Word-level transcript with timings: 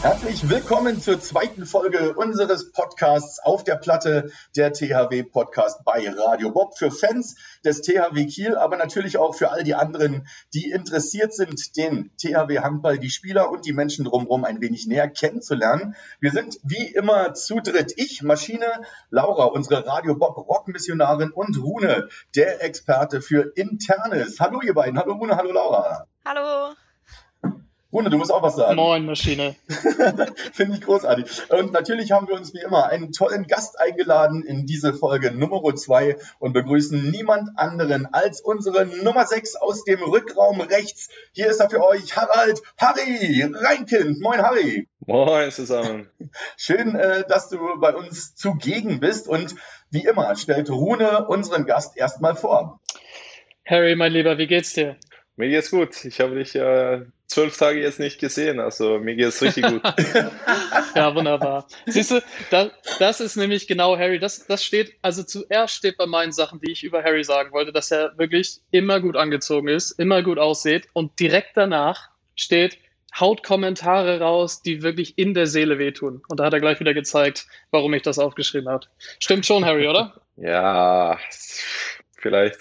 Herzlich 0.00 0.48
willkommen 0.48 1.00
zur 1.00 1.18
zweiten 1.20 1.66
Folge 1.66 2.14
unseres 2.14 2.70
Podcasts 2.70 3.40
auf 3.40 3.64
der 3.64 3.74
Platte, 3.74 4.30
der 4.54 4.72
THW 4.72 5.24
Podcast 5.24 5.84
bei 5.84 6.08
Radio 6.08 6.52
Bob 6.52 6.78
für 6.78 6.92
Fans 6.92 7.34
des 7.64 7.82
THW 7.82 8.26
Kiel, 8.26 8.56
aber 8.56 8.76
natürlich 8.76 9.18
auch 9.18 9.34
für 9.34 9.50
all 9.50 9.64
die 9.64 9.74
anderen, 9.74 10.28
die 10.54 10.70
interessiert 10.70 11.34
sind, 11.34 11.76
den 11.76 12.12
THW 12.16 12.60
Handball, 12.60 13.00
die 13.00 13.10
Spieler 13.10 13.50
und 13.50 13.66
die 13.66 13.72
Menschen 13.72 14.04
drumherum 14.04 14.44
ein 14.44 14.60
wenig 14.60 14.86
näher 14.86 15.08
kennenzulernen. 15.08 15.96
Wir 16.20 16.30
sind 16.30 16.60
wie 16.62 16.86
immer 16.94 17.34
zu 17.34 17.56
dritt. 17.56 17.94
Ich, 17.96 18.22
Maschine, 18.22 18.66
Laura, 19.10 19.46
unsere 19.46 19.84
Radio 19.84 20.14
Bob 20.14 20.36
Rockmissionarin 20.36 21.32
und 21.32 21.60
Rune, 21.60 22.08
der 22.36 22.62
Experte 22.62 23.20
für 23.20 23.52
Internes. 23.56 24.38
Hallo 24.38 24.60
ihr 24.62 24.74
beiden. 24.74 24.96
Hallo 24.96 25.14
Rune, 25.14 25.36
hallo 25.36 25.50
Laura. 25.50 26.06
Hallo. 26.24 26.76
Rune, 27.90 28.10
du 28.10 28.18
musst 28.18 28.30
auch 28.30 28.42
was 28.42 28.56
sagen. 28.56 28.76
Moin, 28.76 29.06
Maschine. 29.06 29.56
Finde 30.52 30.76
ich 30.76 30.82
großartig. 30.82 31.50
Und 31.50 31.72
natürlich 31.72 32.12
haben 32.12 32.28
wir 32.28 32.34
uns 32.34 32.52
wie 32.52 32.60
immer 32.60 32.86
einen 32.86 33.12
tollen 33.12 33.46
Gast 33.46 33.80
eingeladen 33.80 34.42
in 34.42 34.66
diese 34.66 34.92
Folge 34.92 35.30
Nummer 35.30 35.74
zwei 35.74 36.18
und 36.38 36.52
begrüßen 36.52 37.10
niemand 37.10 37.48
anderen 37.56 38.06
als 38.12 38.42
unsere 38.42 38.84
Nummer 38.84 39.26
sechs 39.26 39.56
aus 39.56 39.84
dem 39.84 40.02
Rückraum 40.02 40.60
rechts. 40.60 41.08
Hier 41.32 41.46
ist 41.48 41.60
er 41.60 41.70
für 41.70 41.82
euch 41.82 42.14
Harald 42.14 42.60
Harry 42.76 43.42
Reinkind. 43.54 44.20
Moin, 44.20 44.42
Harry. 44.42 44.86
Moin 45.06 45.50
zusammen. 45.50 46.10
Schön, 46.58 46.94
äh, 46.94 47.24
dass 47.26 47.48
du 47.48 47.58
bei 47.80 47.94
uns 47.94 48.34
zugegen 48.34 49.00
bist. 49.00 49.28
Und 49.28 49.54
wie 49.90 50.04
immer 50.04 50.36
stellt 50.36 50.68
Rune 50.68 51.26
unseren 51.26 51.64
Gast 51.64 51.96
erstmal 51.96 52.34
vor. 52.36 52.80
Harry, 53.64 53.96
mein 53.96 54.12
Lieber, 54.12 54.36
wie 54.36 54.46
geht's 54.46 54.74
dir? 54.74 54.96
Mir 55.38 55.50
geht's 55.50 55.70
gut. 55.70 56.04
Ich 56.04 56.18
habe 56.18 56.34
dich 56.34 56.56
äh, 56.56 57.02
zwölf 57.28 57.56
Tage 57.56 57.80
jetzt 57.80 58.00
nicht 58.00 58.18
gesehen, 58.18 58.58
also 58.58 58.98
mir 58.98 59.14
geht's 59.14 59.40
richtig 59.40 59.66
gut. 59.66 59.82
ja, 60.96 61.14
wunderbar. 61.14 61.68
Siehst 61.86 62.10
du, 62.10 62.20
das, 62.50 62.72
das 62.98 63.20
ist 63.20 63.36
nämlich 63.36 63.68
genau 63.68 63.96
Harry. 63.96 64.18
Das, 64.18 64.48
das 64.48 64.64
steht, 64.64 64.94
also 65.00 65.22
zuerst 65.22 65.76
steht 65.76 65.96
bei 65.96 66.06
meinen 66.06 66.32
Sachen, 66.32 66.60
die 66.60 66.72
ich 66.72 66.82
über 66.82 67.04
Harry 67.04 67.22
sagen 67.22 67.52
wollte, 67.52 67.72
dass 67.72 67.92
er 67.92 68.18
wirklich 68.18 68.58
immer 68.72 69.00
gut 69.00 69.16
angezogen 69.16 69.68
ist, 69.68 69.92
immer 69.92 70.24
gut 70.24 70.40
aussieht 70.40 70.88
und 70.92 71.20
direkt 71.20 71.56
danach 71.56 72.08
steht, 72.34 72.76
haut 73.18 73.44
Kommentare 73.44 74.18
raus, 74.18 74.62
die 74.62 74.82
wirklich 74.82 75.18
in 75.18 75.34
der 75.34 75.46
Seele 75.46 75.78
wehtun. 75.78 76.20
Und 76.26 76.40
da 76.40 76.46
hat 76.46 76.52
er 76.52 76.60
gleich 76.60 76.80
wieder 76.80 76.94
gezeigt, 76.94 77.46
warum 77.70 77.94
ich 77.94 78.02
das 78.02 78.18
aufgeschrieben 78.18 78.68
habe. 78.68 78.88
Stimmt 79.20 79.46
schon, 79.46 79.64
Harry, 79.64 79.86
oder? 79.86 80.20
Ja, 80.40 81.18
vielleicht. 82.16 82.60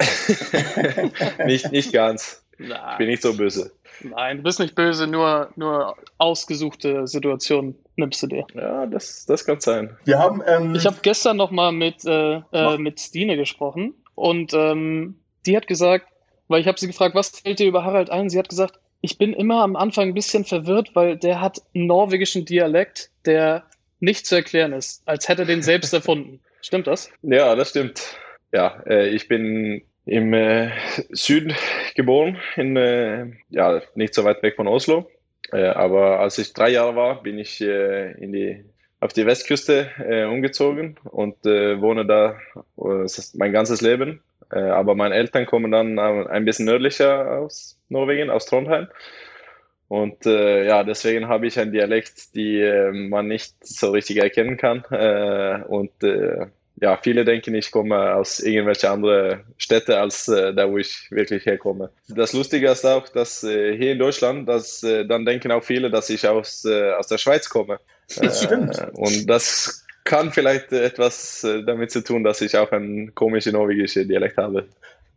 nicht, 1.46 1.72
nicht 1.72 1.92
ganz. 1.92 2.44
Nein. 2.58 2.78
Ich 2.92 2.98
bin 2.98 3.08
nicht 3.08 3.22
so 3.22 3.34
böse. 3.34 3.72
Nein, 4.02 4.38
du 4.38 4.42
bist 4.42 4.60
nicht 4.60 4.74
böse, 4.74 5.06
nur, 5.06 5.50
nur 5.56 5.96
ausgesuchte 6.18 7.06
Situationen 7.06 7.76
nimmst 7.96 8.22
du 8.22 8.26
dir. 8.26 8.46
Ja, 8.54 8.86
das, 8.86 9.26
das 9.26 9.44
kann 9.44 9.60
sein. 9.60 9.96
Wir 10.04 10.18
haben, 10.18 10.42
ähm, 10.46 10.74
ich 10.74 10.86
habe 10.86 10.96
gestern 11.02 11.36
nochmal 11.36 11.72
mit, 11.72 12.04
äh, 12.04 12.40
äh, 12.52 12.78
mit 12.78 13.00
Stine 13.00 13.36
gesprochen 13.36 13.94
und 14.14 14.52
ähm, 14.54 15.20
die 15.46 15.56
hat 15.56 15.66
gesagt, 15.66 16.06
weil 16.48 16.60
ich 16.60 16.66
habe 16.66 16.78
sie 16.78 16.86
gefragt, 16.86 17.14
was 17.14 17.30
fällt 17.30 17.58
dir 17.58 17.66
über 17.66 17.84
Harald 17.84 18.10
ein? 18.10 18.28
Sie 18.28 18.38
hat 18.38 18.48
gesagt, 18.48 18.78
ich 19.02 19.18
bin 19.18 19.32
immer 19.32 19.62
am 19.62 19.76
Anfang 19.76 20.08
ein 20.08 20.14
bisschen 20.14 20.44
verwirrt, 20.44 20.94
weil 20.94 21.16
der 21.16 21.40
hat 21.40 21.62
einen 21.74 21.86
norwegischen 21.86 22.44
Dialekt, 22.44 23.10
der 23.24 23.64
nicht 23.98 24.26
zu 24.26 24.34
erklären 24.34 24.72
ist, 24.72 25.02
als 25.06 25.28
hätte 25.28 25.42
er 25.42 25.46
den 25.46 25.62
selbst 25.62 25.92
erfunden. 25.94 26.40
Stimmt 26.62 26.86
das? 26.86 27.10
Ja, 27.22 27.54
das 27.54 27.70
stimmt. 27.70 28.16
Ja, 28.52 28.82
äh, 28.86 29.08
ich 29.08 29.28
bin 29.28 29.82
im 30.10 30.34
äh, 30.34 30.70
Süden 31.10 31.54
geboren, 31.94 32.36
in, 32.56 32.76
äh, 32.76 33.26
ja, 33.48 33.80
nicht 33.94 34.12
so 34.12 34.24
weit 34.24 34.42
weg 34.42 34.56
von 34.56 34.66
Oslo. 34.66 35.08
Äh, 35.52 35.66
aber 35.66 36.18
als 36.18 36.36
ich 36.38 36.52
drei 36.52 36.70
Jahre 36.70 36.96
war, 36.96 37.22
bin 37.22 37.38
ich 37.38 37.60
äh, 37.60 38.12
in 38.20 38.32
die, 38.32 38.64
auf 38.98 39.12
die 39.12 39.24
Westküste 39.24 39.88
äh, 40.00 40.24
umgezogen 40.24 40.96
und 41.04 41.46
äh, 41.46 41.80
wohne 41.80 42.06
da 42.06 42.36
mein 43.34 43.52
ganzes 43.52 43.80
Leben. 43.82 44.22
aber 44.50 44.96
meine 44.96 45.14
Eltern 45.14 45.46
kommen 45.46 45.70
dann 45.70 45.98
ein 45.98 46.44
bisschen 46.44 46.66
nördlicher 46.66 47.38
aus 47.38 47.78
Norwegen, 47.88 48.30
aus 48.30 48.46
Trondheim. 48.46 48.88
Und 49.86 50.26
äh, 50.26 50.66
ja, 50.66 50.82
deswegen 50.82 51.28
habe 51.28 51.46
ich 51.46 51.58
einen 51.58 51.72
Dialekt, 51.72 52.34
die 52.34 52.58
äh, 52.60 52.90
man 52.90 53.28
nicht 53.28 53.54
so 53.64 53.90
richtig 53.90 54.16
erkennen 54.16 54.56
kann. 54.56 54.84
Äh, 54.90 55.62
und 55.68 55.92
ja, 56.80 56.98
viele 57.02 57.24
denken, 57.24 57.54
ich 57.54 57.70
komme 57.70 58.14
aus 58.14 58.40
irgendwelchen 58.40 58.88
anderen 58.88 59.44
Städten 59.58 59.92
als 59.92 60.28
äh, 60.28 60.54
da, 60.54 60.70
wo 60.70 60.78
ich 60.78 61.10
wirklich 61.10 61.44
herkomme. 61.44 61.90
Das 62.08 62.32
Lustige 62.32 62.70
ist 62.70 62.86
auch, 62.86 63.08
dass 63.08 63.44
äh, 63.44 63.76
hier 63.76 63.92
in 63.92 63.98
Deutschland, 63.98 64.48
dass, 64.48 64.82
äh, 64.82 65.04
dann 65.06 65.26
denken 65.26 65.52
auch 65.52 65.62
viele, 65.62 65.90
dass 65.90 66.08
ich 66.08 66.26
aus, 66.26 66.64
äh, 66.64 66.92
aus 66.92 67.06
der 67.06 67.18
Schweiz 67.18 67.48
komme. 67.48 67.80
Das 68.20 68.42
stimmt. 68.42 68.76
Äh, 68.76 68.90
und 68.94 69.30
das 69.30 69.84
kann 70.02 70.32
vielleicht 70.32 70.72
etwas 70.72 71.44
äh, 71.44 71.62
damit 71.62 71.92
zu 71.92 72.02
tun, 72.02 72.24
dass 72.24 72.40
ich 72.40 72.56
auch 72.56 72.72
einen 72.72 73.14
komischen 73.14 73.52
norwegischen 73.52 74.08
Dialekt 74.08 74.36
habe. 74.36 74.66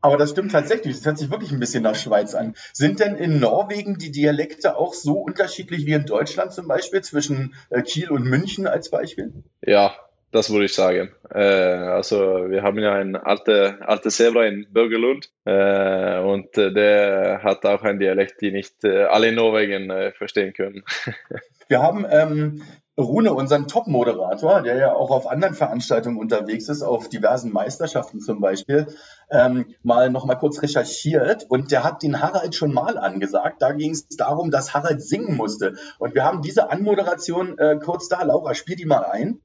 Aber 0.01 0.17
das 0.17 0.31
stimmt 0.31 0.51
tatsächlich. 0.51 0.97
Das 0.97 1.05
hört 1.05 1.17
sich 1.17 1.31
wirklich 1.31 1.51
ein 1.51 1.59
bisschen 1.59 1.81
nach 1.81 1.95
Schweiz 1.95 2.35
an. 2.35 2.55
Sind 2.73 2.99
denn 2.99 3.15
in 3.15 3.39
Norwegen 3.39 3.97
die 3.97 4.11
Dialekte 4.11 4.75
auch 4.75 4.93
so 4.93 5.13
unterschiedlich 5.13 5.85
wie 5.87 5.93
in 5.93 6.05
Deutschland 6.05 6.51
zum 6.51 6.67
Beispiel, 6.67 7.01
zwischen 7.01 7.55
Kiel 7.85 8.11
und 8.11 8.25
München 8.25 8.67
als 8.67 8.91
Beispiel? 8.91 9.31
Ja, 9.61 9.95
das 10.33 10.51
würde 10.51 10.65
ich 10.65 10.73
sagen. 10.73 11.11
Äh, 11.29 11.39
also 11.39 12.49
wir 12.49 12.63
haben 12.63 12.79
ja 12.79 12.93
einen 12.93 13.15
alte, 13.15 13.77
alte 13.81 14.09
Zebra 14.09 14.45
in 14.45 14.65
Bürgerlund 14.71 15.29
äh, 15.45 16.19
und 16.19 16.57
äh, 16.57 16.73
der 16.73 17.41
hat 17.43 17.65
auch 17.65 17.83
einen 17.83 17.99
Dialekt, 17.99 18.41
die 18.41 18.51
nicht 18.51 18.83
äh, 18.83 19.03
alle 19.03 19.29
in 19.29 19.35
Norwegen 19.35 19.89
äh, 19.91 20.11
verstehen 20.11 20.53
können. 20.53 20.83
wir 21.67 21.81
haben 21.81 22.05
ähm, 22.09 22.63
Rune, 22.99 23.33
unseren 23.33 23.67
Top-Moderator, 23.67 24.61
der 24.61 24.75
ja 24.77 24.93
auch 24.93 25.11
auf 25.11 25.27
anderen 25.27 25.55
Veranstaltungen 25.55 26.17
unterwegs 26.17 26.67
ist, 26.69 26.83
auf 26.83 27.09
diversen 27.09 27.51
Meisterschaften 27.51 28.19
zum 28.19 28.39
Beispiel, 28.39 28.87
ähm, 29.31 29.65
mal 29.81 30.11
noch 30.11 30.25
mal 30.25 30.35
kurz 30.35 30.61
recherchiert 30.61 31.45
und 31.49 31.71
der 31.71 31.83
hat 31.83 32.03
den 32.03 32.21
Harald 32.21 32.55
schon 32.55 32.73
mal 32.73 32.97
angesagt. 32.97 33.61
Da 33.61 33.71
ging 33.71 33.91
es 33.91 34.07
darum, 34.09 34.51
dass 34.51 34.73
Harald 34.75 35.01
singen 35.01 35.37
musste. 35.37 35.75
Und 35.97 36.13
wir 36.13 36.23
haben 36.23 36.41
diese 36.41 36.69
Anmoderation 36.71 37.57
äh, 37.57 37.79
kurz 37.83 38.09
da. 38.09 38.21
Laura, 38.23 38.53
spiel 38.53 38.75
die 38.75 38.85
mal 38.85 39.05
ein. 39.05 39.41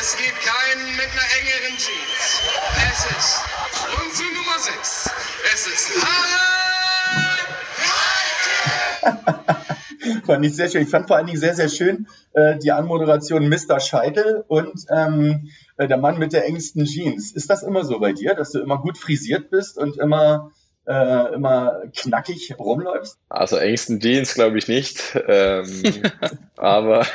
Es 0.00 0.16
gibt 0.16 0.40
keinen 0.40 0.96
mit 0.96 1.06
einer 1.12 1.28
engeren 1.40 1.76
Jeans. 1.76 2.40
Es 2.92 3.04
ist 3.16 3.40
unsere 4.02 4.28
Nummer 4.34 4.58
6. 4.58 5.10
Es 5.52 5.66
ist 5.66 5.90
Harald 6.02 6.38
Fand 10.26 10.46
ich 10.46 10.54
sehr 10.56 10.68
schön. 10.68 10.82
Ich 10.82 10.88
fand 10.88 11.08
vor 11.08 11.16
allen 11.16 11.26
Dingen 11.26 11.38
sehr, 11.38 11.54
sehr 11.54 11.68
schön 11.68 12.06
äh, 12.32 12.56
die 12.58 12.72
Anmoderation 12.72 13.48
Mr. 13.48 13.80
Scheitel 13.80 14.44
und 14.48 14.86
ähm, 14.90 15.50
äh, 15.76 15.88
der 15.88 15.98
Mann 15.98 16.18
mit 16.18 16.32
der 16.32 16.46
engsten 16.46 16.84
Jeans. 16.84 17.32
Ist 17.32 17.50
das 17.50 17.62
immer 17.62 17.84
so 17.84 17.98
bei 17.98 18.12
dir, 18.12 18.34
dass 18.34 18.52
du 18.52 18.60
immer 18.60 18.78
gut 18.78 18.96
frisiert 18.98 19.50
bist 19.50 19.76
und 19.76 19.98
immer 19.98 20.52
äh, 20.88 21.34
immer 21.34 21.82
knackig 21.94 22.54
rumläufst? 22.58 23.18
Also 23.28 23.56
engsten 23.56 24.00
Jeans 24.00 24.34
glaube 24.34 24.58
ich 24.58 24.68
nicht. 24.68 25.18
Ähm, 25.28 25.82
aber 26.56 27.06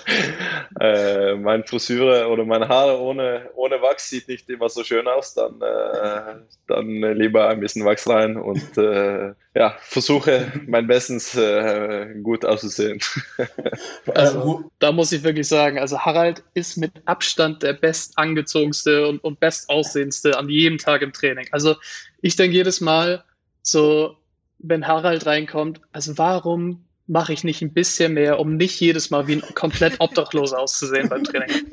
äh, 0.80 1.34
mein 1.34 1.64
Frisur 1.64 2.28
oder 2.28 2.44
meine 2.44 2.68
Haare 2.68 3.00
ohne, 3.00 3.48
ohne 3.54 3.80
Wachs 3.80 4.10
sieht 4.10 4.28
nicht 4.28 4.48
immer 4.50 4.68
so 4.68 4.84
schön 4.84 5.08
aus. 5.08 5.34
Dann, 5.34 5.60
äh, 5.62 6.34
dann 6.66 6.88
lieber 7.16 7.48
ein 7.48 7.60
bisschen 7.60 7.86
Wachs 7.86 8.08
rein 8.08 8.36
und 8.36 8.76
äh, 8.76 9.32
ja, 9.54 9.76
versuche 9.80 10.52
mein 10.66 10.86
Bestens 10.86 11.34
äh, 11.36 12.14
gut 12.22 12.44
auszusehen. 12.44 13.00
also, 14.14 14.70
da 14.78 14.92
muss 14.92 15.10
ich 15.10 15.24
wirklich 15.24 15.48
sagen, 15.48 15.78
also 15.78 15.98
Harald 15.98 16.44
ist 16.54 16.76
mit 16.76 16.92
Abstand 17.06 17.62
der 17.62 17.72
bestangezogenste 17.72 19.08
und, 19.08 19.22
und 19.24 19.40
bestaussehendste 19.40 20.38
an 20.38 20.48
jedem 20.48 20.78
Tag 20.78 21.02
im 21.02 21.12
Training. 21.12 21.48
Also 21.50 21.76
ich 22.22 22.36
denke 22.36 22.56
jedes 22.56 22.80
Mal 22.80 23.24
so, 23.62 24.16
wenn 24.58 24.86
Harald 24.86 25.26
reinkommt, 25.26 25.80
also 25.92 26.16
warum 26.16 26.84
mache 27.08 27.32
ich 27.32 27.42
nicht 27.42 27.60
ein 27.60 27.72
bisschen 27.72 28.14
mehr, 28.14 28.38
um 28.38 28.56
nicht 28.56 28.78
jedes 28.80 29.10
Mal 29.10 29.26
wie 29.26 29.34
ein 29.34 29.54
komplett 29.54 29.96
Obdachloser 29.98 30.60
auszusehen 30.60 31.08
beim 31.08 31.24
Training? 31.24 31.50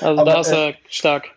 Also 0.00 0.20
Aber, 0.20 0.32
da 0.32 0.40
ist 0.40 0.50
er 0.50 0.68
äh, 0.70 0.74
stark. 0.88 1.30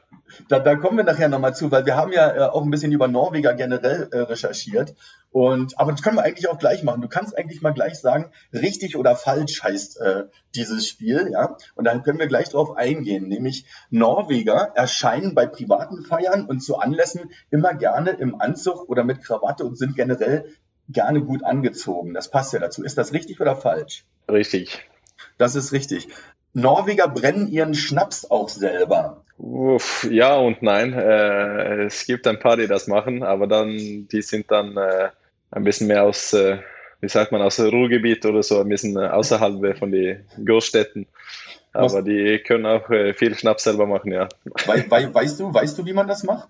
Da, 0.50 0.60
da 0.60 0.76
kommen 0.76 0.98
wir 0.98 1.04
nachher 1.04 1.30
nochmal 1.30 1.56
zu, 1.56 1.72
weil 1.72 1.86
wir 1.86 1.96
haben 1.96 2.12
ja 2.12 2.36
äh, 2.36 2.40
auch 2.42 2.64
ein 2.64 2.72
bisschen 2.72 2.92
über 2.92 3.08
Norweger 3.08 3.54
generell 3.54 4.10
äh, 4.12 4.20
recherchiert. 4.20 4.96
Und, 5.32 5.78
aber 5.78 5.92
das 5.92 6.02
können 6.02 6.18
wir 6.18 6.24
eigentlich 6.24 6.48
auch 6.48 6.58
gleich 6.58 6.84
machen. 6.84 7.02
Du 7.02 7.10
kannst 7.10 7.38
eigentlich 7.38 7.62
mal 7.62 7.74
gleich 7.74 8.00
sagen, 8.00 8.32
richtig 8.54 8.96
oder 8.96 9.16
falsch 9.16 9.62
heißt 9.64 10.00
äh, 10.00 10.24
dieses 10.56 10.88
Spiel, 10.88 11.30
ja. 11.32 11.58
Und 11.76 11.86
dann 11.86 12.04
können 12.04 12.20
wir 12.20 12.28
gleich 12.28 12.50
drauf 12.50 12.78
eingehen. 12.78 13.28
Nämlich 13.28 13.66
Norweger 13.90 14.72
erscheinen 14.76 15.36
bei 15.36 15.46
privaten 15.46 16.04
Feiern 16.04 16.46
und 16.46 16.62
zu 16.62 16.78
Anlässen 16.78 17.32
immer 17.52 17.74
gerne 17.74 18.12
im 18.12 18.40
Anzug 18.40 18.88
oder 18.88 19.04
mit 19.04 19.22
Krawatte 19.24 19.66
und 19.66 19.78
sind 19.78 19.96
generell 19.96 20.46
gerne 20.88 21.22
gut 21.22 21.44
angezogen. 21.44 22.14
Das 22.14 22.32
passt 22.32 22.54
ja 22.54 22.60
dazu. 22.60 22.84
Ist 22.84 22.98
das 22.98 23.12
richtig 23.12 23.42
oder 23.42 23.56
falsch? 23.56 24.06
Richtig. 24.30 24.88
Das 25.38 25.56
ist 25.56 25.72
richtig. 25.74 26.08
Norweger 26.54 27.10
brennen 27.10 27.50
ihren 27.50 27.74
Schnaps 27.74 28.32
auch 28.32 28.48
selber. 28.48 29.25
Uff, 29.38 30.08
ja 30.10 30.36
und 30.38 30.62
nein. 30.62 30.94
Äh, 30.94 31.84
es 31.86 32.06
gibt 32.06 32.26
ein 32.28 32.40
paar, 32.40 32.58
die 32.58 32.68
das 32.68 32.88
machen, 32.88 33.24
aber 33.24 33.48
dann, 33.48 34.08
die 34.12 34.22
sind 34.22 34.50
dann 34.50 34.78
äh, 34.78 35.10
ein 35.52 35.64
bisschen 35.64 35.88
mehr 35.88 36.04
aus, 36.04 36.34
äh, 36.34 36.60
wie 37.02 37.10
sagt 37.10 37.32
man, 37.32 37.42
aus 37.42 37.58
dem 37.58 37.70
Ruhrgebiet 37.70 38.26
oder 38.26 38.44
so, 38.44 38.62
ein 38.62 38.70
bisschen 38.70 38.98
außerhalb 38.98 39.78
von 39.78 39.92
den 39.92 40.26
Großstädten. 40.44 41.08
Aber 41.74 41.94
Was? 41.94 42.04
die 42.06 42.40
können 42.40 42.66
auch 42.66 42.90
äh, 42.90 43.14
viel 43.14 43.36
Schnaps 43.36 43.64
selber 43.66 43.86
machen, 43.86 44.12
ja. 44.14 44.30
We 44.66 44.86
we 44.90 45.14
weißt 45.14 45.40
du, 45.42 45.54
weißt 45.54 45.78
du, 45.78 45.86
wie 45.86 45.94
man 45.94 46.08
das 46.08 46.24
macht? 46.24 46.48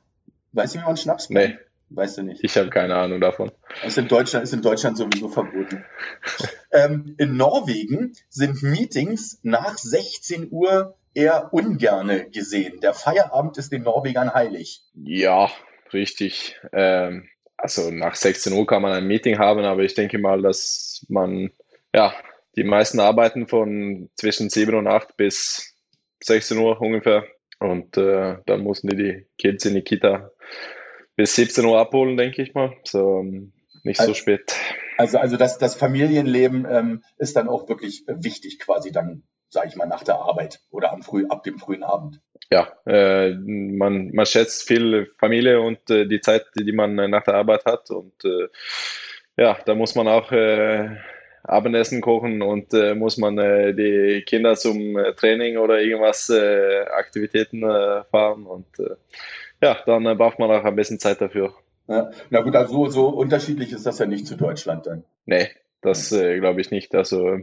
Weißt 0.52 0.76
du, 0.76 0.80
wie 0.80 0.84
man 0.84 0.98
Schnaps 0.98 1.30
macht? 1.30 1.44
Nee. 1.44 1.58
Weißt 1.90 2.18
du 2.18 2.24
nicht? 2.24 2.44
Ich 2.44 2.58
habe 2.58 2.70
keine 2.70 2.96
Ahnung 2.96 3.22
davon. 3.22 3.52
Ist 3.86 3.98
in 3.98 4.08
Deutschland, 4.08 4.44
ist 4.44 4.54
in 4.54 4.62
Deutschland 4.62 4.98
sowieso 4.98 5.30
verboten. 5.30 5.84
ähm, 6.72 7.16
in 7.18 7.38
Norwegen 7.38 8.14
sind 8.30 8.64
Meetings 8.64 9.40
nach 9.44 9.78
16 9.78 10.48
Uhr 10.52 10.96
eher 11.16 11.50
ungerne 11.52 12.30
gesehen. 12.30 12.80
Der 12.82 12.94
Feierabend 12.94 13.58
ist 13.58 13.72
den 13.72 13.84
Norwegern 13.84 14.34
heilig. 14.34 14.84
Ja, 14.94 15.50
richtig. 15.94 16.60
Ähm, 16.72 17.28
also 17.58 17.90
nach 17.90 18.16
16 18.16 18.54
Uhr 18.54 18.68
kann 18.68 18.82
man 18.82 18.92
ein 18.92 19.08
Meeting 19.08 19.40
haben, 19.40 19.64
aber 19.64 19.82
ich 19.82 19.96
denke 19.96 20.20
mal, 20.20 20.42
dass 20.42 21.06
man, 21.10 21.52
ja, 21.94 22.14
die 22.56 22.64
meisten 22.64 23.00
arbeiten 23.00 23.48
von 23.48 24.10
zwischen 24.16 24.50
7 24.50 24.76
und 24.76 24.88
8 24.88 25.18
bis 25.18 25.74
16 26.24 26.58
Uhr 26.58 26.80
ungefähr. 26.80 27.26
Und 27.60 27.98
äh, 27.98 28.38
dann 28.46 28.62
mussten 28.62 28.90
die, 28.90 28.96
die 28.98 29.28
Kids 29.38 29.66
in 29.66 29.76
die 29.76 29.82
Kita 29.82 30.32
bis 31.16 31.36
17 31.36 31.66
Uhr 31.66 31.80
abholen, 31.80 32.18
denke 32.18 32.42
ich 32.42 32.54
mal. 32.54 32.76
So 32.84 33.20
ähm, 33.20 33.54
nicht 33.84 34.00
also, 34.00 34.14
so 34.14 34.20
spät. 34.20 34.54
Also, 34.98 35.18
also 35.18 35.38
das, 35.38 35.58
das 35.58 35.76
Familienleben 35.76 36.66
ähm, 36.70 37.04
ist 37.18 37.36
dann 37.36 37.48
auch 37.48 37.70
wirklich 37.70 38.04
wichtig, 38.08 38.60
quasi 38.60 38.92
dann, 38.92 39.24
sage 39.56 39.70
ich 39.70 39.76
mal, 39.76 39.88
nach 39.88 40.04
der 40.04 40.16
Arbeit 40.16 40.60
oder 40.70 40.92
am 40.92 41.02
früh, 41.02 41.26
ab 41.30 41.44
dem 41.44 41.58
frühen 41.58 41.84
Abend. 41.84 42.20
Ja, 42.52 42.68
äh, 42.86 43.34
man, 43.34 44.12
man 44.14 44.26
schätzt 44.26 44.68
viel 44.68 45.10
Familie 45.18 45.62
und 45.62 45.90
äh, 45.90 46.06
die 46.06 46.22
Zeit, 46.22 46.46
die 46.56 46.72
man 46.74 46.96
nach 46.96 47.24
der 47.24 47.36
Arbeit 47.36 47.66
hat. 47.66 47.90
Und 47.90 48.24
äh, 48.24 48.50
ja, 49.38 49.58
da 49.66 49.74
muss 49.74 49.96
man 49.96 50.08
auch 50.08 50.32
äh, 50.32 50.90
Abendessen 51.44 52.02
kochen 52.02 52.42
und 52.42 52.74
äh, 52.74 52.94
muss 52.94 53.18
man 53.18 53.38
die 53.38 54.24
Kinder 54.28 54.56
zum 54.56 54.98
Training 55.16 55.58
oder 55.58 55.80
irgendwas 55.80 56.32
Aktivitäten 56.32 57.62
fahren 58.10 58.48
und 58.48 58.66
ja, 59.62 59.78
dann 59.86 60.18
braucht 60.18 60.40
man 60.40 60.50
auch 60.50 60.64
ein 60.64 60.76
bisschen 60.76 61.00
Zeit 61.00 61.22
dafür. 61.22 61.54
Ja. 61.88 62.10
Na 62.32 62.42
gut, 62.42 62.56
also 62.56 62.90
so 62.90 63.10
unterschiedlich 63.10 63.72
ist 63.72 63.86
das 63.86 64.00
ja 64.00 64.08
nicht 64.08 64.26
zu 64.26 64.36
Deutschland 64.36 64.88
dann. 64.88 65.04
Nee, 65.28 65.50
das 65.82 66.12
äh, 66.12 66.40
glaube 66.40 66.62
ich 66.62 66.72
nicht. 66.72 66.96
Also 66.96 67.38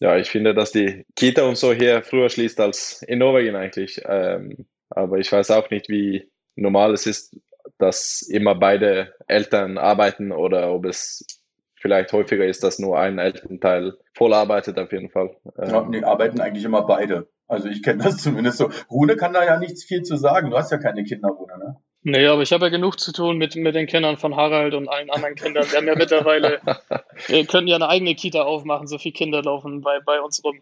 ja, 0.00 0.16
ich 0.16 0.30
finde, 0.30 0.54
dass 0.54 0.72
die 0.72 1.06
Kita 1.14 1.44
und 1.44 1.56
so 1.56 1.72
hier 1.72 2.02
früher 2.02 2.28
schließt 2.28 2.60
als 2.60 3.02
in 3.02 3.18
Norwegen 3.18 3.56
eigentlich. 3.56 4.00
Ähm, 4.04 4.66
aber 4.90 5.18
ich 5.18 5.32
weiß 5.32 5.50
auch 5.50 5.70
nicht, 5.70 5.88
wie 5.88 6.30
normal 6.54 6.92
es 6.92 7.06
ist, 7.06 7.36
dass 7.78 8.22
immer 8.22 8.54
beide 8.54 9.14
Eltern 9.26 9.78
arbeiten 9.78 10.32
oder 10.32 10.72
ob 10.72 10.86
es 10.86 11.26
vielleicht 11.74 12.12
häufiger 12.12 12.44
ist, 12.44 12.62
dass 12.62 12.78
nur 12.78 12.98
ein 12.98 13.18
Elternteil 13.18 13.94
voll 14.14 14.32
arbeitet 14.32 14.78
auf 14.78 14.92
jeden 14.92 15.10
Fall. 15.10 15.36
Ähm, 15.58 15.70
ja, 15.70 15.82
nee, 15.82 16.02
arbeiten 16.02 16.40
eigentlich 16.40 16.64
immer 16.64 16.82
beide. 16.86 17.28
Also 17.48 17.68
ich 17.68 17.82
kenne 17.82 18.04
das 18.04 18.16
zumindest 18.22 18.58
so. 18.58 18.70
Rune 18.90 19.16
kann 19.16 19.32
da 19.32 19.44
ja 19.44 19.58
nichts 19.58 19.84
viel 19.84 20.02
zu 20.02 20.16
sagen. 20.16 20.50
Du 20.50 20.56
hast 20.56 20.72
ja 20.72 20.78
keine 20.78 21.04
Kinder, 21.04 21.28
Rune, 21.28 21.58
ne? 21.58 21.76
Nee, 22.08 22.28
aber 22.28 22.42
ich 22.42 22.52
habe 22.52 22.66
ja 22.66 22.70
genug 22.70 23.00
zu 23.00 23.10
tun 23.10 23.36
mit, 23.36 23.56
mit 23.56 23.74
den 23.74 23.88
Kindern 23.88 24.16
von 24.16 24.36
Harald 24.36 24.74
und 24.74 24.86
allen 24.88 25.10
anderen 25.10 25.34
Kindern. 25.34 25.64
Wir 25.68 25.78
haben 25.78 25.88
ja 25.88 25.96
mittlerweile, 25.96 26.60
wir 27.26 27.44
könnten 27.46 27.66
ja 27.66 27.74
eine 27.74 27.88
eigene 27.88 28.14
Kita 28.14 28.42
aufmachen, 28.42 28.86
so 28.86 28.96
viele 28.96 29.12
Kinder 29.12 29.42
laufen 29.42 29.80
bei, 29.80 29.98
bei 29.98 30.20
uns 30.20 30.40
rum. 30.44 30.60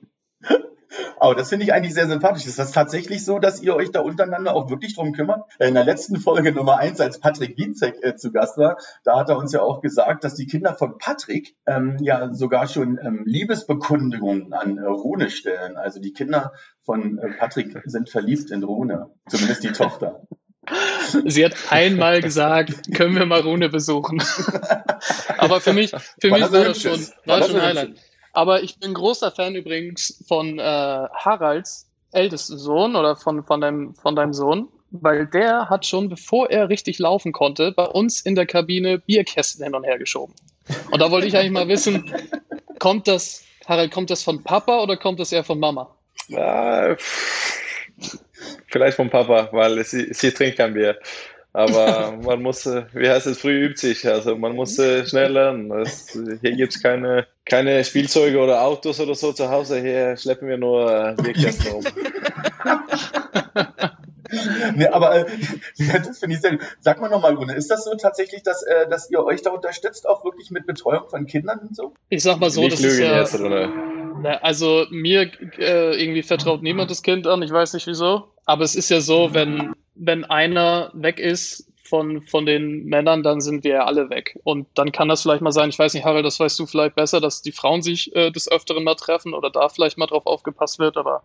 Aber 1.19 1.35
das 1.35 1.51
finde 1.51 1.67
ich 1.67 1.75
eigentlich 1.75 1.93
sehr 1.93 2.09
sympathisch. 2.09 2.47
Ist 2.47 2.59
das 2.59 2.73
tatsächlich 2.73 3.27
so, 3.27 3.39
dass 3.39 3.61
ihr 3.61 3.77
euch 3.77 3.91
da 3.91 4.01
untereinander 4.01 4.55
auch 4.55 4.71
wirklich 4.71 4.95
drum 4.95 5.13
kümmert? 5.13 5.43
In 5.59 5.75
der 5.75 5.85
letzten 5.85 6.17
Folge 6.17 6.51
Nummer 6.51 6.79
eins, 6.79 6.99
als 6.99 7.21
Patrick 7.21 7.59
Wienzek 7.59 8.03
äh, 8.03 8.17
zu 8.17 8.33
Gast 8.33 8.57
war, 8.57 8.79
da 9.05 9.19
hat 9.19 9.29
er 9.29 9.37
uns 9.37 9.53
ja 9.53 9.61
auch 9.61 9.83
gesagt, 9.83 10.25
dass 10.25 10.37
die 10.37 10.47
Kinder 10.47 10.73
von 10.73 10.97
Patrick 10.97 11.57
ähm, 11.67 11.99
ja 12.01 12.33
sogar 12.33 12.69
schon 12.69 12.99
ähm, 13.03 13.23
Liebesbekundungen 13.27 14.55
an 14.55 14.79
äh, 14.79 14.87
Rune 14.87 15.29
stellen. 15.29 15.77
Also 15.77 16.01
die 16.01 16.15
Kinder 16.15 16.55
von 16.85 17.19
äh, 17.19 17.33
Patrick 17.37 17.83
sind 17.85 18.09
verliebt 18.09 18.51
in 18.51 18.65
Rune, 18.65 19.11
zumindest 19.29 19.63
die 19.63 19.73
Tochter. 19.73 20.27
Sie 21.27 21.45
hat 21.45 21.55
einmal 21.71 22.21
gesagt, 22.21 22.95
können 22.95 23.17
wir 23.17 23.27
mal 23.27 23.41
Rune 23.41 23.69
besuchen. 23.69 24.23
Aber 25.39 25.61
für 25.61 25.73
mich, 25.73 25.91
für 25.91 26.31
war 26.31 26.39
mich 26.39 26.53
war 26.53 26.65
das 26.65 26.81
schon, 26.81 27.01
war, 27.25 27.41
war 27.41 27.49
schon 27.49 27.61
Highlight. 27.61 27.95
Aber 28.33 28.63
ich 28.63 28.79
bin 28.79 28.95
großer 28.95 29.31
Fan 29.31 29.55
übrigens 29.55 30.23
von 30.27 30.59
äh, 30.59 30.63
Haralds 30.63 31.89
ältesten 32.13 32.59
Sohn 32.59 32.97
oder 32.97 33.17
von, 33.17 33.45
von, 33.45 33.61
deinem, 33.61 33.95
von 33.95 34.17
deinem 34.17 34.33
Sohn, 34.33 34.69
weil 34.91 35.27
der 35.27 35.69
hat 35.69 35.87
schon, 35.87 36.09
bevor 36.09 36.51
er 36.51 36.69
richtig 36.69 36.99
laufen 36.99 37.33
konnte, 37.33 37.73
bei 37.73 37.85
uns 37.85 38.21
in 38.21 38.35
der 38.35 38.47
Kabine 38.47 38.99
Bierkästen 38.99 39.65
hin 39.65 39.75
und 39.75 39.85
her 39.85 39.99
geschoben. 39.99 40.35
Und 40.91 41.01
da 41.01 41.11
wollte 41.11 41.27
ich 41.27 41.37
eigentlich 41.37 41.53
mal 41.53 41.69
wissen, 41.69 42.13
kommt 42.79 43.07
das, 43.07 43.45
Harald, 43.67 43.93
kommt 43.93 44.11
das 44.11 44.23
von 44.23 44.43
Papa 44.43 44.83
oder 44.83 44.97
kommt 44.97 45.21
das 45.21 45.33
eher 45.33 45.45
von 45.45 45.59
Mama? 45.59 45.95
Äh, 46.29 46.97
vielleicht 48.69 48.97
von 48.97 49.11
Papa, 49.11 49.49
weil 49.53 49.85
sie, 49.85 50.13
sie 50.13 50.33
trinkt 50.33 50.59
kein 50.59 50.75
Bier. 50.75 50.99
Aber 51.55 52.19
man 52.23 52.43
muss, 52.43 52.67
äh, 52.67 52.85
wie 52.93 53.09
heißt 53.09 53.27
es, 53.27 53.39
früh 53.39 53.65
übt 53.65 53.81
sich. 53.81 54.07
Also 54.07 54.37
man 54.37 54.55
muss 54.55 54.79
äh, 54.79 55.07
schnell 55.07 55.33
lernen. 55.33 55.71
Das, 55.71 56.11
hier 56.11 56.53
gibt 56.53 56.75
es 56.75 56.83
keine, 56.83 57.27
keine 57.47 57.83
Spielzeuge 57.85 58.39
oder 58.39 58.63
Autos 58.63 59.01
oder 59.01 59.15
so 59.15 59.33
zu 59.33 59.49
Hause. 59.49 59.81
Hier 59.81 60.17
schleppen 60.17 60.49
wir 60.49 60.59
nur 60.59 60.91
äh, 60.93 61.15
Bierkästen 61.23 61.73
rum. 61.73 61.85
nee, 64.75 64.89
aber 64.89 65.17
äh, 65.21 65.27
das 65.77 66.19
finde 66.19 66.35
ich 66.35 66.43
sehr 66.43 66.53
gut. 66.53 66.61
Sag 66.81 67.01
mal 67.01 67.09
nochmal, 67.09 67.35
Rune, 67.35 67.55
ist 67.55 67.71
das 67.71 67.85
so 67.85 67.95
tatsächlich, 67.95 68.43
dass, 68.43 68.65
äh, 68.65 68.89
dass 68.89 69.09
ihr 69.11 69.25
euch 69.25 69.43
da 69.43 69.51
unterstützt, 69.51 70.09
auch 70.09 70.25
wirklich 70.25 70.51
mit 70.51 70.67
Betreuung 70.67 71.09
von 71.09 71.27
Kindern 71.27 71.61
und 71.61 71.77
so? 71.77 71.95
Ich 72.09 72.25
sag 72.25 72.41
mal 72.41 72.51
so, 72.51 72.69
das 72.69 72.81
ist 72.81 72.99
ja, 72.99 73.21
jetzt, 73.21 73.41
also 74.43 74.87
mir 74.91 75.31
äh, 75.59 76.03
irgendwie 76.03 76.23
vertraut 76.23 76.63
niemand 76.63 76.91
das 76.91 77.03
Kind 77.03 77.27
an, 77.27 77.43
ich 77.43 77.51
weiß 77.51 77.75
nicht 77.75 77.87
wieso. 77.87 78.34
Aber 78.47 78.65
es 78.65 78.75
ist 78.75 78.91
ja 78.91 79.01
so, 79.01 79.33
wenn 79.33 79.75
wenn 79.95 80.25
einer 80.25 80.91
weg 80.95 81.19
ist 81.19 81.71
von, 81.85 82.23
von 82.23 82.47
den 82.47 82.85
Männern, 82.85 83.23
dann 83.23 83.41
sind 83.41 83.63
wir 83.65 83.73
ja 83.73 83.85
alle 83.85 84.11
weg. 84.11 84.39
Und 84.45 84.67
dann 84.75 84.91
kann 84.91 85.09
das 85.09 85.23
vielleicht 85.23 85.43
mal 85.43 85.53
sein, 85.53 85.69
ich 85.69 85.79
weiß 85.79 85.95
nicht, 85.95 86.05
Harald, 86.05 86.25
das 86.25 86.41
weißt 86.41 86.59
du 86.59 86.67
vielleicht 86.67 86.97
besser, 86.97 87.21
dass 87.21 87.43
die 87.43 87.53
Frauen 87.53 87.83
sich 87.83 88.15
äh, 88.17 88.31
des 88.31 88.51
Öfteren 88.51 88.85
mal 88.85 88.95
treffen 88.95 89.35
oder 89.35 89.51
da 89.51 89.69
vielleicht 89.69 89.99
mal 89.99 90.07
drauf 90.07 90.27
aufgepasst 90.27 90.79
wird, 90.79 90.97
aber 90.97 91.23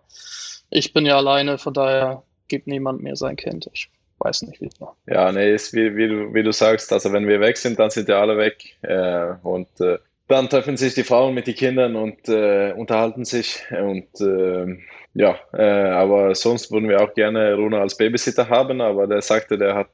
ich 0.69 0.93
bin 0.93 1.05
ja 1.05 1.17
alleine, 1.17 1.57
von 1.57 1.73
daher 1.73 2.23
gibt 2.47 2.67
niemand 2.67 3.01
mehr 3.01 3.15
sein 3.15 3.37
Kind. 3.37 3.69
Ich 3.73 3.89
weiß 4.19 4.43
nicht, 4.43 4.61
wie. 4.61 4.69
Ja, 5.07 5.31
nee, 5.31 5.53
ist 5.53 5.73
wie, 5.73 5.95
wie, 5.95 6.07
du, 6.07 6.33
wie 6.33 6.43
du 6.43 6.51
sagst, 6.51 6.91
also 6.91 7.13
wenn 7.13 7.27
wir 7.27 7.39
weg 7.39 7.57
sind, 7.57 7.79
dann 7.79 7.89
sind 7.89 8.09
ja 8.09 8.19
alle 8.19 8.37
weg. 8.37 8.75
Äh, 8.81 9.35
und 9.43 9.67
äh, 9.79 9.97
dann 10.27 10.49
treffen 10.49 10.77
sich 10.77 10.93
die 10.93 11.03
Frauen 11.03 11.33
mit 11.33 11.47
den 11.47 11.55
Kindern 11.55 11.95
und 11.95 12.27
äh, 12.27 12.73
unterhalten 12.73 13.25
sich 13.25 13.63
und 13.71 14.21
äh, 14.21 14.77
ja, 15.13 15.37
äh, 15.53 15.89
aber 15.89 16.35
sonst 16.35 16.71
würden 16.71 16.89
wir 16.89 17.01
auch 17.01 17.13
gerne 17.13 17.55
Runa 17.55 17.81
als 17.81 17.97
Babysitter 17.97 18.47
haben, 18.49 18.81
aber 18.81 19.07
der 19.07 19.21
sagte, 19.21 19.57
der 19.57 19.75
hat 19.75 19.89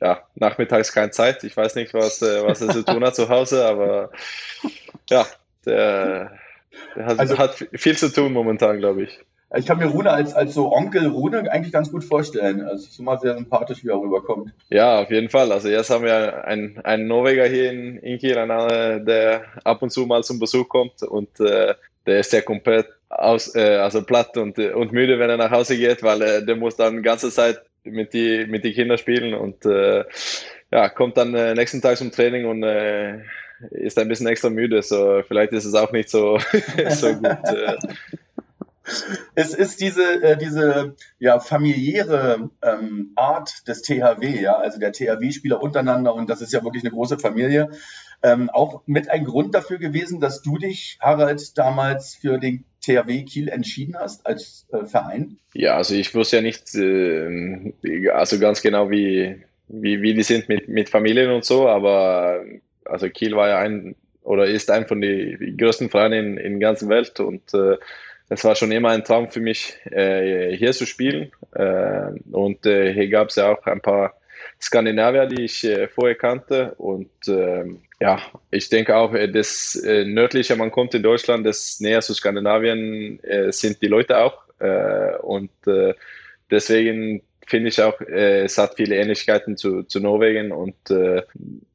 ja, 0.00 0.20
nachmittags 0.34 0.92
keine 0.92 1.10
Zeit. 1.10 1.44
Ich 1.44 1.56
weiß 1.56 1.74
nicht, 1.74 1.94
was, 1.94 2.22
äh, 2.22 2.42
was 2.44 2.60
er 2.60 2.70
zu 2.70 2.84
tun 2.84 3.04
hat 3.04 3.14
zu 3.14 3.28
Hause, 3.28 3.64
aber 3.64 4.10
ja, 5.08 5.26
der, 5.66 6.32
der 6.96 7.06
hat, 7.06 7.18
also, 7.18 7.38
hat 7.38 7.66
viel 7.72 7.96
zu 7.96 8.12
tun 8.12 8.32
momentan, 8.32 8.78
glaube 8.78 9.02
ich. 9.02 9.20
Ich 9.56 9.66
kann 9.66 9.78
mir 9.78 9.86
Rune 9.86 10.10
als, 10.10 10.32
als 10.32 10.54
so 10.54 10.72
Onkel 10.72 11.08
Rune 11.08 11.50
eigentlich 11.50 11.72
ganz 11.72 11.90
gut 11.90 12.04
vorstellen. 12.04 12.62
Also 12.62 12.86
ist 12.86 13.00
immer 13.00 13.18
sehr 13.18 13.34
sympathisch, 13.34 13.82
wie 13.82 13.88
er 13.88 14.00
rüberkommt. 14.00 14.52
Ja, 14.68 15.00
auf 15.00 15.10
jeden 15.10 15.28
Fall. 15.28 15.50
Also 15.50 15.68
jetzt 15.68 15.90
haben 15.90 16.04
wir 16.04 16.44
einen, 16.44 16.78
einen 16.84 17.08
Norweger 17.08 17.46
hier 17.46 17.72
in, 17.72 17.96
in 17.96 18.18
Kiel, 18.18 18.34
der 18.34 19.42
ab 19.64 19.82
und 19.82 19.90
zu 19.90 20.06
mal 20.06 20.22
zum 20.22 20.38
Besuch 20.38 20.68
kommt 20.68 21.02
und 21.02 21.40
äh, 21.40 21.74
der 22.06 22.20
ist 22.20 22.32
ja 22.32 22.42
komplett 22.42 22.86
aus, 23.10 23.54
äh, 23.54 23.76
also 23.76 24.02
platt 24.02 24.36
und, 24.36 24.58
und 24.58 24.92
müde, 24.92 25.18
wenn 25.18 25.28
er 25.28 25.36
nach 25.36 25.50
Hause 25.50 25.76
geht, 25.76 26.02
weil 26.02 26.22
äh, 26.22 26.44
der 26.44 26.56
muss 26.56 26.76
dann 26.76 26.96
die 26.96 27.02
ganze 27.02 27.30
Zeit 27.30 27.60
mit 27.84 28.14
die, 28.14 28.46
mit 28.48 28.64
die 28.64 28.72
Kindern 28.72 28.98
spielen 28.98 29.34
und 29.34 29.66
äh, 29.66 30.04
ja, 30.70 30.88
kommt 30.88 31.16
dann 31.16 31.34
äh, 31.34 31.54
nächsten 31.54 31.82
Tag 31.82 31.96
zum 31.96 32.12
Training 32.12 32.46
und 32.46 32.62
äh, 32.62 33.22
ist 33.70 33.98
ein 33.98 34.08
bisschen 34.08 34.28
extra 34.28 34.48
müde. 34.48 34.82
So 34.82 35.22
vielleicht 35.26 35.52
ist 35.52 35.64
es 35.64 35.74
auch 35.74 35.92
nicht 35.92 36.08
so, 36.08 36.38
so 36.90 37.14
gut. 37.14 37.24
Äh. 37.24 37.76
es 39.34 39.54
ist 39.54 39.80
diese, 39.80 40.22
äh, 40.22 40.36
diese 40.36 40.94
ja, 41.18 41.40
familiäre 41.40 42.50
ähm, 42.62 43.12
Art 43.16 43.66
des 43.66 43.82
THW, 43.82 44.40
ja, 44.40 44.56
also 44.56 44.78
der 44.78 44.92
THW-Spieler 44.92 45.60
untereinander 45.60 46.14
und 46.14 46.30
das 46.30 46.40
ist 46.40 46.52
ja 46.52 46.62
wirklich 46.62 46.84
eine 46.84 46.92
große 46.92 47.18
Familie. 47.18 47.70
Ähm, 48.22 48.50
auch 48.50 48.82
mit 48.86 49.08
ein 49.08 49.24
Grund 49.24 49.54
dafür 49.54 49.78
gewesen, 49.78 50.20
dass 50.20 50.42
du 50.42 50.58
dich, 50.58 50.98
Harald, 51.00 51.56
damals 51.56 52.14
für 52.14 52.38
den 52.38 52.64
THW 52.80 53.24
Kiel 53.24 53.48
entschieden 53.48 53.96
hast 53.98 54.26
als 54.26 54.66
äh, 54.72 54.84
Verein? 54.84 55.38
Ja, 55.54 55.76
also 55.76 55.94
ich 55.94 56.14
wusste 56.14 56.36
ja 56.36 56.42
nicht 56.42 56.74
äh, 56.74 58.10
also 58.10 58.38
ganz 58.38 58.62
genau, 58.62 58.90
wie, 58.90 59.42
wie, 59.68 60.02
wie 60.02 60.14
die 60.14 60.22
sind 60.22 60.48
mit, 60.48 60.68
mit 60.68 60.88
Familien 60.88 61.30
und 61.30 61.44
so, 61.44 61.68
aber 61.68 62.44
also 62.84 63.08
Kiel 63.08 63.36
war 63.36 63.48
ja 63.48 63.58
ein 63.58 63.94
oder 64.22 64.46
ist 64.46 64.70
ein 64.70 64.86
von 64.86 65.00
den 65.00 65.56
größten 65.56 65.90
Vereinen 65.90 66.36
in, 66.36 66.60
der 66.60 66.68
ganzen 66.68 66.88
Welt 66.88 67.20
und 67.20 67.54
äh, 67.54 67.76
es 68.28 68.44
war 68.44 68.54
schon 68.54 68.70
immer 68.70 68.90
ein 68.90 69.04
Traum 69.04 69.28
für 69.28 69.40
mich, 69.40 69.76
äh, 69.90 70.56
hier 70.56 70.72
zu 70.72 70.86
spielen. 70.86 71.32
Äh, 71.52 72.12
und 72.30 72.64
äh, 72.64 72.94
hier 72.94 73.08
gab 73.08 73.28
es 73.28 73.36
ja 73.36 73.52
auch 73.52 73.66
ein 73.66 73.80
paar 73.80 74.14
Skandinavier, 74.60 75.26
die 75.26 75.42
ich 75.42 75.64
äh, 75.64 75.88
vorher 75.88 76.14
kannte. 76.14 76.74
Und 76.78 77.10
ähm, 77.26 77.82
ja, 78.00 78.18
ich 78.50 78.70
denke 78.70 78.96
auch, 78.96 79.12
äh, 79.12 79.28
das 79.28 79.76
äh, 79.76 80.04
nördlicher 80.04 80.56
man 80.56 80.70
kommt 80.70 80.94
in 80.94 81.02
Deutschland, 81.02 81.46
das 81.46 81.80
näher 81.80 82.00
zu 82.00 82.14
Skandinavien 82.14 83.20
sind 83.50 83.82
die 83.82 83.88
Leute 83.88 84.18
auch. 84.18 84.42
und 85.22 85.50
deswegen 86.50 87.22
finde 87.46 87.68
ich 87.68 87.82
auch, 87.82 88.00
es 88.00 88.58
hat 88.58 88.74
viele 88.76 88.96
Ähnlichkeiten 88.96 89.56
zu, 89.56 89.84
zu 89.84 90.00
Norwegen 90.00 90.52
und 90.52 90.74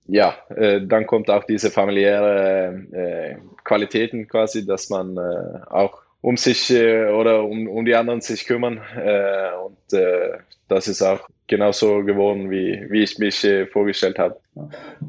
ja, 0.07 0.37
dann 0.49 1.07
kommt 1.07 1.29
auch 1.31 1.45
diese 1.45 1.71
familiäre 1.71 3.39
Qualitäten 3.63 4.27
quasi, 4.27 4.65
dass 4.65 4.89
man 4.91 5.17
auch 5.17 6.04
um 6.25 6.37
sich 6.37 6.71
äh, 6.71 7.05
oder 7.11 7.43
um, 7.43 7.67
um 7.67 7.85
die 7.85 7.93
anderen 7.93 8.19
sich 8.19 8.47
kümmern. 8.47 8.81
Äh, 8.95 9.51
und 9.63 9.93
äh, 9.93 10.39
das 10.67 10.87
ist 10.87 11.03
auch 11.03 11.29
genauso 11.45 12.03
geworden, 12.03 12.49
wie, 12.49 12.87
wie 12.89 13.03
ich 13.03 13.19
mich 13.19 13.43
äh, 13.43 13.67
vorgestellt 13.67 14.17
habe. 14.17 14.39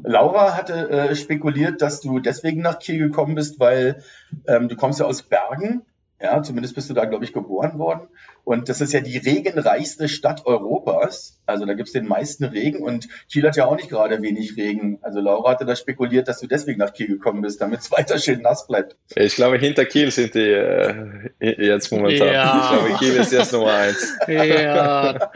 Laura 0.03 0.55
hatte 0.55 0.91
äh, 0.91 1.15
spekuliert, 1.15 1.81
dass 1.81 2.01
du 2.01 2.19
deswegen 2.19 2.61
nach 2.61 2.77
Kiel 2.77 2.99
gekommen 2.99 3.33
bist, 3.33 3.59
weil 3.59 4.03
ähm, 4.47 4.69
du 4.69 4.75
kommst 4.75 4.99
ja 4.99 5.07
aus 5.07 5.23
Bergen 5.23 5.81
ja, 6.19 6.41
zumindest 6.41 6.73
bist 6.73 6.89
du 6.89 6.95
da, 6.95 7.05
glaube 7.05 7.25
ich, 7.25 7.33
geboren 7.33 7.77
worden. 7.77 8.07
Und 8.43 8.69
das 8.69 8.81
ist 8.81 8.91
ja 8.91 9.01
die 9.01 9.17
regenreichste 9.17 10.09
Stadt 10.09 10.45
Europas. 10.45 11.39
Also 11.45 11.65
da 11.65 11.73
gibt 11.73 11.87
es 11.87 11.93
den 11.93 12.07
meisten 12.07 12.43
Regen 12.45 12.81
und 12.81 13.07
Kiel 13.31 13.43
hat 13.43 13.55
ja 13.55 13.65
auch 13.65 13.75
nicht 13.75 13.89
gerade 13.89 14.21
wenig 14.21 14.57
Regen. 14.57 14.97
Also 15.03 15.19
Laura 15.19 15.51
hatte 15.51 15.65
da 15.65 15.75
spekuliert, 15.75 16.27
dass 16.27 16.39
du 16.39 16.47
deswegen 16.47 16.79
nach 16.79 16.93
Kiel 16.93 17.07
gekommen 17.07 17.41
bist, 17.41 17.61
damit 17.61 17.81
es 17.81 17.91
weiter 17.97 18.17
schön 18.17 18.41
nass 18.41 18.65
bleibt. 18.65 18.95
Ich 19.15 19.35
glaube, 19.35 19.59
hinter 19.59 19.85
Kiel 19.85 20.09
sind 20.09 20.33
die 20.33 20.39
äh, 20.39 21.29
jetzt 21.39 21.91
momentan. 21.91 22.27
Ja. 22.27 22.61
Ich 22.63 22.79
glaube, 22.79 22.99
Kiel 22.99 23.15
ist 23.21 23.31
jetzt 23.31 23.53
Nummer 23.53 23.73
eins. 23.73 24.17
Ja, 24.27 25.29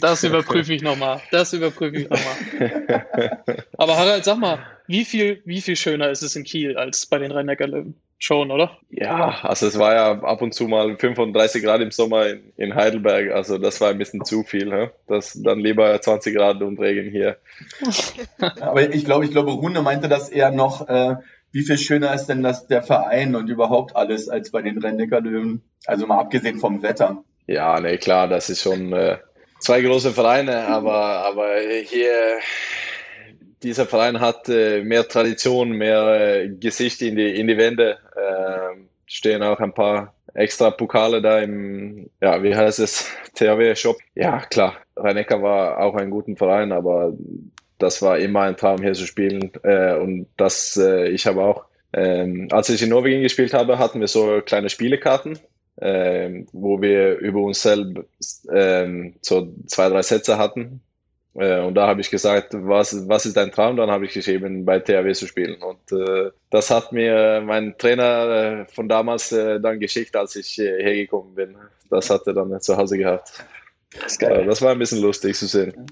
das 0.00 0.24
überprüfe 0.24 0.72
ich 0.72 0.82
nochmal. 0.82 1.20
Das 1.30 1.52
überprüfe 1.52 1.96
ich 1.96 2.08
nochmal. 2.08 3.06
Aber 3.76 3.96
Harald, 3.98 4.24
sag 4.24 4.38
mal, 4.38 4.60
wie 4.86 5.04
viel, 5.04 5.42
wie 5.44 5.60
viel 5.60 5.76
schöner 5.76 6.10
ist 6.10 6.22
es 6.22 6.36
in 6.36 6.44
Kiel 6.44 6.78
als 6.78 7.06
bei 7.06 7.18
den 7.18 7.32
Rhein-Neckar-Löwen? 7.32 8.00
Schon, 8.22 8.50
oder? 8.50 8.78
Ja, 8.90 9.40
also 9.42 9.66
es 9.66 9.78
war 9.78 9.94
ja 9.94 10.22
ab 10.22 10.42
und 10.42 10.54
zu 10.54 10.68
mal 10.68 10.96
35 10.96 11.62
Grad 11.62 11.80
im 11.80 11.90
Sommer 11.90 12.28
in, 12.28 12.52
in 12.56 12.74
Heidelberg, 12.74 13.32
also 13.32 13.58
das 13.58 13.80
war 13.80 13.90
ein 13.90 13.98
bisschen 13.98 14.24
zu 14.24 14.44
viel. 14.44 14.66
Ne? 14.66 14.92
Das 15.08 15.40
dann 15.42 15.58
lieber 15.58 16.00
20 16.00 16.34
Grad 16.34 16.62
und 16.62 16.78
Regen 16.78 17.10
hier. 17.10 17.36
Aber 18.60 18.94
ich 18.94 19.04
glaube, 19.04 19.24
ich 19.24 19.32
glaube, 19.32 19.50
Rune 19.50 19.82
meinte 19.82 20.08
das 20.08 20.28
eher 20.28 20.50
noch, 20.50 20.88
äh, 20.88 21.16
wie 21.50 21.62
viel 21.62 21.78
schöner 21.78 22.14
ist 22.14 22.26
denn 22.26 22.42
das 22.42 22.66
der 22.66 22.82
Verein 22.82 23.34
und 23.34 23.48
überhaupt 23.48 23.96
alles 23.96 24.28
als 24.28 24.50
bei 24.50 24.62
den 24.62 24.78
Rennecker-Löwen? 24.78 25.62
Also 25.86 26.06
mal 26.06 26.18
abgesehen 26.18 26.58
vom 26.58 26.82
Wetter. 26.82 27.24
Ja, 27.46 27.78
ne, 27.80 27.98
klar, 27.98 28.28
das 28.28 28.48
ist 28.48 28.62
schon 28.62 28.92
äh, 28.92 29.18
zwei 29.58 29.82
große 29.82 30.12
Vereine, 30.12 30.68
aber, 30.68 31.26
aber 31.26 31.56
hier 31.84 32.38
dieser 33.62 33.86
Verein 33.86 34.20
hat 34.20 34.48
äh, 34.48 34.82
mehr 34.82 35.08
Tradition, 35.08 35.72
mehr 35.72 36.42
äh, 36.42 36.48
Gesicht 36.48 37.02
in 37.02 37.16
die, 37.16 37.36
in 37.36 37.46
die 37.46 37.56
Wände. 37.56 37.98
Äh, 38.16 38.76
stehen 39.06 39.42
auch 39.42 39.60
ein 39.60 39.74
paar 39.74 40.14
extra 40.34 40.70
Pokale 40.70 41.20
da 41.20 41.40
im, 41.40 42.08
ja, 42.20 42.42
wie 42.42 42.54
heißt 42.54 42.78
es, 42.78 43.10
THW-Shop. 43.34 43.98
Ja, 44.14 44.40
klar, 44.40 44.76
rhein 44.96 45.24
war 45.42 45.78
auch 45.80 45.94
ein 45.94 46.10
guter 46.10 46.36
Verein, 46.36 46.72
aber 46.72 47.12
das 47.78 48.00
war 48.02 48.18
immer 48.18 48.42
ein 48.42 48.56
Traum, 48.56 48.82
hier 48.82 48.94
zu 48.94 49.06
spielen. 49.06 49.50
Äh, 49.62 49.96
und 49.96 50.26
das, 50.36 50.76
äh, 50.76 51.08
ich 51.08 51.26
habe 51.26 51.42
auch, 51.42 51.64
ähm, 51.92 52.48
als 52.50 52.70
ich 52.70 52.82
in 52.82 52.88
Norwegen 52.88 53.22
gespielt 53.22 53.52
habe, 53.52 53.78
hatten 53.78 54.00
wir 54.00 54.08
so 54.08 54.40
kleine 54.40 54.70
Spielekarten, 54.70 55.38
ähm, 55.80 56.46
wo 56.52 56.80
wir 56.80 57.18
über 57.18 57.40
uns 57.40 57.62
selbst 57.62 58.48
ähm, 58.52 59.14
so 59.20 59.52
zwei, 59.66 59.88
drei 59.88 60.02
Sätze 60.02 60.38
hatten 60.38 60.80
und 61.34 61.74
da 61.74 61.86
habe 61.86 62.02
ich 62.02 62.10
gesagt, 62.10 62.50
was, 62.52 63.08
was 63.08 63.24
ist 63.24 63.36
dein 63.36 63.50
Traum? 63.52 63.76
Dann 63.76 63.90
habe 63.90 64.04
ich 64.04 64.12
geschrieben, 64.12 64.66
bei 64.66 64.80
THW 64.80 65.12
zu 65.12 65.26
spielen. 65.26 65.62
Und 65.62 65.92
äh, 65.92 66.30
das 66.50 66.70
hat 66.70 66.92
mir 66.92 67.42
mein 67.44 67.76
Trainer 67.78 68.28
äh, 68.28 68.66
von 68.66 68.88
damals 68.88 69.32
äh, 69.32 69.58
dann 69.58 69.80
geschickt, 69.80 70.14
als 70.14 70.36
ich 70.36 70.58
äh, 70.58 70.82
hergekommen 70.82 71.34
bin. 71.34 71.56
Das 71.88 72.10
hat 72.10 72.26
er 72.26 72.34
dann 72.34 72.60
zu 72.60 72.76
Hause 72.76 72.98
gehabt. 72.98 73.44
Das, 74.00 74.18
das 74.18 74.62
war 74.62 74.72
ein 74.72 74.78
bisschen 74.78 75.00
lustig 75.00 75.36
zu 75.36 75.46
sehen. 75.46 75.86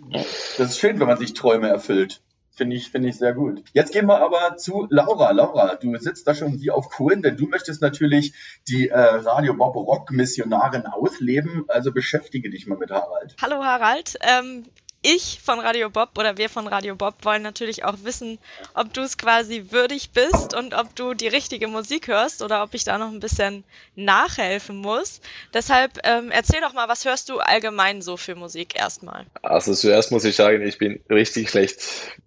Das 0.59 0.71
ist 0.71 0.79
schön, 0.79 0.99
wenn 1.01 1.07
man 1.07 1.19
sich 1.19 1.35
Träume 1.35 1.69
erfüllt. 1.69 2.23
Finde 2.51 2.77
ich, 2.77 2.91
finde 2.91 3.09
ich 3.09 3.17
sehr 3.17 3.33
gut. 3.33 3.63
Jetzt 3.73 3.93
gehen 3.93 4.07
wir 4.07 4.21
aber 4.21 4.57
zu 4.57 4.87
Laura. 4.91 5.31
Laura, 5.31 5.77
du 5.77 5.97
sitzt 5.97 6.27
da 6.27 6.35
schon 6.35 6.61
wie 6.61 6.71
auf 6.71 6.91
Kohlen, 6.91 7.23
denn 7.23 7.37
du 7.37 7.47
möchtest 7.47 7.81
natürlich 7.81 8.35
die 8.69 8.89
äh, 8.89 8.99
Radio 8.99 9.55
Bob 9.55 9.77
Rock 9.77 10.11
Missionarin 10.11 10.85
ausleben. 10.85 11.65
Also 11.69 11.93
beschäftige 11.93 12.51
dich 12.51 12.67
mal 12.67 12.77
mit 12.77 12.91
Harald. 12.91 13.35
Hallo 13.41 13.65
Harald. 13.65 14.19
Ähm, 14.21 14.65
ich 15.03 15.41
von 15.43 15.59
Radio 15.61 15.89
Bob 15.89 16.11
oder 16.19 16.37
wir 16.37 16.49
von 16.49 16.67
Radio 16.67 16.95
Bob 16.95 17.25
wollen 17.25 17.43
natürlich 17.43 17.85
auch 17.85 17.97
wissen, 18.03 18.39
ob 18.75 18.93
du 18.93 19.01
es 19.01 19.17
quasi 19.17 19.67
würdig 19.71 20.11
bist 20.11 20.55
und 20.55 20.75
ob 20.75 20.95
du 20.95 21.15
die 21.15 21.29
richtige 21.29 21.69
Musik 21.69 22.09
hörst 22.09 22.43
oder 22.43 22.63
ob 22.63 22.75
ich 22.75 22.85
da 22.85 22.99
noch 22.99 23.11
ein 23.11 23.21
bisschen 23.21 23.65
nachhelfen 23.97 24.77
muss. 24.77 25.21
Deshalb 25.55 25.99
ähm, 26.05 26.31
erzähl 26.31 26.61
doch 26.61 26.75
mal, 26.75 26.89
was 26.89 27.05
hörst 27.05 27.31
du 27.31 27.39
allgemein 27.39 28.03
so 28.03 28.17
für 28.17 28.35
Musik 28.35 28.79
erstmal? 28.79 29.25
Also 29.43 29.75
zuerst 29.75 30.13
muss 30.13 30.25
ich 30.25 30.37
sagen, 30.37 30.63
ich 30.63 30.79
bin 30.79 31.01
richtig 31.09 31.51
schlecht 31.51 31.81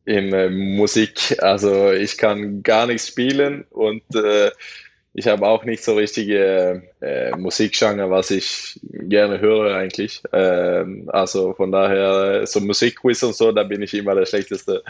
in 0.05 0.33
äh, 0.33 0.49
Musik. 0.49 1.37
Also 1.43 1.91
ich 1.91 2.17
kann 2.17 2.63
gar 2.63 2.87
nichts 2.87 3.07
spielen 3.07 3.65
und 3.69 4.03
äh, 4.15 4.51
ich 5.13 5.27
habe 5.27 5.47
auch 5.47 5.63
nicht 5.63 5.83
so 5.83 5.95
richtige 5.95 6.83
äh, 7.01 7.35
Musikgenre, 7.35 8.09
was 8.09 8.31
ich 8.31 8.79
gerne 8.91 9.39
höre 9.39 9.75
eigentlich. 9.75 10.23
Ähm, 10.31 11.09
also 11.13 11.53
von 11.53 11.71
daher, 11.71 12.47
so 12.47 12.59
Musikquiz 12.59 13.21
und 13.21 13.35
so, 13.35 13.51
da 13.51 13.63
bin 13.63 13.81
ich 13.81 13.93
immer 13.93 14.15
der 14.15 14.25
Schlechteste. 14.25 14.83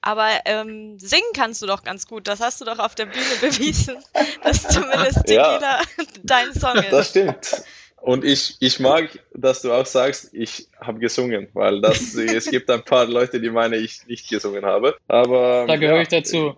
Aber 0.00 0.28
ähm, 0.44 0.98
singen 0.98 1.32
kannst 1.34 1.62
du 1.62 1.66
doch 1.66 1.82
ganz 1.82 2.06
gut. 2.06 2.28
Das 2.28 2.40
hast 2.40 2.60
du 2.60 2.64
doch 2.64 2.78
auf 2.78 2.94
der 2.94 3.06
Bühne 3.06 3.24
bewiesen, 3.40 3.96
dass 4.42 4.68
zumindest 4.68 5.24
Tequila 5.26 5.60
ja, 5.60 5.80
dein 6.22 6.52
Song 6.52 6.76
ist. 6.76 6.92
Das 6.92 7.10
stimmt. 7.10 7.64
Und 8.04 8.22
ich, 8.22 8.56
ich 8.60 8.80
mag, 8.80 9.18
dass 9.32 9.62
du 9.62 9.72
auch 9.72 9.86
sagst, 9.86 10.34
ich 10.34 10.68
habe 10.78 10.98
gesungen, 10.98 11.48
weil 11.54 11.80
das, 11.80 12.14
es 12.14 12.50
gibt 12.50 12.68
ein 12.68 12.84
paar 12.84 13.06
Leute, 13.06 13.40
die 13.40 13.48
meine, 13.48 13.76
ich 13.76 14.06
nicht 14.06 14.28
gesungen 14.28 14.66
habe. 14.66 14.94
Aber 15.08 15.64
da 15.66 15.76
gehöre 15.76 15.96
ja, 15.96 16.02
ich 16.02 16.08
dazu. 16.08 16.54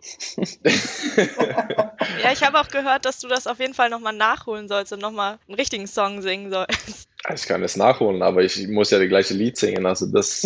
ja, 2.25 2.33
ich 2.33 2.43
habe 2.43 2.59
auch 2.59 2.67
gehört, 2.67 3.05
dass 3.05 3.21
du 3.21 3.29
das 3.29 3.47
auf 3.47 3.61
jeden 3.61 3.75
Fall 3.75 3.91
nochmal 3.91 4.13
nachholen 4.13 4.67
sollst 4.67 4.93
und 4.93 5.01
nochmal 5.01 5.39
einen 5.47 5.55
richtigen 5.55 5.87
Song 5.87 6.21
singen 6.21 6.51
sollst. 6.51 7.06
Ich 7.35 7.47
kann 7.47 7.63
es 7.63 7.77
nachholen, 7.77 8.23
aber 8.23 8.43
ich 8.43 8.69
muss 8.69 8.91
ja 8.91 8.99
das 8.99 9.09
gleiche 9.09 9.35
Lied 9.35 9.57
singen. 9.57 9.87
Also 9.87 10.07
das, 10.07 10.43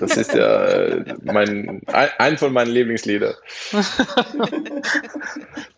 das 0.00 0.16
ist 0.16 0.32
ja 0.32 0.64
äh, 0.64 1.14
mein, 1.22 1.82
ein 1.86 2.38
von 2.38 2.52
meinen 2.52 2.70
Lieblingslieder. 2.70 3.34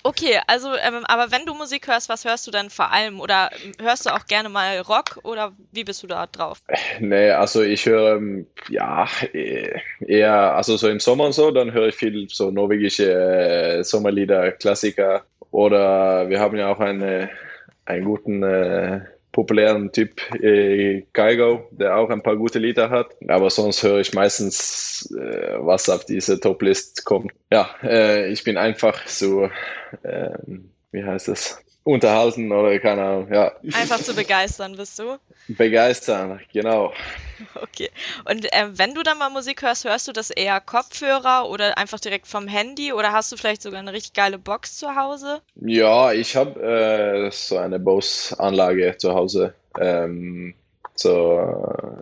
okay, 0.03 0.39
also 0.47 0.75
ähm, 0.75 1.05
aber 1.07 1.33
wenn 1.33 1.47
du 1.47 1.55
Musik 1.55 1.89
hörst, 1.89 2.09
was 2.09 2.25
hörst 2.25 2.47
du 2.47 2.51
denn 2.51 2.71
vor 2.71 2.93
allem? 2.93 3.21
Oder 3.21 3.51
hörst 3.81 4.07
du 4.07 4.11
auch 4.11 4.27
gerne 4.27 4.49
mal 4.49 4.79
Rock 4.81 5.19
oder 5.25 5.53
wie 5.73 5.85
bist 5.85 6.03
du 6.03 6.07
da 6.07 6.27
drauf? 6.27 6.63
Nee, 7.01 7.31
also 7.31 7.63
ich 7.63 7.87
höre 7.87 8.21
ja 8.69 9.09
eher, 9.33 10.55
also 10.55 10.77
so 10.77 10.89
im 10.89 11.01
Sommer 11.01 11.25
und 11.25 11.33
so, 11.33 11.51
dann 11.51 11.73
höre 11.73 11.89
ich 11.89 11.97
viel 11.97 12.29
so 12.29 12.51
norwegische 12.51 13.13
äh, 13.13 13.85
Sommerlieder, 13.85 14.53
Klassiker. 14.53 15.25
Oder 15.51 16.29
wir 16.29 16.41
haben 16.41 16.57
ja 16.57 16.69
auch 16.69 16.81
eine, 16.81 17.31
einen 17.85 18.05
guten 18.05 18.43
äh, 18.43 19.01
populären 19.37 19.93
Typ 19.93 20.23
äh, 20.43 21.03
Geigo, 21.13 21.69
der 21.71 21.99
auch 21.99 22.09
ein 22.09 22.23
paar 22.23 22.37
gute 22.37 22.59
Lieder 22.59 22.89
hat. 22.89 23.15
Aber 23.29 23.51
sonst 23.51 23.83
höre 23.83 24.01
ich 24.01 24.15
meistens, 24.15 25.15
äh, 25.15 25.59
was 25.59 25.91
auf 25.91 26.07
diese 26.07 26.41
Top-List 26.41 27.05
kommt. 27.05 27.33
Ja, 27.53 27.69
äh, 27.83 28.33
ich 28.33 28.45
bin 28.45 28.57
einfach 28.57 29.07
so, 29.07 29.51
äh, 30.03 30.31
wie 30.97 31.05
heißt 31.05 31.29
das? 31.29 31.59
unterhalten 31.87 32.51
oder 32.51 32.79
keine 32.81 33.03
Ahnung, 33.03 33.33
ja. 33.33 33.53
Einfach 33.73 34.03
zu 34.03 34.13
begeistern 34.13 34.77
bist 34.77 34.99
du? 34.99 35.19
Begeistern, 35.47 36.41
genau. 36.53 36.93
Okay. 37.55 37.91
Und 38.29 38.53
äh, 38.53 38.67
wenn 38.73 38.95
du 38.95 39.03
dann 39.05 39.19
mal 39.19 39.31
Musik 39.31 39.63
hörst, 39.63 39.85
hörst 39.85 40.09
du 40.09 40.13
das 40.13 40.31
eher 40.31 40.61
Kopfhörer 40.61 41.49
oder 41.49 41.79
einfach 41.79 42.01
direkt 42.01 42.27
vom 42.27 42.49
Handy 42.49 42.93
oder 42.93 43.13
hast 43.13 43.31
du 43.31 43.37
vielleicht 43.37 43.63
sogar 43.63 43.79
eine 43.79 43.93
richtig 43.93 44.15
geile 44.15 44.39
Box 44.39 44.79
zu 44.79 44.97
Hause? 44.97 45.43
Ja, 45.55 46.13
ich 46.13 46.35
habe 46.35 46.61
äh, 46.61 47.31
so 47.31 47.57
eine 47.57 47.79
Bose-Anlage 47.79 48.97
zu 48.99 49.15
Hause. 49.15 49.55
Ähm, 49.79 50.55
so, 50.99 51.39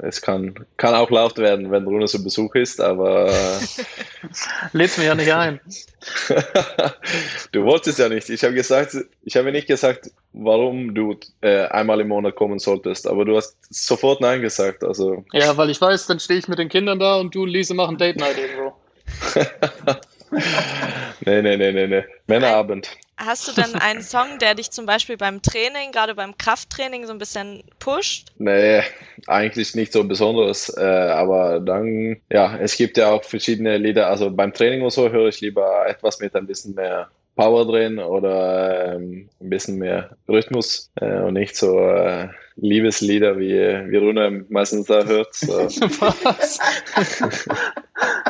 äh, 0.02 0.06
es 0.06 0.22
kann, 0.22 0.54
kann 0.76 0.94
auch 0.94 1.10
laut 1.10 1.38
werden, 1.38 1.70
wenn 1.70 1.84
Bruno 1.84 2.06
zu 2.06 2.22
Besuch 2.22 2.54
ist, 2.54 2.80
aber. 2.80 3.30
Lädst 4.72 4.98
mir 4.98 5.04
ja 5.04 5.14
nicht 5.14 5.32
ein. 5.32 5.60
du 7.52 7.64
wolltest 7.64 7.98
ja 7.98 8.08
nicht. 8.08 8.30
Ich 8.30 8.44
habe 8.44 8.54
gesagt, 8.54 8.96
ich 9.22 9.36
habe 9.36 9.52
nicht 9.52 9.66
gesagt, 9.66 10.10
warum 10.32 10.94
du 10.94 11.16
äh, 11.40 11.66
einmal 11.66 12.00
im 12.00 12.08
Monat 12.08 12.36
kommen 12.36 12.58
solltest, 12.58 13.06
aber 13.06 13.24
du 13.24 13.36
hast 13.36 13.56
sofort 13.70 14.20
Nein 14.20 14.42
gesagt. 14.42 14.84
Also. 14.84 15.24
Ja, 15.32 15.56
weil 15.56 15.70
ich 15.70 15.80
weiß, 15.80 16.06
dann 16.06 16.20
stehe 16.20 16.38
ich 16.38 16.48
mit 16.48 16.58
den 16.58 16.68
Kindern 16.68 16.98
da 16.98 17.16
und 17.16 17.34
du 17.34 17.42
und 17.42 17.48
Lise 17.48 17.74
machen 17.74 17.98
Date 17.98 18.16
Night 18.16 18.36
irgendwo. 18.38 18.74
nee, 21.24 21.42
nee, 21.42 21.56
nee, 21.56 21.72
nee, 21.72 21.86
nee. 21.86 22.04
Männerabend. 22.26 22.90
Hast 23.16 23.46
du 23.46 23.52
denn 23.52 23.76
einen 23.76 24.02
Song, 24.02 24.38
der 24.40 24.54
dich 24.54 24.70
zum 24.72 24.86
Beispiel 24.86 25.16
beim 25.16 25.40
Training, 25.40 25.92
gerade 25.92 26.14
beim 26.16 26.36
Krafttraining, 26.36 27.06
so 27.06 27.12
ein 27.12 27.18
bisschen 27.18 27.62
pusht? 27.78 28.32
Nee, 28.38 28.82
eigentlich 29.28 29.74
nicht 29.76 29.92
so 29.92 30.02
besonders. 30.02 30.76
Äh, 30.76 30.82
aber 30.82 31.60
dann, 31.60 32.16
ja, 32.30 32.56
es 32.58 32.76
gibt 32.76 32.96
ja 32.96 33.10
auch 33.12 33.22
verschiedene 33.22 33.78
Lieder. 33.78 34.08
Also 34.08 34.30
beim 34.30 34.52
Training 34.52 34.82
und 34.82 34.90
so 34.90 35.10
höre 35.10 35.28
ich 35.28 35.40
lieber 35.40 35.86
etwas 35.86 36.18
mit 36.18 36.34
ein 36.34 36.46
bisschen 36.46 36.74
mehr 36.74 37.08
Power 37.36 37.66
drin 37.66 37.98
oder 37.98 38.94
ähm, 38.94 39.28
ein 39.40 39.50
bisschen 39.50 39.78
mehr 39.78 40.16
Rhythmus 40.28 40.90
äh, 41.00 41.20
und 41.20 41.34
nicht 41.34 41.56
so 41.56 41.78
äh, 41.80 42.28
Liebeslieder, 42.56 43.38
wie, 43.38 43.52
wie 43.52 43.96
Rune 43.96 44.44
meistens 44.48 44.86
da 44.86 45.04
hört. 45.04 45.34
So. 45.34 45.52
Was? 45.64 46.58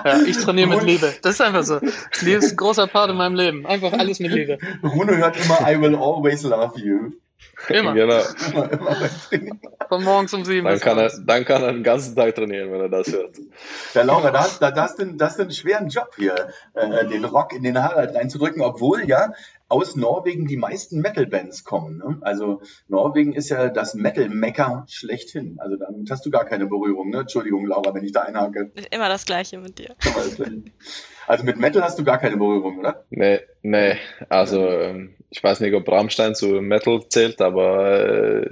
ja, 0.04 0.20
ich 0.26 0.36
trainiere 0.38 0.68
mit 0.68 0.82
Liebe. 0.82 1.12
Das 1.22 1.34
ist 1.34 1.40
einfach 1.40 1.64
so. 1.64 1.80
Liebe 2.20 2.38
ist 2.38 2.52
ein 2.52 2.56
großer 2.56 2.86
Part 2.86 3.10
in 3.10 3.16
meinem 3.16 3.34
Leben. 3.34 3.66
Einfach 3.66 3.92
alles 3.98 4.20
mit 4.20 4.32
Liebe. 4.32 4.58
Rune 4.82 5.16
hört 5.16 5.36
immer 5.36 5.60
I 5.68 5.80
will 5.80 5.96
always 5.96 6.42
love 6.42 6.78
you. 6.78 7.12
Immer. 7.68 7.94
Genau. 7.94 8.20
Immer, 8.52 8.72
immer. 9.30 9.56
Von 9.88 10.02
morgens 10.02 10.32
um 10.32 10.44
sieben 10.44 10.66
Dann 10.66 10.80
kann, 10.80 10.98
er, 10.98 11.12
dann 11.26 11.44
kann 11.44 11.62
er 11.62 11.72
den 11.72 11.82
ganzen 11.82 12.16
Tag 12.16 12.34
trainieren, 12.34 12.72
wenn 12.72 12.80
er 12.80 12.88
das 12.88 13.12
hört. 13.12 13.36
Ja, 13.92 14.02
Laura, 14.02 14.30
da 14.30 14.40
hast, 14.40 14.60
da, 14.62 14.70
da 14.70 14.82
hast, 14.82 14.98
du, 14.98 15.06
da 15.12 15.26
hast 15.26 15.38
du 15.38 15.42
einen 15.42 15.52
schweren 15.52 15.88
Job 15.88 16.10
hier, 16.16 16.48
äh, 16.74 17.06
den 17.06 17.24
Rock 17.24 17.52
in 17.52 17.62
den 17.62 17.82
Harald 17.82 18.14
reinzudrücken, 18.14 18.62
obwohl 18.62 19.04
ja 19.06 19.32
aus 19.74 19.96
Norwegen 19.96 20.46
die 20.46 20.56
meisten 20.56 21.00
Metal-Bands 21.00 21.64
kommen. 21.64 21.98
Ne? 21.98 22.18
Also 22.20 22.62
Norwegen 22.86 23.32
ist 23.32 23.48
ja 23.48 23.68
das 23.68 23.94
Metal-Mecker 23.94 24.86
schlechthin. 24.88 25.56
Also 25.58 25.76
damit 25.76 26.08
hast 26.10 26.24
du 26.24 26.30
gar 26.30 26.44
keine 26.44 26.66
Berührung. 26.66 27.10
Ne? 27.10 27.20
Entschuldigung, 27.20 27.66
Laura, 27.66 27.92
wenn 27.92 28.04
ich 28.04 28.12
da 28.12 28.22
einhake. 28.22 28.70
Immer 28.92 29.08
das 29.08 29.26
Gleiche 29.26 29.58
mit 29.58 29.80
dir. 29.80 29.96
Also 31.26 31.42
mit 31.42 31.56
Metal 31.56 31.82
hast 31.82 31.98
du 31.98 32.04
gar 32.04 32.18
keine 32.18 32.36
Berührung, 32.36 32.78
oder? 32.78 33.04
Nee, 33.10 33.40
nee. 33.62 33.96
Also 34.28 34.68
ähm, 34.68 35.16
ich 35.30 35.42
weiß 35.42 35.58
nicht, 35.58 35.74
ob 35.74 35.88
Rammstein 35.88 36.36
zu 36.36 36.60
Metal 36.60 37.00
zählt, 37.08 37.40
aber 37.40 38.42
äh, 38.44 38.50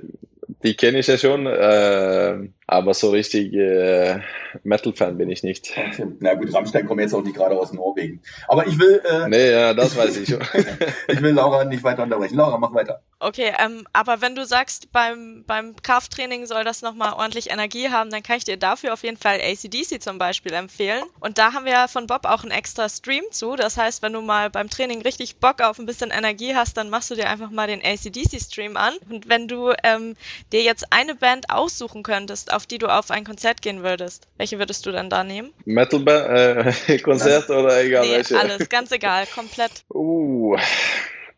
die 0.64 0.74
kenne 0.74 0.98
ich 0.98 1.06
ja 1.06 1.18
schon. 1.18 1.46
Äh, 1.46 2.48
aber 2.72 2.94
so 2.94 3.10
richtig 3.10 3.52
äh, 3.52 4.20
Metal-Fan 4.64 5.18
bin 5.18 5.30
ich 5.30 5.42
nicht. 5.42 5.72
Okay. 5.76 6.06
Na 6.20 6.34
gut, 6.34 6.52
Rammstein 6.54 6.86
kommt 6.86 7.00
jetzt 7.00 7.14
auch 7.14 7.22
nicht 7.22 7.36
gerade 7.36 7.58
aus 7.58 7.72
Norwegen. 7.72 8.20
Aber 8.48 8.66
ich 8.66 8.78
will, 8.78 9.02
äh, 9.04 9.28
Nee, 9.28 9.52
ja, 9.52 9.74
das 9.74 9.96
weiß 9.96 10.16
ich. 10.16 10.30
ich 11.08 11.22
will 11.22 11.32
Laura 11.32 11.64
nicht 11.64 11.84
weiter 11.84 12.02
unterbrechen. 12.02 12.36
Laura, 12.36 12.58
mach 12.58 12.74
weiter. 12.74 13.02
Okay, 13.18 13.52
ähm, 13.64 13.86
aber 13.92 14.20
wenn 14.20 14.34
du 14.34 14.44
sagst, 14.44 14.90
beim, 14.90 15.44
beim 15.46 15.76
Krafttraining 15.76 16.46
soll 16.46 16.64
das 16.64 16.82
nochmal 16.82 17.12
ordentlich 17.12 17.50
Energie 17.50 17.88
haben, 17.88 18.10
dann 18.10 18.24
kann 18.24 18.38
ich 18.38 18.44
dir 18.44 18.56
dafür 18.56 18.92
auf 18.92 19.04
jeden 19.04 19.16
Fall 19.16 19.38
ACDC 19.40 20.02
zum 20.02 20.18
Beispiel 20.18 20.52
empfehlen. 20.52 21.04
Und 21.20 21.38
da 21.38 21.52
haben 21.52 21.64
wir 21.64 21.72
ja 21.72 21.88
von 21.88 22.08
Bob 22.08 22.24
auch 22.24 22.42
einen 22.42 22.50
extra 22.50 22.88
Stream 22.88 23.22
zu. 23.30 23.54
Das 23.54 23.76
heißt, 23.76 24.02
wenn 24.02 24.12
du 24.12 24.22
mal 24.22 24.50
beim 24.50 24.68
Training 24.68 25.02
richtig 25.02 25.36
Bock 25.36 25.60
auf 25.60 25.78
ein 25.78 25.86
bisschen 25.86 26.10
Energie 26.10 26.56
hast, 26.56 26.76
dann 26.76 26.90
machst 26.90 27.10
du 27.10 27.14
dir 27.14 27.28
einfach 27.28 27.50
mal 27.50 27.68
den 27.68 27.80
ACDC-Stream 27.80 28.76
an. 28.76 28.94
Und 29.08 29.28
wenn 29.28 29.46
du 29.46 29.72
ähm, 29.84 30.16
dir 30.52 30.62
jetzt 30.62 30.92
eine 30.92 31.14
Band 31.14 31.50
aussuchen 31.50 32.02
könntest, 32.02 32.52
auf 32.52 32.61
die 32.66 32.78
du 32.78 32.86
auf 32.86 33.10
ein 33.10 33.24
Konzert 33.24 33.62
gehen 33.62 33.82
würdest, 33.82 34.28
welche 34.36 34.58
würdest 34.58 34.86
du 34.86 34.92
dann 34.92 35.10
da 35.10 35.24
nehmen? 35.24 35.52
Metal-Konzert 35.64 37.50
oder 37.50 37.82
egal 37.82 38.06
nee, 38.06 38.12
welche? 38.12 38.38
alles, 38.38 38.68
ganz 38.68 38.92
egal, 38.92 39.26
komplett. 39.26 39.84
Uh, 39.92 40.56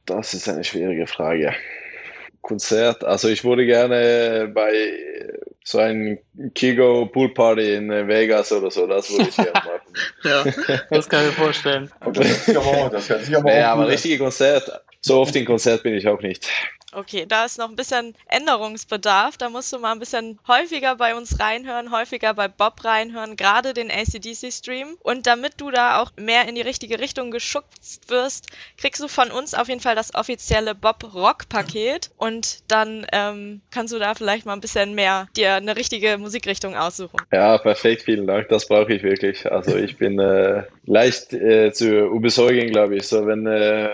das 0.07 0.35
ist 0.35 0.49
eine 0.49 0.65
schwierige 0.65 1.07
Frage. 1.07 1.55
Konzert, 2.43 3.05
also 3.05 3.29
ich 3.29 3.43
würde 3.43 3.65
gerne 3.65 4.51
bei 4.55 4.99
so 5.65 5.79
einem 5.79 6.19
Kigo 6.55 7.07
Pool 7.07 7.33
Party 7.33 7.75
in 7.75 7.89
Vegas 7.89 8.53
oder 8.53 8.71
so, 8.71 8.87
das 8.87 9.11
würde 9.11 9.31
ich 9.31 9.37
gerne 9.37 9.53
machen. 9.53 9.71
Ja, 10.25 10.45
das 10.91 11.09
kann 11.09 11.23
ich 11.23 11.29
mir 11.29 11.45
vorstellen. 11.45 11.91
Das 12.13 12.47
das 12.47 13.09
hört 13.09 13.25
sich 13.25 13.37
aber 13.37 13.45
Nee, 13.45 13.63
aber 13.63 13.89
richtige 13.89 14.19
Konzert, 14.19 14.71
so 15.01 15.21
oft 15.21 15.35
in 15.37 15.45
Konzert 15.45 15.83
bin 15.83 15.95
ich 15.95 16.07
auch 16.07 16.21
nicht. 16.21 16.49
Okay, 16.95 17.27
da 17.27 17.45
ist 17.45 17.59
noch 17.59 17.69
ein 17.69 17.77
bisschen 17.77 18.15
Änderungsbedarf. 18.29 19.37
Da 19.37 19.49
musst 19.51 19.73
du 19.73 19.79
mal 19.79 19.93
ein 19.93 19.99
bisschen 19.99 20.39
häufiger 20.47 20.97
bei 20.97 21.15
uns 21.15 21.41
reinhören, 21.41 21.91
häufiger 21.91 22.35
bei 22.35 22.49
Bob 22.49 22.85
reinhören, 22.85 23.37
gerade 23.37 23.75
den 23.75 23.91
ACDC-Stream. 23.91 24.97
Und 25.01 25.27
damit 25.27 25.61
du 25.61 25.71
da 25.71 26.01
auch 26.01 26.13
mehr 26.17 26.49
in 26.49 26.55
die 26.55 26.61
richtige 26.61 27.01
Richtung 27.01 27.31
geschubst 27.31 28.09
wirst, 28.09 28.47
kriegst 28.79 29.03
du 29.03 29.09
von 29.09 29.31
uns 29.31 29.55
auf 29.55 29.69
jeden 29.69 29.81
Fall 29.81 29.95
das 29.95 30.15
offizielle 30.15 30.75
Bob-Rock-Paket. 30.75 32.11
Und 32.17 32.71
dann 32.71 33.07
ähm, 33.13 33.61
kannst 33.71 33.93
du 33.93 33.99
da 33.99 34.15
vielleicht 34.15 34.47
mal 34.47 34.53
ein 34.53 34.61
bisschen 34.61 34.95
mehr 34.95 35.29
dir 35.37 35.55
eine 35.55 35.77
richtige 35.77 36.19
Musikrichtung 36.19 36.77
aussuchen. 36.77 37.19
Ja, 37.33 37.59
perfekt, 37.59 38.03
vielen 38.03 38.27
Dank, 38.27 38.49
das 38.49 38.69
brauche 38.69 38.93
ich 38.93 39.03
wirklich. 39.03 39.51
Also 39.51 39.77
ich 39.77 39.97
bin 39.97 40.19
äh, 40.19 40.65
leicht 40.87 41.33
äh, 41.33 41.73
zu 41.73 42.07
überzeugen, 42.07 42.71
glaube 42.71 42.97
ich. 42.97 43.09
So, 43.09 43.27
wenn, 43.27 43.47
äh, 43.47 43.91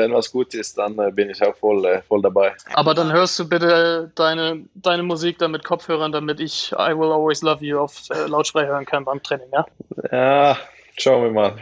wenn 0.00 0.12
was 0.12 0.32
gut 0.32 0.54
ist, 0.54 0.78
dann 0.78 0.98
äh, 0.98 1.10
bin 1.10 1.30
ich 1.30 1.42
auch 1.42 1.54
voll, 1.54 1.84
äh, 1.84 2.02
voll 2.02 2.22
dabei. 2.22 2.52
Aber 2.74 2.94
dann 2.94 3.12
hörst 3.12 3.38
du 3.38 3.48
bitte 3.48 4.10
deine, 4.14 4.64
deine 4.74 5.02
Musik 5.02 5.38
dann 5.38 5.52
mit 5.52 5.64
Kopfhörern, 5.64 6.12
damit 6.12 6.40
ich 6.40 6.72
I 6.72 6.96
Will 6.96 7.12
Always 7.12 7.42
Love 7.42 7.64
You 7.64 7.78
auf 7.78 8.02
äh, 8.10 8.26
Lautsprecher 8.26 8.68
hören 8.68 8.86
kann 8.86 9.04
beim 9.04 9.22
Training, 9.22 9.48
ja? 9.52 9.66
Ja, 10.10 10.58
schauen 10.96 11.22
wir 11.24 11.30
mal. 11.30 11.56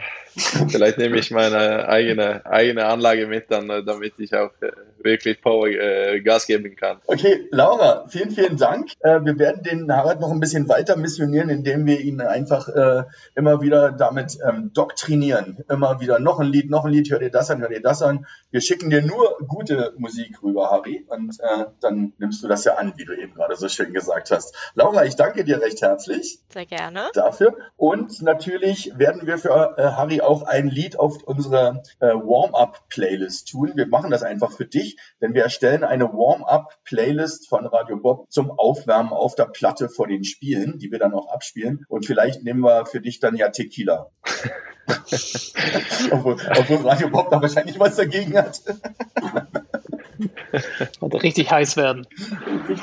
Vielleicht 0.69 0.97
nehme 0.97 1.17
ich 1.17 1.31
meine 1.31 1.87
eigene, 1.87 2.45
eigene 2.45 2.85
Anlage 2.85 3.27
mit, 3.27 3.51
dann, 3.51 3.69
äh, 3.69 3.83
damit 3.83 4.13
ich 4.17 4.33
auch 4.33 4.51
äh, 4.61 4.71
wirklich 5.03 5.41
Power 5.41 5.67
äh, 5.67 6.21
Gas 6.21 6.47
geben 6.47 6.75
kann. 6.75 6.97
Okay, 7.07 7.47
Laura, 7.51 8.05
vielen, 8.07 8.31
vielen 8.31 8.57
Dank. 8.57 8.91
Äh, 8.99 9.19
wir 9.23 9.37
werden 9.39 9.63
den 9.63 9.91
Harald 9.91 10.19
noch 10.19 10.31
ein 10.31 10.39
bisschen 10.39 10.67
weiter 10.69 10.95
missionieren, 10.95 11.49
indem 11.49 11.85
wir 11.85 11.99
ihn 11.99 12.21
einfach 12.21 12.67
äh, 12.69 13.03
immer 13.35 13.61
wieder 13.61 13.91
damit 13.91 14.37
ähm, 14.47 14.71
doktrinieren. 14.73 15.63
Immer 15.69 15.99
wieder 15.99 16.19
noch 16.19 16.39
ein 16.39 16.47
Lied, 16.47 16.69
noch 16.69 16.85
ein 16.85 16.91
Lied, 16.91 17.09
hör 17.11 17.19
dir 17.19 17.31
das 17.31 17.49
an, 17.51 17.61
hör 17.61 17.69
dir 17.69 17.81
das 17.81 18.01
an. 18.01 18.25
Wir 18.51 18.61
schicken 18.61 18.89
dir 18.89 19.01
nur 19.01 19.37
gute 19.47 19.93
Musik 19.97 20.41
rüber, 20.43 20.71
Harry, 20.71 21.05
und 21.07 21.39
äh, 21.39 21.65
dann 21.81 22.13
nimmst 22.17 22.43
du 22.43 22.47
das 22.47 22.63
ja 22.65 22.75
an, 22.75 22.93
wie 22.97 23.05
du 23.05 23.13
eben 23.13 23.33
gerade 23.33 23.55
so 23.55 23.67
schön 23.67 23.93
gesagt 23.93 24.31
hast. 24.31 24.55
Laura, 24.75 25.05
ich 25.05 25.15
danke 25.15 25.43
dir 25.43 25.61
recht 25.61 25.81
herzlich 25.81 26.39
Sehr 26.49 26.65
gerne. 26.65 27.09
dafür. 27.13 27.55
Und 27.77 28.21
natürlich 28.21 28.91
werden 28.97 29.25
wir 29.25 29.37
für 29.37 29.75
äh, 29.77 29.83
Harry 29.83 30.21
auch 30.21 30.28
ein 30.43 30.67
Lied 30.67 30.97
auf 30.97 31.23
unsere 31.23 31.83
äh, 31.99 32.07
Warm-up-Playlist 32.07 33.47
tun. 33.49 33.73
Wir 33.75 33.87
machen 33.87 34.11
das 34.11 34.23
einfach 34.23 34.51
für 34.51 34.65
dich, 34.65 34.97
denn 35.21 35.33
wir 35.33 35.43
erstellen 35.43 35.83
eine 35.83 36.05
Warm-up-Playlist 36.05 37.47
von 37.49 37.65
Radio 37.65 37.97
Bob 37.97 38.31
zum 38.31 38.51
Aufwärmen 38.51 39.11
auf 39.11 39.35
der 39.35 39.45
Platte 39.45 39.89
vor 39.89 40.07
den 40.07 40.23
Spielen, 40.23 40.77
die 40.77 40.91
wir 40.91 40.99
dann 40.99 41.13
auch 41.13 41.31
abspielen. 41.31 41.85
Und 41.89 42.05
vielleicht 42.05 42.43
nehmen 42.43 42.61
wir 42.61 42.85
für 42.85 43.01
dich 43.01 43.19
dann 43.19 43.35
ja 43.35 43.49
Tequila. 43.49 44.11
obwohl, 46.11 46.37
obwohl 46.57 46.77
Radio 46.87 47.09
Bob 47.09 47.29
da 47.29 47.41
wahrscheinlich 47.41 47.79
was 47.79 47.95
dagegen 47.95 48.37
hat. 48.37 48.61
Richtig 51.01 51.51
heiß 51.51 51.77
werden. 51.77 52.07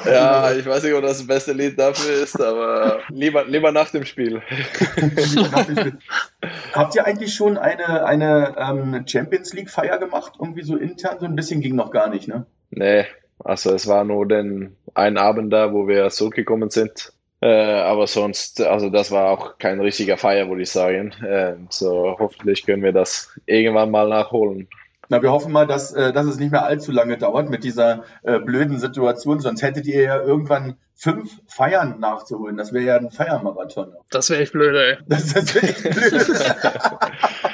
Ja, 0.05 0.53
ich 0.53 0.67
weiß 0.67 0.85
nicht, 0.85 0.95
ob 0.95 1.03
das 1.03 1.19
das 1.19 1.27
beste 1.27 1.53
Lied 1.53 1.79
dafür 1.79 2.23
ist, 2.23 2.41
aber 2.41 3.01
lieber, 3.09 3.45
lieber 3.45 3.73
nach 3.73 3.91
dem 3.91 4.05
Spiel. 4.05 4.43
Habt 6.73 6.95
ihr 6.95 7.07
eigentlich 7.07 7.35
schon 7.35 7.59
eine, 7.59 8.05
eine 8.05 8.57
ähm, 8.59 9.05
Champions 9.07 9.53
League-Feier 9.53 9.99
gemacht? 9.99 10.35
Irgendwie 10.41 10.63
so 10.63 10.77
intern? 10.77 11.19
So 11.21 11.27
ein 11.27 11.37
bisschen 11.37 11.61
ging 11.61 11.77
noch 11.77 11.91
gar 11.91 12.09
nicht, 12.09 12.29
ne? 12.29 12.47
Nee, 12.71 13.05
also 13.39 13.73
es 13.73 13.87
war 13.87 14.05
nur 14.05 14.27
den 14.27 14.77
einen 14.95 15.19
Abend 15.19 15.53
da, 15.53 15.73
wo 15.73 15.89
wir 15.89 16.11
zurückgekommen 16.11 16.71
sind. 16.71 17.13
Äh, 17.41 17.81
aber 17.81 18.07
sonst, 18.07 18.63
also 18.63 18.89
das 18.89 19.11
war 19.11 19.31
auch 19.31 19.59
kein 19.59 19.81
richtiger 19.81 20.17
Feier, 20.17 20.49
würde 20.49 20.63
ich 20.63 20.71
sagen. 20.71 21.13
Äh, 21.23 21.55
so 21.69 22.17
hoffentlich 22.19 22.65
können 22.65 22.83
wir 22.83 22.93
das 22.93 23.39
irgendwann 23.45 23.91
mal 23.91 24.09
nachholen. 24.09 24.69
Na, 25.09 25.23
wir 25.23 25.31
hoffen 25.31 25.53
mal, 25.53 25.67
dass, 25.67 25.93
äh, 25.93 26.13
dass 26.13 26.27
es 26.27 26.39
nicht 26.39 26.53
mehr 26.53 26.65
allzu 26.65 26.93
lange 26.93 27.17
dauert 27.19 27.51
mit 27.51 27.65
dieser 27.65 28.05
äh, 28.23 28.39
blöden 28.39 28.79
Situation, 28.79 29.41
sonst 29.41 29.63
hättet 29.63 29.87
ihr 29.87 30.03
ja 30.03 30.21
irgendwann 30.21 30.77
fünf 30.95 31.31
Feiern 31.47 32.01
nachzuholen. 32.01 32.57
Das 32.57 32.73
wäre 32.73 32.85
ja 32.85 32.97
ein 32.97 33.11
Feiermarathon. 33.11 33.93
Das 34.11 34.31
wäre 34.31 34.43
echt 34.43 34.53
blöd, 34.53 34.75
ey. 34.75 34.99
Das, 35.07 35.33
das 35.35 35.55
wäre 35.55 35.67
echt 35.67 35.83
blöd. 35.83 36.23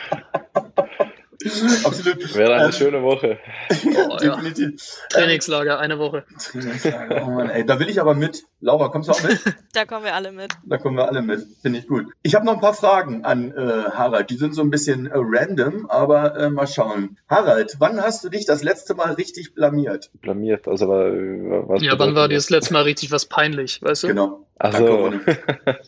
Absolut. 1.84 2.34
Wäre 2.34 2.54
eine 2.54 2.64
Ähm, 2.66 2.72
schöne 2.72 3.02
Woche. 3.02 3.38
Oh, 3.94 4.16
ja. 4.22 4.36
Definitiv. 4.36 4.82
Trainingslager, 5.10 5.78
eine 5.78 5.98
Woche. 5.98 6.24
Trainingslager, 6.38 7.22
oh 7.26 7.30
Mann, 7.30 7.50
ey, 7.50 7.64
da 7.64 7.78
will 7.80 7.88
ich 7.88 8.00
aber 8.00 8.14
mit. 8.14 8.42
Laura, 8.60 8.88
kommst 8.88 9.08
du 9.08 9.12
auch 9.12 9.22
mit? 9.22 9.38
Da 9.72 9.84
kommen 9.86 10.04
wir 10.04 10.14
alle 10.14 10.32
mit. 10.32 10.52
Da 10.66 10.76
kommen 10.78 10.96
wir 10.96 11.06
alle 11.08 11.22
mit. 11.22 11.46
Finde 11.62 11.78
ich 11.78 11.86
gut. 11.88 12.06
Ich 12.22 12.34
habe 12.34 12.44
noch 12.44 12.54
ein 12.54 12.60
paar 12.60 12.74
Fragen 12.74 13.24
an 13.24 13.52
äh, 13.52 13.90
Harald. 13.92 14.28
Die 14.30 14.36
sind 14.36 14.54
so 14.54 14.60
ein 14.62 14.70
bisschen 14.70 15.06
äh, 15.06 15.12
random, 15.14 15.86
aber 15.88 16.36
äh, 16.36 16.50
mal 16.50 16.66
schauen. 16.66 17.18
Harald, 17.28 17.76
wann 17.78 18.00
hast 18.02 18.22
du 18.24 18.28
dich 18.28 18.44
das 18.44 18.62
letzte 18.62 18.94
Mal 18.94 19.12
richtig 19.14 19.54
blamiert? 19.54 20.10
Blamiert. 20.20 20.68
Also, 20.68 20.88
wa- 20.88 21.64
was 21.68 21.82
Ja, 21.82 21.98
wann 21.98 22.14
war 22.14 22.28
dir 22.28 22.34
das 22.36 22.50
letzte 22.50 22.72
Mal 22.74 22.82
richtig 22.82 23.10
was 23.12 23.26
peinlich, 23.26 23.80
weißt 23.82 24.04
du? 24.04 24.08
Genau. 24.08 24.46
Also, 24.58 25.12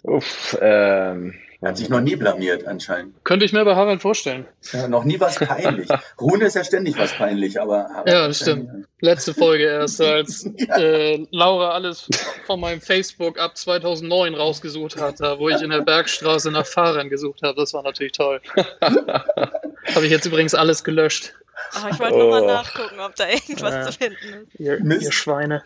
uff, 0.03 0.57
ähm, 0.61 1.35
Er 1.65 1.71
hat 1.71 1.79
sich 1.79 1.89
noch 1.89 2.03
nie 2.03 2.15
blamiert 2.15 2.67
anscheinend. 2.67 3.25
Könnte 3.25 3.47
ich 3.47 3.55
mir 3.55 3.65
bei 3.65 3.75
Harald 3.75 4.03
vorstellen. 4.03 4.45
Ja, 4.73 4.87
noch 4.87 5.05
nie 5.05 5.19
was 5.19 5.37
peinlich. 5.37 5.89
Rune 6.21 6.45
ist 6.45 6.57
ja 6.57 6.63
ständig 6.63 6.99
was 6.99 7.13
peinlich, 7.15 7.59
aber 7.59 7.89
Harald 7.89 8.07
Ja, 8.09 8.27
das 8.29 8.41
stimmt. 8.41 8.87
Letzte 9.01 9.33
Folge 9.33 9.65
erst, 9.65 9.99
als 10.03 10.47
Ja. 10.59 10.77
äh, 10.77 11.27
Laura 11.31 11.71
alles 11.71 12.07
von 12.45 12.61
meinem 12.61 12.83
Facebook 12.83 13.39
ab 13.39 13.57
2009 13.57 14.35
rausgesucht 14.35 15.01
hat, 15.01 15.21
da, 15.21 15.39
wo 15.39 15.49
ich 15.49 15.63
in 15.63 15.71
der 15.71 15.81
Bergstraße 15.81 16.51
nach 16.51 16.67
Fahrern 16.67 17.09
gesucht 17.09 17.41
habe. 17.43 17.57
Das 17.59 17.73
war 17.73 17.83
natürlich 17.83 18.13
toll. 18.13 18.43
habe 19.95 20.05
ich 20.07 20.11
jetzt 20.13 20.27
übrigens 20.27 20.55
alles 20.55 20.85
gelöscht. 20.85 21.35
Oh, 21.77 21.89
ich 21.91 21.99
wollte 21.99 22.19
nur 22.19 22.31
mal 22.31 22.43
Oh. 22.43 22.47
nachgucken, 22.47 23.01
ob 23.01 23.15
da 23.17 23.29
irgendwas 23.29 23.75
Ja. 23.75 23.83
zu 23.83 23.93
finden 23.93 24.47
ist. 24.49 24.61
Ihr, 24.61 24.79
ihr 24.81 25.13
Schweine. 25.13 25.63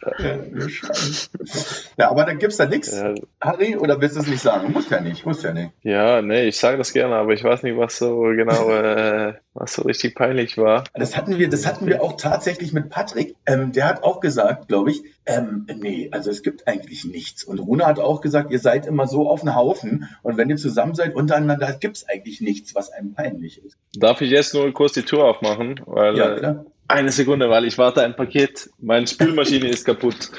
Ja, 1.96 2.10
aber 2.10 2.24
dann 2.24 2.38
gibt's 2.38 2.56
da 2.56 2.66
nichts, 2.66 2.92
ja, 2.92 3.14
Harry, 3.40 3.76
oder 3.76 4.00
willst 4.00 4.16
du 4.16 4.20
es 4.20 4.26
nicht 4.26 4.40
sagen? 4.42 4.72
Muss 4.72 4.88
ja 4.90 5.00
nicht, 5.00 5.26
muss 5.26 5.42
ja 5.42 5.52
nicht. 5.52 5.70
ja, 5.82 6.22
nee, 6.22 6.44
ich 6.48 6.58
sage 6.58 6.78
das 6.78 6.92
gerne, 6.92 7.16
aber 7.16 7.32
ich 7.32 7.42
weiß 7.44 7.62
nicht, 7.62 7.76
was 7.76 7.98
so 7.98 8.20
genau, 8.22 8.70
äh, 8.70 9.34
was 9.68 9.74
so 9.74 9.82
richtig 9.82 10.14
peinlich 10.14 10.56
war. 10.56 10.84
Das 10.94 11.16
hatten 11.16 11.38
wir, 11.38 11.48
das 11.48 11.66
hatten 11.66 11.86
wir 11.86 12.02
auch 12.02 12.16
tatsächlich 12.16 12.72
mit 12.72 12.88
Patrick. 12.88 13.36
Ähm, 13.46 13.72
der 13.72 13.86
hat 13.86 14.02
auch 14.02 14.20
gesagt, 14.20 14.68
glaube 14.68 14.90
ich, 14.90 15.02
ähm, 15.26 15.66
nee, 15.76 16.08
also 16.10 16.30
es 16.30 16.42
gibt 16.42 16.66
eigentlich 16.66 17.04
nichts. 17.04 17.44
Und 17.44 17.58
Rune 17.58 17.86
hat 17.86 17.98
auch 17.98 18.20
gesagt, 18.20 18.50
ihr 18.50 18.58
seid 18.58 18.86
immer 18.86 19.06
so 19.06 19.28
auf 19.28 19.40
den 19.40 19.54
Haufen 19.54 20.08
und 20.22 20.36
wenn 20.36 20.48
ihr 20.48 20.56
zusammen 20.56 20.94
seid 20.94 21.14
untereinander, 21.14 21.72
gibt's 21.78 22.08
eigentlich 22.08 22.40
nichts, 22.40 22.74
was 22.74 22.90
einem 22.90 23.12
peinlich 23.12 23.62
ist. 23.64 23.76
Darf 23.94 24.20
ich 24.20 24.30
jetzt 24.30 24.54
nur 24.54 24.72
kurz 24.72 24.92
die 24.92 25.02
Tür 25.02 25.24
aufmachen? 25.24 25.80
Weil, 25.86 26.16
Ja, 26.16 26.34
äh, 26.34 26.38
klar. 26.38 26.66
Eine 26.90 27.12
Sekunde, 27.12 27.50
weil 27.50 27.66
ich 27.66 27.76
warte 27.76 28.02
ein 28.02 28.16
Paket. 28.16 28.70
Meine 28.78 29.06
Spülmaschine 29.06 29.68
ist 29.68 29.84
kaputt. 29.84 30.30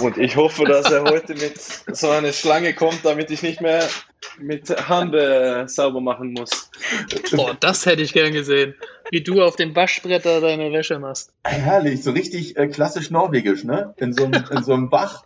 Und 0.00 0.18
ich 0.18 0.36
hoffe, 0.36 0.64
dass 0.64 0.90
er 0.90 1.04
heute 1.04 1.34
mit 1.34 1.58
so 1.58 2.10
einer 2.10 2.32
Schlange 2.32 2.74
kommt, 2.74 3.04
damit 3.04 3.30
ich 3.30 3.42
nicht 3.42 3.60
mehr 3.60 3.86
mit 4.38 4.70
Hand 4.88 5.14
äh, 5.14 5.66
sauber 5.66 6.00
machen 6.00 6.32
muss. 6.32 6.70
Boah, 7.32 7.56
das 7.58 7.86
hätte 7.86 8.02
ich 8.02 8.12
gern 8.12 8.32
gesehen. 8.32 8.74
Wie 9.10 9.22
du 9.22 9.42
auf 9.42 9.56
dem 9.56 9.74
Waschbretter 9.74 10.40
deine 10.40 10.72
Wäsche 10.72 10.98
machst. 10.98 11.32
Herrlich, 11.44 12.02
so 12.02 12.12
richtig 12.12 12.56
äh, 12.56 12.68
klassisch 12.68 13.10
norwegisch, 13.10 13.64
ne? 13.64 13.94
In 13.96 14.12
so, 14.12 14.24
einem, 14.24 14.44
in 14.50 14.62
so 14.62 14.72
einem 14.72 14.90
Bach. 14.90 15.24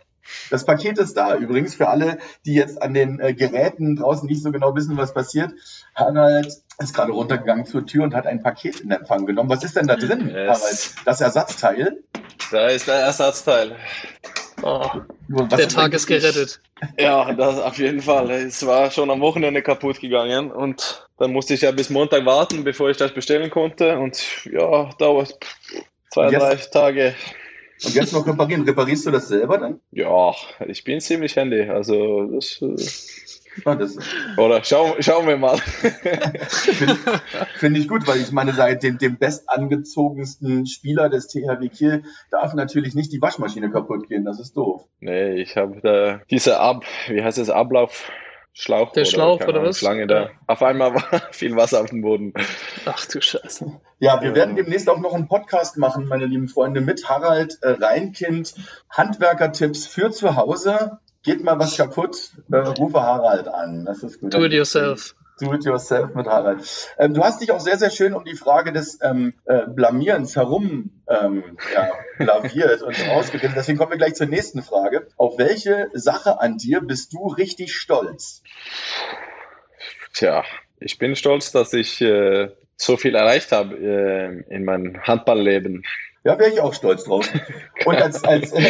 Das 0.49 0.65
Paket 0.65 0.97
ist 0.97 1.15
da 1.15 1.35
übrigens 1.35 1.75
für 1.75 1.87
alle, 1.87 2.17
die 2.45 2.55
jetzt 2.55 2.81
an 2.81 2.93
den 2.93 3.19
äh, 3.19 3.33
Geräten 3.33 3.95
draußen 3.95 4.27
nicht 4.27 4.41
so 4.41 4.51
genau 4.51 4.75
wissen, 4.75 4.97
was 4.97 5.13
passiert. 5.13 5.51
Harald 5.93 6.51
ist 6.79 6.93
gerade 6.95 7.11
runtergegangen 7.11 7.65
zur 7.65 7.85
Tür 7.85 8.03
und 8.03 8.15
hat 8.15 8.25
ein 8.25 8.41
Paket 8.41 8.79
in 8.79 8.91
Empfang 8.91 9.25
genommen. 9.25 9.49
Was 9.49 9.63
ist 9.63 9.75
denn 9.75 9.87
da 9.87 9.95
drin, 9.95 10.29
Yes. 10.29 10.59
Harald? 10.59 10.95
Das 11.05 11.21
Ersatzteil? 11.21 12.03
Da 12.51 12.67
ist 12.67 12.87
der 12.87 12.95
Ersatzteil. 12.95 13.75
Oh, 14.61 14.87
der 15.27 15.67
Tag 15.67 15.93
ist 15.93 16.07
gerettet. 16.07 16.59
Ja, 16.97 17.33
das 17.33 17.59
auf 17.59 17.77
jeden 17.77 18.01
Fall. 18.01 18.31
Es 18.31 18.65
war 18.65 18.89
schon 18.91 19.09
am 19.11 19.21
Wochenende 19.21 19.61
kaputt 19.61 19.99
gegangen 19.99 20.51
und 20.51 21.07
dann 21.17 21.31
musste 21.31 21.53
ich 21.53 21.61
ja 21.61 21.71
bis 21.71 21.89
Montag 21.89 22.25
warten, 22.25 22.63
bevor 22.63 22.89
ich 22.89 22.97
das 22.97 23.13
bestellen 23.13 23.49
konnte. 23.49 23.97
Und 23.97 24.45
ja, 24.45 24.89
dauert 24.97 25.37
zwei, 26.11 26.29
jetzt- 26.29 26.73
drei 26.73 26.81
Tage. 26.81 27.15
Und 27.83 27.93
jetzt 27.93 28.13
noch 28.13 28.25
reparieren. 28.25 28.63
Reparierst 28.63 29.05
du 29.05 29.11
das 29.11 29.27
selber 29.27 29.57
dann? 29.57 29.81
Ja, 29.91 30.33
ich 30.65 30.83
bin 30.83 31.01
ziemlich 31.01 31.35
handy. 31.35 31.61
Also 31.69 32.25
das. 32.27 32.63
Das 33.63 33.97
oder 34.37 34.63
schau, 34.63 34.95
schauen 34.99 35.27
wir 35.27 35.37
mal. 35.37 35.57
finde 35.57 36.97
find 37.55 37.77
ich 37.77 37.87
gut, 37.87 38.07
weil 38.07 38.17
ich 38.17 38.31
meine, 38.31 38.53
seit 38.53 38.83
dem, 38.83 38.97
dem 38.97 39.17
bestangezogensten 39.17 40.65
Spieler 40.67 41.09
des 41.09 41.27
THW 41.27 41.69
Kiel 41.69 42.03
darf 42.31 42.53
natürlich 42.53 42.95
nicht 42.95 43.11
die 43.13 43.21
Waschmaschine 43.21 43.71
kaputt 43.71 44.07
gehen. 44.09 44.25
Das 44.25 44.39
ist 44.39 44.57
doof. 44.57 44.83
Nee, 44.99 45.35
ich 45.41 45.55
habe 45.57 45.79
da 45.81 46.21
diese 46.29 46.59
Ab, 46.59 46.83
wie 47.07 47.23
heißt 47.23 47.37
es, 47.37 47.49
Ablauf. 47.49 48.11
Schlauch 48.57 48.93
Der 48.93 49.03
Schlauch 49.03 49.39
keine 49.39 49.49
oder 49.49 49.59
Ahnung, 49.59 49.69
was? 49.71 49.79
Schlange 49.79 50.07
da. 50.07 50.21
Ja. 50.23 50.29
Auf 50.47 50.63
einmal 50.63 50.95
war 50.95 51.03
viel 51.31 51.57
Wasser 51.57 51.81
auf 51.81 51.89
dem 51.89 52.01
Boden. 52.01 52.33
Ach 52.85 53.05
du 53.05 53.19
Scheiße. 53.19 53.69
Ja, 53.99 54.21
wir 54.21 54.29
Ja. 54.29 54.35
werden 54.35 54.55
demnächst 54.55 54.89
auch 54.89 54.99
noch 54.99 55.13
einen 55.13 55.27
Podcast 55.27 55.77
machen, 55.77 56.07
meine 56.07 56.25
lieben 56.25 56.47
Freunde, 56.47 56.79
mit 56.79 57.09
Harald 57.09 57.57
äh, 57.61 57.71
Reinkind. 57.71 58.55
Handwerkertipps 58.89 59.87
für 59.87 60.09
zu 60.11 60.37
Hause. 60.37 60.99
Geht 61.25 61.43
mal 61.43 61.57
was 61.57 61.75
kaputt, 61.75 62.33
äh, 62.51 62.57
rufe 62.57 63.01
Harald 63.01 63.47
an. 63.47 63.83
Das 63.83 64.03
ist 64.03 64.21
gut. 64.21 64.31
Do 64.31 64.45
it 64.45 64.53
yourself. 64.53 65.15
Do 65.39 65.51
it 65.53 65.65
yourself 65.65 66.13
mit 66.13 66.27
Harald. 66.27 66.61
Ähm, 66.99 67.15
du 67.15 67.23
hast 67.23 67.41
dich 67.41 67.51
auch 67.51 67.59
sehr, 67.59 67.77
sehr 67.77 67.89
schön 67.89 68.13
um 68.13 68.23
die 68.23 68.35
Frage 68.35 68.71
des 68.71 68.99
ähm, 69.01 69.33
äh, 69.45 69.63
Blamierens 69.67 70.35
herum 70.35 70.91
ähm, 71.09 71.57
ja, 71.73 71.91
blaviert 72.19 72.83
und 72.83 72.95
rausgeredet. 73.09 73.55
Deswegen 73.55 73.77
kommen 73.77 73.91
wir 73.91 73.97
gleich 73.97 74.13
zur 74.13 74.27
nächsten 74.27 74.61
Frage. 74.61 75.07
Auf 75.17 75.39
welche 75.39 75.89
Sache 75.93 76.39
an 76.39 76.57
dir 76.57 76.79
bist 76.81 77.11
du 77.11 77.27
richtig 77.27 77.73
stolz? 77.73 78.43
Tja, 80.13 80.43
ich 80.79 80.99
bin 80.99 81.15
stolz, 81.15 81.51
dass 81.51 81.73
ich 81.73 81.99
äh, 82.01 82.51
so 82.77 82.97
viel 82.97 83.15
erreicht 83.15 83.51
habe 83.51 83.75
äh, 83.75 84.53
in 84.53 84.63
meinem 84.63 85.01
Handballleben. 85.01 85.83
Ja, 86.25 86.37
wäre 86.39 86.49
ich 86.49 86.59
auch 86.59 86.73
stolz 86.73 87.03
drauf. 87.03 87.29
Und 87.85 87.95
als, 87.97 88.23
als, 88.23 88.51
äh, 88.51 88.65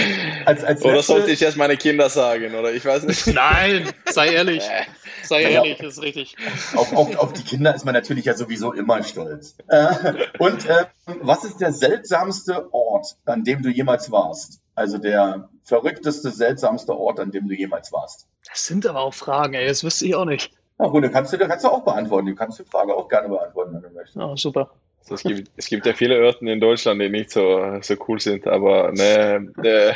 als, 0.46 0.64
als 0.64 0.82
Oder 0.84 0.96
letzte- 0.96 1.14
sollte 1.14 1.32
ich 1.32 1.40
jetzt 1.40 1.56
meine 1.58 1.78
Kinder 1.78 2.10
sagen? 2.10 2.54
Oder 2.54 2.74
ich 2.74 2.84
weiß 2.86 3.04
nicht. 3.06 3.28
Nein, 3.34 3.90
sei 4.06 4.34
ehrlich. 4.34 4.64
Äh, 4.68 4.84
Sei 5.24 5.42
Ja. 5.42 5.50
ehrlich, 5.50 5.78
das 5.80 5.94
ist 5.94 6.04
richtig. 6.04 6.36
Auf, 6.76 6.94
auf, 6.96 7.16
auf 7.18 7.34
die 7.34 7.44
Kinder 7.44 7.74
ist 7.74 7.84
man 7.86 7.96
natürlich 7.96 8.26
ja 8.26 8.36
sowieso 8.36 8.74
immer 8.74 9.02
stolz. 9.04 9.56
Äh, 9.70 9.88
und 10.38 10.68
äh, 10.70 10.86
was 11.22 11.44
ist 11.46 11.62
der 11.62 11.72
seltsamste 11.74 12.72
Ort, 12.74 13.16
an 13.26 13.44
dem 13.44 13.64
du 13.64 13.70
jemals 13.70 14.12
warst? 14.12 14.60
Also 14.76 14.98
der 15.00 15.50
verrückteste, 15.64 16.30
seltsamste 16.30 16.96
Ort, 16.96 17.20
an 17.20 17.32
dem 17.32 17.48
du 17.48 17.56
jemals 17.56 17.92
warst? 17.92 18.28
Das 18.48 18.66
sind 18.68 18.86
aber 18.86 19.00
auch 19.00 19.14
Fragen, 19.16 19.54
ey. 19.56 19.68
Das 19.68 19.84
wüsste 19.84 20.06
ich 20.06 20.14
auch 20.14 20.26
nicht. 20.26 20.52
Na, 20.78 20.86
Rune, 20.88 21.10
kannst 21.10 21.34
du, 21.34 21.38
kannst 21.40 21.64
du 21.64 21.70
auch 21.70 21.84
beantworten. 21.86 22.28
Du 22.28 22.36
kannst 22.36 22.60
die 22.60 22.66
Frage 22.66 22.94
auch 22.94 23.08
gerne 23.08 23.30
beantworten, 23.30 23.74
wenn 23.76 23.82
du 23.82 23.90
möchtest. 23.96 24.18
Oh, 24.18 24.36
super. 24.36 24.70
Also 25.08 25.16
es, 25.16 25.24
gibt, 25.24 25.52
es 25.56 25.68
gibt 25.68 25.86
ja 25.86 25.94
viele 25.94 26.26
Orte 26.26 26.50
in 26.50 26.60
Deutschland, 26.60 27.00
die 27.00 27.10
nicht 27.10 27.30
so, 27.30 27.78
so 27.82 27.96
cool 28.08 28.20
sind, 28.20 28.48
aber 28.48 28.92
ne, 28.92 29.54
äh, 29.64 29.94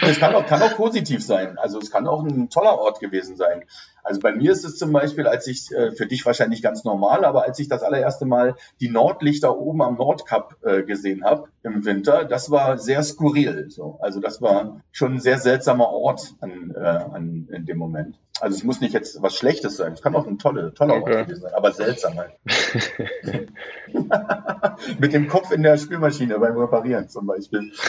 Es 0.00 0.20
kann 0.20 0.34
auch, 0.36 0.46
kann 0.46 0.62
auch 0.62 0.76
positiv 0.76 1.24
sein. 1.24 1.58
Also 1.58 1.80
es 1.80 1.90
kann 1.90 2.06
auch 2.06 2.22
ein 2.22 2.48
toller 2.48 2.78
Ort 2.78 3.00
gewesen 3.00 3.36
sein. 3.36 3.64
Also 4.04 4.20
bei 4.20 4.32
mir 4.32 4.52
ist 4.52 4.64
es 4.64 4.76
zum 4.76 4.92
Beispiel, 4.92 5.26
als 5.26 5.46
ich, 5.46 5.72
äh, 5.72 5.92
für 5.92 6.06
dich 6.06 6.26
wahrscheinlich 6.26 6.60
ganz 6.62 6.84
normal, 6.84 7.24
aber 7.24 7.44
als 7.44 7.58
ich 7.58 7.68
das 7.68 7.82
allererste 7.82 8.26
Mal 8.26 8.54
die 8.80 8.90
Nordlichter 8.90 9.58
oben 9.58 9.80
am 9.82 9.96
Nordkap 9.96 10.56
äh, 10.62 10.82
gesehen 10.82 11.24
habe 11.24 11.48
im 11.62 11.86
Winter, 11.86 12.24
das 12.24 12.50
war 12.50 12.76
sehr 12.76 13.02
skurril. 13.02 13.70
So. 13.70 13.96
Also 14.00 14.20
das 14.20 14.42
war 14.42 14.82
schon 14.92 15.14
ein 15.14 15.20
sehr 15.20 15.38
seltsamer 15.38 15.88
Ort 15.88 16.34
an, 16.40 16.74
äh, 16.76 16.80
an, 16.80 17.48
in 17.50 17.64
dem 17.64 17.78
Moment. 17.78 18.18
Also 18.40 18.58
es 18.58 18.64
muss 18.64 18.82
nicht 18.82 18.92
jetzt 18.92 19.22
was 19.22 19.36
Schlechtes 19.36 19.76
sein. 19.76 19.94
Es 19.94 20.02
kann 20.02 20.14
auch 20.14 20.26
ein 20.26 20.38
tolle, 20.38 20.74
toller 20.74 20.96
Okay. 20.96 21.16
Ort 21.16 21.28
gewesen 21.28 21.42
sein, 21.42 21.54
aber 21.54 21.72
seltsam 21.72 22.18
halt. 22.18 22.32
Mit 24.98 25.14
dem 25.14 25.28
Kopf 25.28 25.50
in 25.50 25.62
der 25.62 25.78
Spülmaschine 25.78 26.38
beim 26.38 26.58
Reparieren 26.58 27.08
zum 27.08 27.26
Beispiel. 27.26 27.72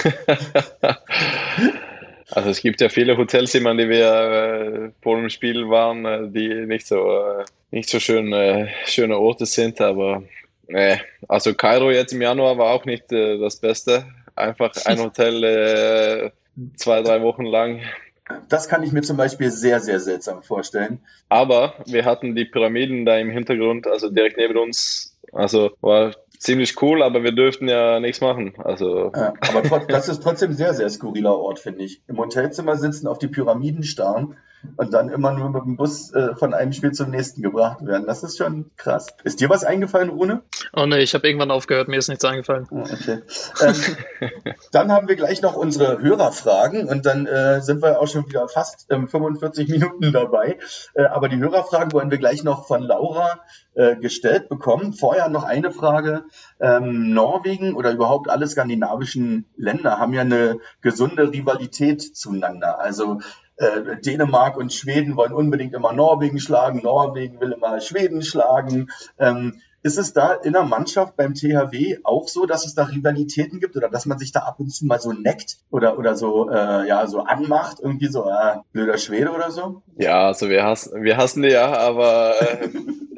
also 2.31 2.49
es 2.49 2.61
gibt 2.61 2.81
ja 2.81 2.89
viele 2.89 3.17
Hotelzimmer, 3.17 3.75
die 3.75 3.89
wir 3.89 4.11
äh, 4.11 4.91
vor 5.01 5.17
dem 5.17 5.29
Spiel 5.29 5.69
waren, 5.69 6.05
äh, 6.05 6.29
die 6.29 6.65
nicht 6.65 6.88
so, 6.88 6.97
äh, 6.97 7.45
nicht 7.71 7.89
so 7.89 7.99
schön, 7.99 8.33
äh, 8.33 8.67
schöne 8.85 9.17
Orte 9.17 9.45
sind, 9.45 9.79
aber 9.81 10.23
ne, 10.67 10.99
also 11.27 11.53
Kairo 11.53 11.91
jetzt 11.91 12.13
im 12.13 12.21
Januar 12.21 12.57
war 12.57 12.73
auch 12.73 12.85
nicht 12.85 13.11
das 13.11 13.57
Beste. 13.57 14.05
Einfach 14.35 14.75
ein 14.85 14.99
Hotel 14.99 16.31
zwei, 16.75 17.01
drei 17.01 17.21
Wochen 17.21 17.45
lang. 17.45 17.81
Das 18.49 18.67
kann 18.67 18.83
ich 18.83 18.91
mir 18.91 19.01
zum 19.01 19.17
Beispiel 19.17 19.51
sehr, 19.51 19.79
sehr 19.79 19.99
seltsam 19.99 20.41
vorstellen. 20.41 20.99
Aber 21.29 21.75
wir 21.85 22.05
hatten 22.05 22.35
die 22.35 22.45
Pyramiden 22.45 23.05
da 23.05 23.17
im 23.17 23.29
Hintergrund, 23.29 23.88
also 23.88 24.09
direkt 24.09 24.38
neben 24.38 24.57
uns. 24.57 25.17
Also 25.31 25.71
war 25.81 26.15
ziemlich 26.39 26.81
cool, 26.81 27.03
aber 27.03 27.23
wir 27.23 27.31
dürften 27.31 27.67
ja 27.67 27.99
nichts 27.99 28.21
machen. 28.21 28.53
Also 28.57 29.11
Ja, 29.15 29.33
aber 29.49 29.63
trotz, 29.63 29.87
das 29.87 30.09
ist 30.09 30.23
trotzdem 30.23 30.51
ein 30.51 30.55
sehr, 30.55 30.73
sehr 30.73 30.89
skurriler 30.89 31.37
Ort, 31.37 31.59
finde 31.59 31.83
ich. 31.83 32.01
Im 32.07 32.17
Hotelzimmer 32.17 32.75
sitzen, 32.75 33.07
auf 33.07 33.19
die 33.19 33.27
Pyramiden 33.27 33.83
starren. 33.83 34.37
Und 34.78 34.93
dann 34.93 35.10
immer 35.10 35.32
nur 35.32 35.49
mit 35.49 35.63
dem 35.63 35.78
Bus 35.78 36.13
äh, 36.13 36.36
von 36.36 36.54
einem 36.54 36.73
Spiel 36.73 36.91
zum 36.91 37.10
nächsten 37.10 37.41
gebracht 37.41 37.86
werden. 37.86 38.06
Das 38.08 38.23
ist 38.23 38.38
schon 38.38 38.71
krass. 38.78 39.08
Ist 39.23 39.41
dir 39.41 39.49
was 39.49 39.63
eingefallen, 39.63 40.10
Rune? 40.10 40.41
Oh 40.73 40.86
ne, 40.86 40.99
ich 41.01 41.13
habe 41.13 41.28
irgendwann 41.28 41.51
aufgehört, 41.51 41.88
mir 41.88 41.97
ist 41.97 42.10
nichts 42.10 42.25
eingefallen. 42.25 42.67
Oh, 42.71 42.82
okay. 42.82 43.21
ähm, 43.62 44.32
dann 44.71 44.91
haben 44.91 45.08
wir 45.08 45.15
gleich 45.15 45.41
noch 45.41 45.56
unsere 45.56 46.01
Hörerfragen 46.01 46.88
und 46.88 47.06
dann 47.06 47.25
äh, 47.25 47.62
sind 47.62 47.82
wir 47.82 47.99
auch 47.99 48.08
schon 48.08 48.28
wieder 48.28 48.47
fast 48.47 48.88
ähm, 48.89 49.08
45 49.08 49.69
Minuten 49.69 50.12
dabei. 50.12 50.58
Äh, 50.93 51.04
aber 51.06 51.30
die 51.30 51.38
Hörerfragen 51.38 51.91
wollen 51.93 52.12
wir 52.12 52.17
gleich 52.17 52.43
noch 52.43 52.67
von 52.67 52.82
Laura 52.82 53.39
äh, 53.75 53.95
gestellt 53.95 54.49
bekommen. 54.49 54.93
Vorher 54.93 55.30
noch 55.30 55.43
eine 55.43 55.71
Frage. 55.71 56.23
Ähm, 56.60 57.13
Norwegen 57.13 57.73
oder 57.75 57.91
überhaupt 57.91 58.30
alle 58.30 58.47
skandinavischen 58.47 59.45
Länder 59.58 59.99
haben 59.99 60.13
ja 60.13 60.21
eine 60.21 60.60
gesunde 60.82 61.32
Rivalität 61.32 62.01
zueinander. 62.01 62.80
Also 62.80 63.19
äh, 63.57 63.97
Dänemark 64.01 64.57
und 64.57 64.73
Schweden 64.73 65.15
wollen 65.15 65.33
unbedingt 65.33 65.73
immer 65.73 65.93
Norwegen 65.93 66.39
schlagen, 66.39 66.81
Norwegen 66.83 67.39
will 67.39 67.53
immer 67.53 67.79
Schweden 67.79 68.21
schlagen. 68.21 68.89
Ähm, 69.17 69.61
ist 69.85 69.99
es 69.99 70.13
da 70.13 70.33
in 70.33 70.53
der 70.53 70.63
Mannschaft 70.63 71.15
beim 71.15 71.35
THW 71.35 71.99
auch 72.03 72.27
so, 72.27 72.47
dass 72.47 72.65
es 72.65 72.73
da 72.73 72.85
Rivalitäten 72.85 73.59
gibt 73.59 73.77
oder 73.77 73.87
dass 73.87 74.07
man 74.07 74.17
sich 74.17 74.31
da 74.31 74.39
ab 74.39 74.59
und 74.59 74.71
zu 74.71 74.83
mal 74.87 74.99
so 74.99 75.13
neckt 75.13 75.57
oder, 75.69 75.99
oder 75.99 76.15
so, 76.15 76.49
äh, 76.49 76.87
ja, 76.87 77.05
so 77.05 77.19
anmacht, 77.19 77.77
irgendwie 77.81 78.07
so, 78.07 78.27
äh, 78.27 78.55
blöder 78.73 78.97
Schwede 78.97 79.29
oder 79.29 79.51
so? 79.51 79.83
Ja, 79.95 80.25
also 80.25 80.49
wir 80.49 80.63
hassen, 80.63 81.03
wir 81.03 81.17
hassen 81.17 81.43
die 81.43 81.49
ja, 81.49 81.71
aber 81.71 82.33
äh, 82.41 82.69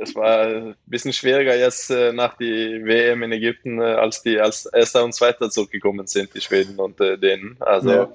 es 0.01 0.13
war 0.13 0.45
ein 0.45 0.75
bisschen 0.85 1.13
schwieriger 1.13 1.55
jetzt 1.55 1.89
äh, 1.89 2.11
nach 2.11 2.35
die 2.35 2.81
WM 2.83 3.23
in 3.23 3.31
Ägypten, 3.31 3.79
äh, 3.79 3.85
als 3.85 4.21
die 4.21 4.37
als 4.41 4.65
Erster 4.65 5.05
und 5.05 5.13
Zweiter 5.13 5.49
zurückgekommen 5.49 6.05
sind, 6.05 6.33
die 6.33 6.41
Schweden 6.41 6.77
und 6.79 6.99
äh, 6.99 7.17
Dänen. 7.17 7.55
Also 7.61 7.91
Ja. 7.91 8.13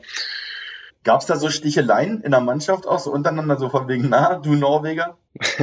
Gab 1.04 1.20
es 1.20 1.26
da 1.26 1.36
so 1.36 1.48
Sticheleien 1.50 2.22
in 2.22 2.30
der 2.30 2.40
Mannschaft 2.40 2.86
auch, 2.86 2.98
so 2.98 3.12
untereinander, 3.12 3.58
so 3.58 3.68
von 3.68 3.88
wegen, 3.88 4.08
na, 4.08 4.36
du 4.36 4.54
Norweger? 4.54 5.16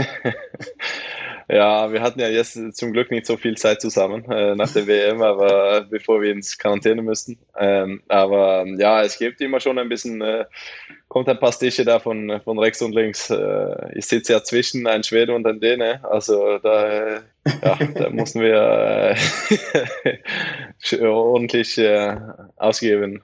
Ja, 1.51 1.91
wir 1.91 2.03
hatten 2.03 2.19
ja 2.19 2.29
jetzt 2.29 2.59
zum 2.75 2.93
Glück 2.93 3.09
nicht 3.09 3.25
so 3.25 3.35
viel 3.35 3.57
Zeit 3.57 3.81
zusammen 3.81 4.23
äh, 4.29 4.53
nach 4.53 4.71
der 4.71 4.85
WM, 4.85 5.23
aber 5.23 5.81
bevor 5.89 6.21
wir 6.21 6.31
ins 6.31 6.59
Quarantäne 6.59 7.01
müssten. 7.01 7.39
Ähm, 7.57 8.03
aber 8.07 8.67
ja, 8.77 9.01
es 9.01 9.17
gibt 9.17 9.41
immer 9.41 9.59
schon 9.59 9.79
ein 9.79 9.89
bisschen, 9.89 10.21
äh, 10.21 10.45
kommt 11.09 11.27
ein 11.27 11.39
paar 11.39 11.51
Stiche 11.51 11.83
da 11.83 11.99
von, 11.99 12.39
von 12.43 12.59
rechts 12.59 12.81
und 12.81 12.93
links. 12.93 13.29
Äh, 13.29 13.97
ich 13.97 14.05
sitze 14.05 14.33
ja 14.33 14.43
zwischen 14.43 14.87
ein 14.87 15.03
Schwede 15.03 15.33
und 15.33 15.45
ein 15.45 15.59
Däne, 15.59 16.01
also 16.09 16.59
da, 16.59 16.87
äh, 16.87 17.21
ja, 17.63 17.77
da 17.95 18.09
mussten 18.11 18.41
wir 18.41 19.15
äh, 20.83 21.01
ordentlich 21.01 21.77
äh, 21.79 22.15
ausgeben. 22.57 23.23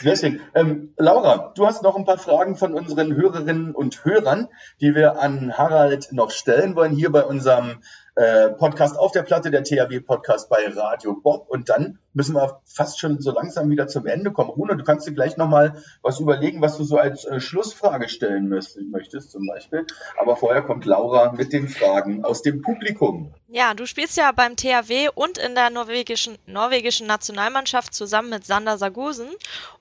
Sehr 0.00 0.16
schön. 0.16 0.40
Ähm, 0.54 0.94
Laura, 0.98 1.52
du 1.54 1.64
hast 1.64 1.84
noch 1.84 1.96
ein 1.96 2.04
paar 2.04 2.18
Fragen 2.18 2.56
von 2.56 2.74
unseren 2.74 3.14
Hörerinnen 3.14 3.72
und 3.72 4.04
Hörern, 4.04 4.48
die 4.80 4.96
wir 4.96 5.20
an 5.20 5.56
Harald 5.56 6.12
noch 6.12 6.32
stellen 6.32 6.74
wollen, 6.74 6.92
hier 6.92 7.12
bei 7.12 7.22
unserem 7.22 7.82
äh, 8.16 8.50
Podcast 8.50 8.98
auf 8.98 9.12
der 9.12 9.22
Platte, 9.22 9.50
der 9.50 9.62
THW-Podcast 9.62 10.48
bei 10.50 10.66
Radio 10.74 11.14
Bob. 11.14 11.48
Und 11.48 11.68
dann 11.68 11.98
müssen 12.14 12.34
wir 12.34 12.60
fast 12.64 13.00
schon 13.00 13.20
so 13.20 13.32
langsam 13.32 13.70
wieder 13.70 13.88
zum 13.88 14.06
Ende 14.06 14.32
kommen. 14.32 14.50
Rune, 14.50 14.76
du 14.76 14.84
kannst 14.84 15.06
dir 15.06 15.12
gleich 15.12 15.36
nochmal 15.36 15.82
was 16.02 16.20
überlegen, 16.20 16.60
was 16.60 16.76
du 16.76 16.84
so 16.84 16.96
als 16.98 17.24
äh, 17.24 17.40
Schlussfrage 17.40 18.08
stellen 18.08 18.48
möchtest, 18.48 18.80
möchtest 18.90 19.30
zum 19.30 19.46
Beispiel. 19.46 19.86
Aber 20.18 20.36
vorher 20.36 20.62
kommt 20.62 20.84
Laura 20.84 21.32
mit 21.32 21.52
den 21.52 21.68
Fragen 21.68 22.24
aus 22.24 22.42
dem 22.42 22.62
Publikum. 22.62 23.34
Ja, 23.48 23.74
du 23.74 23.84
spielst 23.86 24.16
ja 24.16 24.32
beim 24.32 24.56
THW 24.56 25.10
und 25.14 25.36
in 25.36 25.54
der 25.54 25.68
norwegischen, 25.68 26.38
norwegischen 26.46 27.06
Nationalmannschaft 27.06 27.92
zusammen 27.92 28.30
mit 28.30 28.46
Sander 28.46 28.78
Sagusen. 28.78 29.28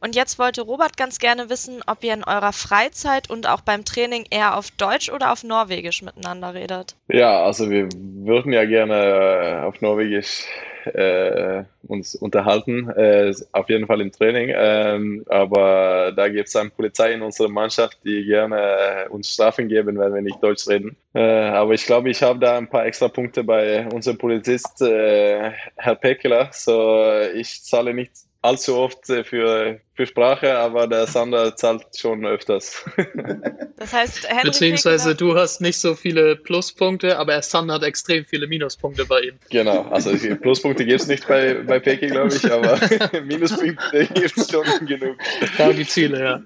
Und 0.01 0.15
jetzt 0.15 0.39
wollte 0.39 0.61
Robert 0.61 0.97
ganz 0.97 1.19
gerne 1.19 1.49
wissen, 1.49 1.81
ob 1.87 2.03
ihr 2.03 2.13
in 2.13 2.25
eurer 2.25 2.51
Freizeit 2.51 3.29
und 3.29 3.47
auch 3.47 3.61
beim 3.61 3.85
Training 3.85 4.25
eher 4.29 4.57
auf 4.57 4.71
Deutsch 4.71 5.09
oder 5.09 5.31
auf 5.31 5.43
Norwegisch 5.43 6.01
miteinander 6.01 6.53
redet. 6.53 6.95
Ja, 7.07 7.43
also 7.43 7.69
wir 7.69 7.87
würden 7.93 8.51
ja 8.51 8.65
gerne 8.65 8.95
äh, 8.95 9.65
auf 9.65 9.79
Norwegisch 9.79 10.45
äh, 10.85 11.63
uns 11.87 12.15
unterhalten, 12.15 12.89
äh, 12.89 13.33
auf 13.51 13.69
jeden 13.69 13.87
Fall 13.87 14.01
im 14.01 14.11
Training. 14.11 14.51
Ähm, 14.53 15.23
aber 15.27 16.11
da 16.15 16.27
gibt 16.29 16.47
es 16.47 16.55
eine 16.55 16.69
Polizei 16.69 17.13
in 17.13 17.21
unserer 17.21 17.49
Mannschaft, 17.49 17.97
die 18.03 18.25
gerne 18.25 19.07
uns 19.09 19.33
Strafen 19.33 19.67
geben, 19.67 19.99
wenn 19.99 20.13
wir 20.13 20.21
nicht 20.21 20.41
Deutsch 20.41 20.67
reden. 20.67 20.95
Äh, 21.13 21.21
aber 21.21 21.73
ich 21.73 21.85
glaube, 21.85 22.09
ich 22.09 22.23
habe 22.23 22.39
da 22.39 22.57
ein 22.57 22.69
paar 22.69 22.85
extra 22.85 23.07
Punkte 23.07 23.43
bei 23.43 23.87
unserem 23.87 24.17
Polizist, 24.17 24.81
äh, 24.81 25.51
Herr 25.75 25.95
Pekeler. 25.95 26.49
So, 26.51 27.03
ich 27.33 27.63
zahle 27.63 27.93
nicht 27.93 28.11
allzu 28.41 28.77
oft 28.77 29.09
äh, 29.09 29.23
für, 29.23 29.79
für 29.93 30.05
Sprache, 30.05 30.57
aber 30.57 30.87
der 30.87 31.07
Sander 31.07 31.55
zahlt 31.55 31.85
schon 31.95 32.25
öfters. 32.25 32.85
Das 33.77 33.93
heißt, 33.93 34.29
Henrik 34.29 34.43
Beziehungsweise 34.43 35.15
du 35.15 35.35
hast 35.35 35.59
nicht 35.59 35.79
so 35.79 35.95
viele 35.95 36.35
Pluspunkte, 36.35 37.17
aber 37.17 37.41
San 37.41 37.71
hat 37.71 37.81
extrem 37.81 38.25
viele 38.25 38.45
Minuspunkte 38.45 39.05
bei 39.07 39.21
ihm. 39.21 39.39
Genau, 39.49 39.87
also 39.89 40.11
Pluspunkte 40.35 40.85
gibt 40.85 41.01
es 41.01 41.07
nicht 41.07 41.27
bei, 41.27 41.55
bei 41.55 41.79
Peki, 41.79 42.05
glaube 42.05 42.35
ich, 42.35 42.45
aber 42.51 42.79
Minuspunkte 43.23 44.05
gibt 44.13 44.37
es 44.37 44.51
schon 44.51 44.85
genug. 44.85 45.17
Da 45.57 45.73
die 45.73 45.87
Ziele, 45.87 46.23
ja. 46.23 46.41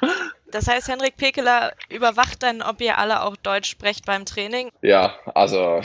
das 0.50 0.70
heißt, 0.70 0.88
Henrik 0.88 1.18
Pekeler 1.18 1.74
überwacht 1.90 2.42
dann, 2.42 2.62
ob 2.62 2.80
ihr 2.80 2.98
alle 2.98 3.22
auch 3.22 3.36
Deutsch 3.36 3.70
sprecht 3.70 4.06
beim 4.06 4.24
Training. 4.24 4.70
Ja, 4.82 5.20
also 5.34 5.82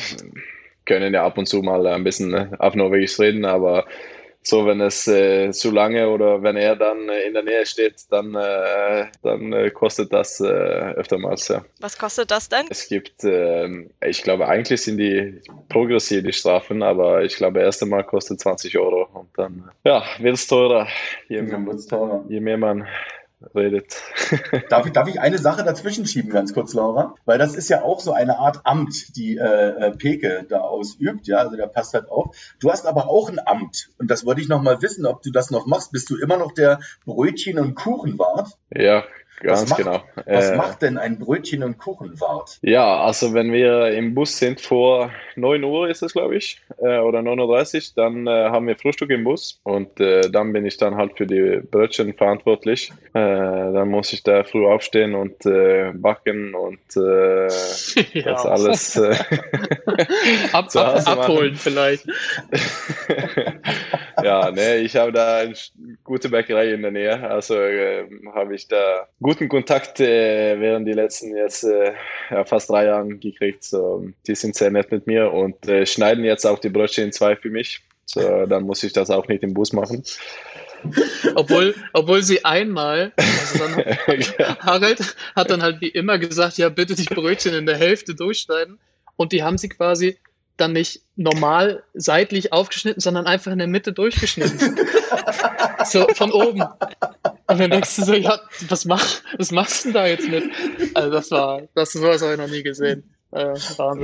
können 0.85 1.12
ja 1.12 1.25
ab 1.25 1.37
und 1.37 1.46
zu 1.46 1.62
mal 1.62 1.85
ein 1.88 2.05
bisschen 2.05 2.57
auf 2.61 2.77
Norwegisch 2.77 3.18
reden, 3.18 3.44
aber 3.44 3.87
so, 4.42 4.66
wenn 4.66 4.81
es 4.81 5.07
äh, 5.07 5.50
zu 5.53 5.70
lange 5.70 6.09
oder 6.09 6.42
wenn 6.42 6.57
er 6.57 6.74
dann 6.74 7.09
äh, 7.09 7.22
in 7.22 7.35
der 7.35 7.42
Nähe 7.42 7.66
steht, 7.66 8.11
dann, 8.11 8.35
äh, 8.35 9.07
dann 9.22 9.53
äh, 9.53 9.70
kostet 9.70 10.12
das 10.12 10.40
äh, 10.40 10.44
öftermals, 10.46 11.48
ja. 11.48 11.62
Was 11.81 11.98
kostet 11.98 12.31
das 12.31 12.48
denn? 12.48 12.66
Es 12.70 12.88
gibt, 12.88 13.22
ähm, 13.24 13.90
ich 14.03 14.22
glaube, 14.22 14.48
eigentlich 14.48 14.83
sind 14.83 14.96
die 14.96 15.40
progressiv 15.68 16.22
die 16.24 16.33
Strafen, 16.33 16.83
aber 16.83 17.22
ich 17.22 17.37
glaube, 17.37 17.61
erst 17.61 17.83
einmal 17.83 18.05
kostet 18.05 18.40
20 18.40 18.79
Euro 18.79 19.09
und 19.12 19.29
dann, 19.37 19.70
ja, 19.85 20.05
wird 20.18 20.35
es 20.35 20.46
teurer, 20.46 20.88
je, 21.29 21.44
je 22.29 22.40
mehr 22.40 22.57
man 22.57 22.87
redet. 23.55 24.03
Darf 24.68 24.87
ich, 24.87 24.92
darf 24.92 25.09
ich 25.09 25.20
eine 25.20 25.38
Sache 25.38 25.64
dazwischen 25.64 26.07
schieben, 26.07 26.31
ganz 26.31 26.53
kurz, 26.53 26.74
Laura? 26.74 27.14
Weil 27.24 27.38
das 27.38 27.55
ist 27.55 27.68
ja 27.68 27.83
auch 27.83 28.00
so 28.00 28.12
eine 28.12 28.38
Art 28.38 28.61
Amt, 28.64 29.16
die 29.16 29.37
äh, 29.37 29.42
äh, 29.42 29.90
Peke 29.92 30.44
da 30.48 30.61
ausübt, 30.61 31.26
ja, 31.26 31.38
also 31.38 31.57
der 31.57 31.66
passt 31.66 31.94
halt 31.94 32.11
auf. 32.11 32.37
Du 32.61 32.70
hast 32.70 32.87
aber 32.87 33.09
auch 33.09 33.29
ein 33.29 33.38
Amt 33.44 33.90
und 33.98 34.11
das 34.11 34.26
wollte 34.26 34.40
ich 34.40 34.48
noch 34.48 34.62
mal 34.62 34.83
wissen, 34.83 35.07
ob 35.07 35.22
du 35.22 35.31
das 35.31 35.50
noch 35.50 35.66
machst. 35.66 35.92
Bist 35.92 36.11
du 36.11 36.16
immer 36.16 36.37
noch 36.37 36.53
der 36.53 36.81
Brötchen- 37.05 37.59
und 37.59 37.74
Kuchenwart? 37.74 38.59
Ja, 38.74 39.05
ganz 39.40 39.68
macht- 39.70 39.79
genau. 39.83 40.03
Was 40.26 40.50
Äh, 40.50 40.57
macht 40.57 40.83
denn 40.83 40.98
ein 40.98 41.18
Brötchen- 41.18 41.62
und 41.64 41.79
Kuchenwart? 41.79 42.59
Ja, 42.62 43.00
also 43.00 43.35
wenn 43.35 43.53
wir 43.53 43.88
im 43.92 44.14
Bus 44.14 44.38
sind 44.38 44.61
vor 44.61 45.11
9 45.37 45.62
Uhr 45.64 45.88
ist 45.88 46.03
es, 46.03 46.12
glaube 46.12 46.37
ich, 46.37 46.61
äh, 46.79 46.98
oder 46.98 47.20
9.30 47.20 47.96
Uhr, 47.96 48.05
dann 48.05 48.26
äh, 48.26 48.50
haben 48.50 48.66
wir 48.66 48.76
Frühstück 48.76 49.11
im 49.11 49.24
Bus 49.24 49.61
und 49.64 49.98
äh, 50.00 50.31
dann 50.31 50.53
bin 50.53 50.66
ich 50.66 50.76
dann 50.76 50.96
halt 50.96 51.16
für 51.16 51.26
die 51.26 51.61
Brötchen 51.70 52.14
verantwortlich. 52.14 52.92
Äh, 53.14 53.20
dann 53.20 53.88
muss 53.88 54.12
ich 54.12 54.22
da 54.22 54.44
früh 54.44 54.66
aufstehen 54.66 55.14
und 55.14 55.44
äh, 55.46 55.92
backen 55.94 56.55
und 56.55 56.79
äh, 56.96 57.46
ja. 58.12 58.22
das 58.33 58.46
alles 58.46 58.96
äh, 58.96 59.14
Ab, 60.53 60.70
zu 60.70 60.81
ab, 60.81 61.07
abholen 61.07 61.55
vielleicht. 61.55 62.07
ja, 64.22 64.50
ne, 64.50 64.76
ich 64.79 64.96
habe 64.96 65.12
da 65.12 65.38
eine 65.38 65.55
gute 66.05 66.29
Bäckerei 66.29 66.72
in 66.72 66.83
der 66.83 66.90
Nähe, 66.90 67.31
also 67.31 67.55
äh, 67.55 68.05
habe 68.35 68.55
ich 68.55 68.68
da 68.68 69.07
guten 69.31 69.49
Kontakt 69.49 70.01
äh, 70.01 70.59
während 70.59 70.88
die 70.88 70.93
letzten 70.93 71.37
jetzt 71.37 71.62
äh, 71.62 71.93
ja, 72.31 72.45
fast 72.45 72.69
drei 72.69 72.87
Jahren 72.87 73.21
gekriegt. 73.21 73.62
So, 73.62 74.09
die 74.27 74.35
sind 74.35 74.57
sehr 74.57 74.73
nett 74.73 74.90
mit 74.90 75.07
mir 75.07 75.33
und 75.33 75.69
äh, 75.69 75.87
schneiden 75.87 76.25
jetzt 76.25 76.45
auch 76.45 76.59
die 76.59 76.69
Brötchen 76.69 77.05
in 77.05 77.12
zwei 77.12 77.37
für 77.37 77.49
mich. 77.49 77.81
So, 78.07 78.47
dann 78.47 78.64
muss 78.64 78.83
ich 78.83 78.93
das 78.93 79.09
auch 79.09 79.29
nicht 79.29 79.45
im 79.45 79.55
Bus 79.55 79.73
machen. 79.73 80.03
Obwohl, 81.37 81.77
obwohl 81.93 82.25
sie 82.25 82.45
einmal, 82.45 83.12
also 83.16 83.59
dann, 83.59 84.21
ja. 84.37 84.59
Harald 84.61 85.14
hat 85.37 85.49
dann 85.49 85.62
halt 85.62 85.81
wie 85.81 85.90
immer 85.90 86.19
gesagt, 86.19 86.59
ja, 86.59 86.69
bitte 86.69 86.97
die 86.97 87.05
Brötchen 87.05 87.55
in 87.55 87.66
der 87.66 87.77
Hälfte 87.77 88.16
durchschneiden. 88.16 88.81
Und 89.14 89.31
die 89.31 89.45
haben 89.45 89.59
sie 89.59 89.69
quasi 89.69 90.19
dann 90.57 90.73
nicht 90.73 91.03
normal 91.14 91.85
seitlich 91.95 92.53
aufgeschnitten, 92.53 93.01
sondern 93.01 93.27
einfach 93.27 93.53
in 93.53 93.59
der 93.59 93.69
Mitte 93.69 93.93
durchgeschnitten. 93.93 94.77
so 95.85 96.09
von 96.14 96.33
oben. 96.33 96.64
Und 97.51 97.59
dann 97.59 97.71
denkst 97.71 97.97
du 97.97 98.05
so, 98.05 98.15
ja, 98.15 98.41
was, 98.69 98.85
mach, 98.85 99.05
was 99.37 99.51
machst 99.51 99.85
du 99.85 99.89
denn 99.89 99.95
da 99.95 100.07
jetzt 100.07 100.29
mit? 100.29 100.45
Also 100.95 101.11
das 101.11 101.31
war, 101.33 101.63
das 101.75 101.93
sowas 101.93 102.23
habe 102.23 102.33
ich 102.35 102.39
noch 102.39 102.49
nie 102.49 102.63
gesehen. 102.63 103.03
Äh, 103.33 103.55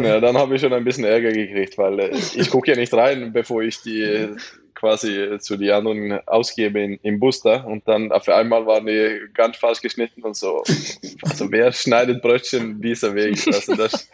ja, 0.03 0.21
dann 0.21 0.37
habe 0.37 0.55
ich 0.55 0.61
schon 0.61 0.73
ein 0.73 0.85
bisschen 0.85 1.05
Ärger 1.05 1.33
gekriegt, 1.33 1.79
weil 1.79 1.99
äh, 1.99 2.17
ich 2.35 2.51
gucke 2.51 2.71
ja 2.71 2.77
nicht 2.77 2.93
rein, 2.95 3.33
bevor 3.33 3.63
ich 3.63 3.83
die 3.83 4.03
äh, 4.03 4.37
quasi 4.75 5.39
zu 5.41 5.57
die 5.57 5.73
anderen 5.73 6.21
ausgebe 6.27 6.81
in, 6.81 6.99
im 7.03 7.19
Bus 7.19 7.43
da 7.43 7.63
und 7.63 7.87
dann 7.89 8.13
auf 8.13 8.29
einmal 8.29 8.67
waren 8.67 8.87
die 8.87 9.21
ganz 9.35 9.57
falsch 9.57 9.81
geschnitten 9.81 10.23
und 10.23 10.37
so. 10.37 10.63
Also 11.23 11.51
wer 11.51 11.73
schneidet 11.73 12.23
Brötchen 12.23 12.81
dieser 12.81 13.15
Weg? 13.15 13.45
Also 13.47 13.75
das 13.75 14.09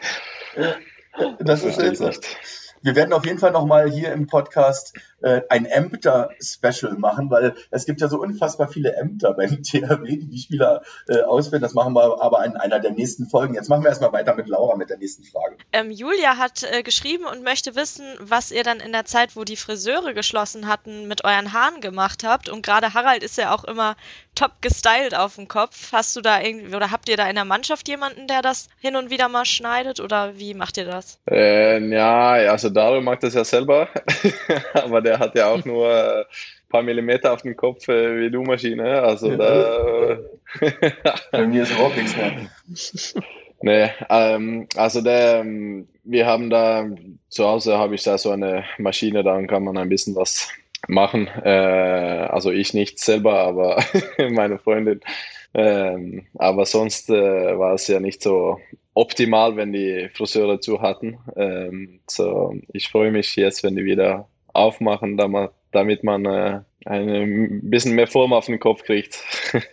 Das 1.39 1.63
ist 1.63 1.75
verstehe 1.75 1.91
ich 1.91 1.97
seltsam. 1.97 2.07
nicht. 2.07 2.37
Wir 2.83 2.95
werden 2.97 3.13
auf 3.13 3.25
jeden 3.25 3.39
Fall 3.39 3.51
nochmal 3.51 3.89
hier 3.89 4.11
im 4.11 4.27
Podcast 4.27 4.93
äh, 5.21 5.41
ein 5.49 5.65
Ämter-Special 5.65 6.95
machen, 6.97 7.31
weil 7.31 7.55
es 7.71 7.85
gibt 7.85 8.01
ja 8.01 8.09
so 8.09 8.19
unfassbar 8.19 8.67
viele 8.67 8.93
Ämter 8.97 9.33
beim 9.33 9.63
THW, 9.63 10.05
die 10.05 10.27
die 10.27 10.37
Spieler 10.37 10.83
äh, 11.07 11.21
ausführen. 11.21 11.61
Das 11.61 11.73
machen 11.73 11.93
wir 11.93 12.21
aber 12.21 12.43
in 12.45 12.57
einer 12.57 12.81
der 12.81 12.91
nächsten 12.91 13.25
Folgen. 13.25 13.55
Jetzt 13.55 13.69
machen 13.69 13.83
wir 13.83 13.89
erstmal 13.89 14.11
weiter 14.11 14.35
mit 14.35 14.49
Laura 14.49 14.75
mit 14.75 14.89
der 14.89 14.97
nächsten 14.97 15.23
Frage. 15.23 15.55
Ähm, 15.71 15.91
Julia 15.91 16.37
hat 16.37 16.63
äh, 16.63 16.83
geschrieben 16.83 17.23
und 17.23 17.41
möchte 17.41 17.75
wissen, 17.75 18.05
was 18.19 18.51
ihr 18.51 18.63
dann 18.63 18.81
in 18.81 18.91
der 18.91 19.05
Zeit, 19.05 19.37
wo 19.37 19.45
die 19.45 19.55
Friseure 19.55 20.13
geschlossen 20.13 20.67
hatten, 20.67 21.07
mit 21.07 21.23
euren 21.23 21.53
Haaren 21.53 21.79
gemacht 21.79 22.25
habt. 22.25 22.49
Und 22.49 22.65
gerade 22.65 22.93
Harald 22.93 23.23
ist 23.23 23.37
ja 23.37 23.55
auch 23.55 23.63
immer 23.63 23.95
top 24.35 24.61
gestylt 24.61 25.15
auf 25.15 25.35
dem 25.35 25.47
Kopf. 25.47 25.91
Hast 25.91 26.15
du 26.15 26.21
da 26.21 26.41
irgendwie 26.41 26.75
oder 26.75 26.91
habt 26.91 27.09
ihr 27.09 27.17
da 27.17 27.27
in 27.27 27.35
der 27.35 27.45
Mannschaft 27.45 27.87
jemanden, 27.87 28.27
der 28.27 28.41
das 28.41 28.69
hin 28.79 28.95
und 28.95 29.09
wieder 29.09 29.29
mal 29.29 29.45
schneidet 29.45 29.99
oder 29.99 30.37
wie 30.37 30.53
macht 30.53 30.77
ihr 30.77 30.85
das? 30.85 31.19
Äh, 31.29 31.79
ja, 31.89 32.31
also 32.51 32.69
Dario 32.69 33.01
macht 33.01 33.23
das 33.23 33.33
ja 33.33 33.43
selber, 33.43 33.89
aber 34.73 35.01
der 35.01 35.19
hat 35.19 35.35
ja 35.35 35.47
auch 35.47 35.63
nur 35.65 35.89
ein 35.89 36.25
paar 36.69 36.83
Millimeter 36.83 37.33
auf 37.33 37.41
dem 37.41 37.55
Kopf 37.55 37.87
äh, 37.87 38.19
wie 38.19 38.31
du 38.31 38.41
Maschine. 38.43 39.01
Also 39.01 39.35
da. 39.35 40.17
Bei 41.31 41.47
mir 41.47 41.63
ist 41.63 41.71
überhaupt 41.71 41.97
nichts 41.97 42.15
mehr. 42.15 42.33
Nee, 43.65 43.89
ähm, 44.09 44.67
also 44.75 44.99
der, 44.99 45.39
ähm, 45.39 45.87
wir 46.03 46.25
haben 46.25 46.49
da 46.49 46.85
zu 47.29 47.45
Hause 47.45 47.77
habe 47.77 47.95
ich 47.95 48.03
da 48.03 48.17
so 48.17 48.31
eine 48.31 48.65
Maschine, 48.77 49.23
da 49.23 49.41
kann 49.43 49.63
man 49.63 49.77
ein 49.77 49.87
bisschen 49.87 50.17
was 50.17 50.49
machen. 50.87 51.27
Äh, 51.27 51.49
also 51.49 52.51
ich 52.51 52.73
nicht 52.73 52.99
selber, 52.99 53.39
aber 53.39 53.83
meine 54.29 54.59
Freundin. 54.59 55.01
Ähm, 55.53 56.25
aber 56.35 56.65
sonst 56.65 57.09
äh, 57.09 57.57
war 57.57 57.73
es 57.73 57.87
ja 57.87 57.99
nicht 57.99 58.23
so 58.23 58.59
optimal, 58.93 59.55
wenn 59.55 59.73
die 59.73 60.09
Friseure 60.13 60.59
zu 60.59 60.81
hatten. 60.81 61.19
Ähm, 61.35 61.99
so, 62.07 62.55
ich 62.73 62.89
freue 62.89 63.11
mich 63.11 63.35
jetzt, 63.35 63.63
wenn 63.63 63.75
die 63.75 63.85
wieder 63.85 64.27
aufmachen, 64.53 65.17
damit 65.71 66.03
man 66.03 66.25
äh, 66.25 66.61
ein 66.85 67.69
bisschen 67.69 67.95
mehr 67.95 68.07
Form 68.07 68.33
auf 68.33 68.45
den 68.45 68.59
Kopf 68.59 68.83
kriegt. 68.83 69.23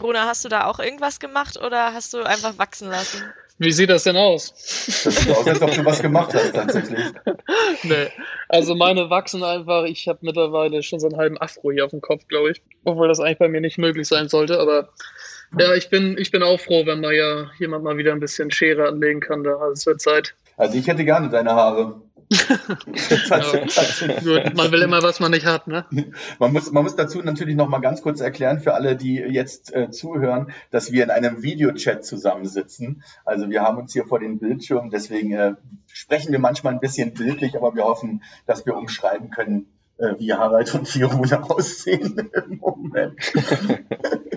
Runa, 0.00 0.26
hast 0.26 0.44
du 0.44 0.48
da 0.48 0.66
auch 0.66 0.78
irgendwas 0.78 1.20
gemacht 1.20 1.58
oder 1.58 1.92
hast 1.92 2.14
du 2.14 2.22
einfach 2.22 2.56
wachsen 2.58 2.88
lassen? 2.88 3.22
Wie 3.58 3.72
sieht 3.72 3.90
das 3.90 4.04
denn 4.04 4.16
aus? 4.16 4.52
Das 5.04 5.16
sieht 5.16 5.30
aus, 5.30 5.46
als 5.46 5.62
ob 5.62 5.70
du 5.72 5.84
was 5.84 6.00
gemacht 6.02 6.34
hast, 6.34 6.54
tatsächlich. 6.54 6.98
nee. 7.82 8.08
Also 8.48 8.74
meine 8.74 9.10
wachsen 9.10 9.44
einfach, 9.44 9.84
ich 9.84 10.08
habe 10.08 10.18
mittlerweile 10.22 10.82
schon 10.82 11.00
so 11.00 11.08
einen 11.08 11.16
halben 11.16 11.38
Afro 11.40 11.70
hier 11.70 11.84
auf 11.84 11.90
dem 11.90 12.00
Kopf, 12.00 12.26
glaube 12.28 12.52
ich. 12.52 12.62
Obwohl 12.84 13.08
das 13.08 13.20
eigentlich 13.20 13.38
bei 13.38 13.48
mir 13.48 13.60
nicht 13.60 13.78
möglich 13.78 14.08
sein 14.08 14.28
sollte, 14.28 14.58
aber 14.58 14.88
ja, 15.58 15.74
ich 15.74 15.90
bin, 15.90 16.16
ich 16.18 16.30
bin 16.30 16.42
auch 16.42 16.58
froh, 16.58 16.86
wenn 16.86 17.00
mal 17.00 17.12
ja 17.12 17.50
jemand 17.58 17.84
mal 17.84 17.96
wieder 17.96 18.12
ein 18.12 18.20
bisschen 18.20 18.50
Schere 18.50 18.88
anlegen 18.88 19.20
kann. 19.20 19.44
Da. 19.44 19.52
Also 19.56 19.72
es 19.72 19.86
wird 19.86 20.00
Zeit. 20.00 20.34
Also 20.56 20.78
ich 20.78 20.86
hätte 20.86 21.04
gerne 21.04 21.28
deine 21.28 21.50
Haare. 21.54 22.00
Man 24.54 24.72
will 24.72 24.82
immer, 24.82 25.02
was 25.02 25.20
man 25.20 25.30
nicht 25.30 25.46
hat, 25.46 25.66
ne? 25.66 25.84
Man 26.38 26.52
muss, 26.52 26.72
man 26.72 26.82
muss 26.84 26.96
dazu 26.96 27.22
natürlich 27.22 27.56
noch 27.56 27.68
mal 27.68 27.80
ganz 27.80 28.02
kurz 28.02 28.20
erklären 28.20 28.60
für 28.60 28.74
alle, 28.74 28.96
die 28.96 29.16
jetzt 29.16 29.74
äh, 29.74 29.90
zuhören, 29.90 30.52
dass 30.70 30.92
wir 30.92 31.04
in 31.04 31.10
einem 31.10 31.42
Videochat 31.42 32.04
zusammensitzen. 32.04 33.02
Also 33.24 33.50
wir 33.50 33.62
haben 33.62 33.78
uns 33.78 33.92
hier 33.92 34.04
vor 34.04 34.18
den 34.18 34.38
Bildschirmen, 34.38 34.90
deswegen 34.90 35.32
äh, 35.32 35.54
sprechen 35.86 36.32
wir 36.32 36.38
manchmal 36.38 36.72
ein 36.72 36.80
bisschen 36.80 37.14
bildlich, 37.14 37.56
aber 37.56 37.74
wir 37.74 37.84
hoffen, 37.84 38.22
dass 38.46 38.66
wir 38.66 38.76
umschreiben 38.76 39.30
können, 39.30 39.66
äh, 39.98 40.14
wie 40.18 40.32
Harald 40.32 40.74
und 40.74 40.88
Fiona 40.88 41.42
aussehen 41.48 42.30
im 42.32 42.58
Moment. 42.58 43.14